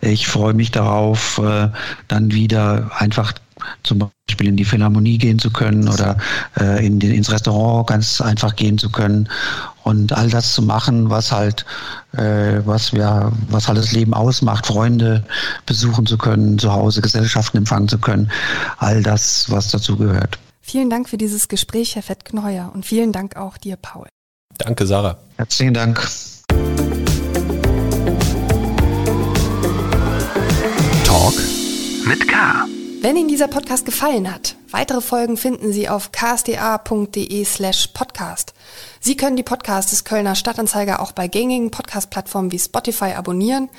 Ich 0.00 0.28
freue 0.28 0.54
mich 0.54 0.70
darauf, 0.70 1.38
äh, 1.38 1.68
dann 2.08 2.30
wieder 2.30 2.90
einfach 2.98 3.32
zum 3.82 4.10
Beispiel 4.28 4.48
in 4.48 4.56
die 4.56 4.64
Philharmonie 4.64 5.18
gehen 5.18 5.38
zu 5.38 5.50
können 5.50 5.88
oder 5.88 6.18
äh, 6.60 6.84
in 6.86 7.00
ins 7.00 7.30
Restaurant 7.30 7.88
ganz 7.88 8.20
einfach 8.20 8.54
gehen 8.54 8.78
zu 8.78 8.90
können 8.90 9.28
und 9.84 10.12
all 10.12 10.30
das 10.30 10.52
zu 10.52 10.62
machen, 10.62 11.10
was 11.10 11.32
halt, 11.32 11.64
äh, 12.12 12.60
was 12.64 12.92
wir, 12.92 13.32
was 13.48 13.68
halt 13.68 13.78
das 13.78 13.92
Leben 13.92 14.14
ausmacht, 14.14 14.66
Freunde 14.66 15.24
besuchen 15.66 16.06
zu 16.06 16.18
können, 16.18 16.58
zu 16.58 16.72
Hause 16.72 17.02
Gesellschaften 17.02 17.58
empfangen 17.58 17.88
zu 17.88 17.98
können, 17.98 18.30
all 18.78 19.02
das, 19.02 19.50
was 19.50 19.70
dazu 19.70 19.96
gehört. 19.96 20.38
Vielen 20.60 20.90
Dank 20.90 21.08
für 21.08 21.18
dieses 21.18 21.48
Gespräch, 21.48 21.96
Herr 21.96 22.02
Fettkneuer, 22.02 22.70
und 22.72 22.86
vielen 22.86 23.12
Dank 23.12 23.36
auch 23.36 23.58
dir, 23.58 23.76
Paul. 23.76 24.06
Danke, 24.58 24.86
Sarah. 24.86 25.18
Herzlichen 25.36 25.74
Dank. 25.74 26.08
Talk 31.04 31.34
mit 32.06 32.28
K. 32.28 32.66
Wenn 33.02 33.16
Ihnen 33.16 33.26
dieser 33.26 33.48
Podcast 33.48 33.84
gefallen 33.84 34.32
hat, 34.32 34.54
weitere 34.70 35.00
Folgen 35.00 35.36
finden 35.36 35.72
Sie 35.72 35.88
auf 35.88 36.12
ksda.de 36.12 37.44
slash 37.44 37.88
podcast. 37.88 38.54
Sie 39.00 39.16
können 39.16 39.34
die 39.34 39.42
Podcasts 39.42 39.90
des 39.90 40.04
Kölner 40.04 40.36
Stadtanzeiger 40.36 41.00
auch 41.00 41.10
bei 41.10 41.26
gängigen 41.26 41.72
Podcast-Plattformen 41.72 42.52
wie 42.52 42.60
Spotify 42.60 43.14
abonnieren. 43.16 43.70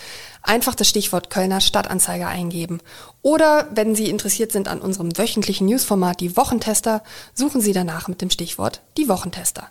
Einfach 0.41 0.75
das 0.75 0.89
Stichwort 0.89 1.29
Kölner 1.29 1.61
Stadtanzeiger 1.61 2.27
eingeben. 2.27 2.81
Oder 3.21 3.69
wenn 3.73 3.95
Sie 3.95 4.09
interessiert 4.09 4.51
sind 4.51 4.67
an 4.67 4.81
unserem 4.81 5.17
wöchentlichen 5.17 5.67
Newsformat 5.67 6.19
Die 6.19 6.35
Wochentester, 6.35 7.01
suchen 7.33 7.61
Sie 7.61 7.71
danach 7.71 8.09
mit 8.09 8.21
dem 8.21 8.29
Stichwort 8.29 8.81
Die 8.97 9.07
Wochentester. 9.07 9.69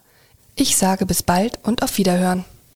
Ich 0.54 0.78
sage 0.78 1.04
bis 1.04 1.22
bald 1.22 1.58
und 1.62 1.82
auf 1.82 1.98
Wiederhören. 1.98 2.46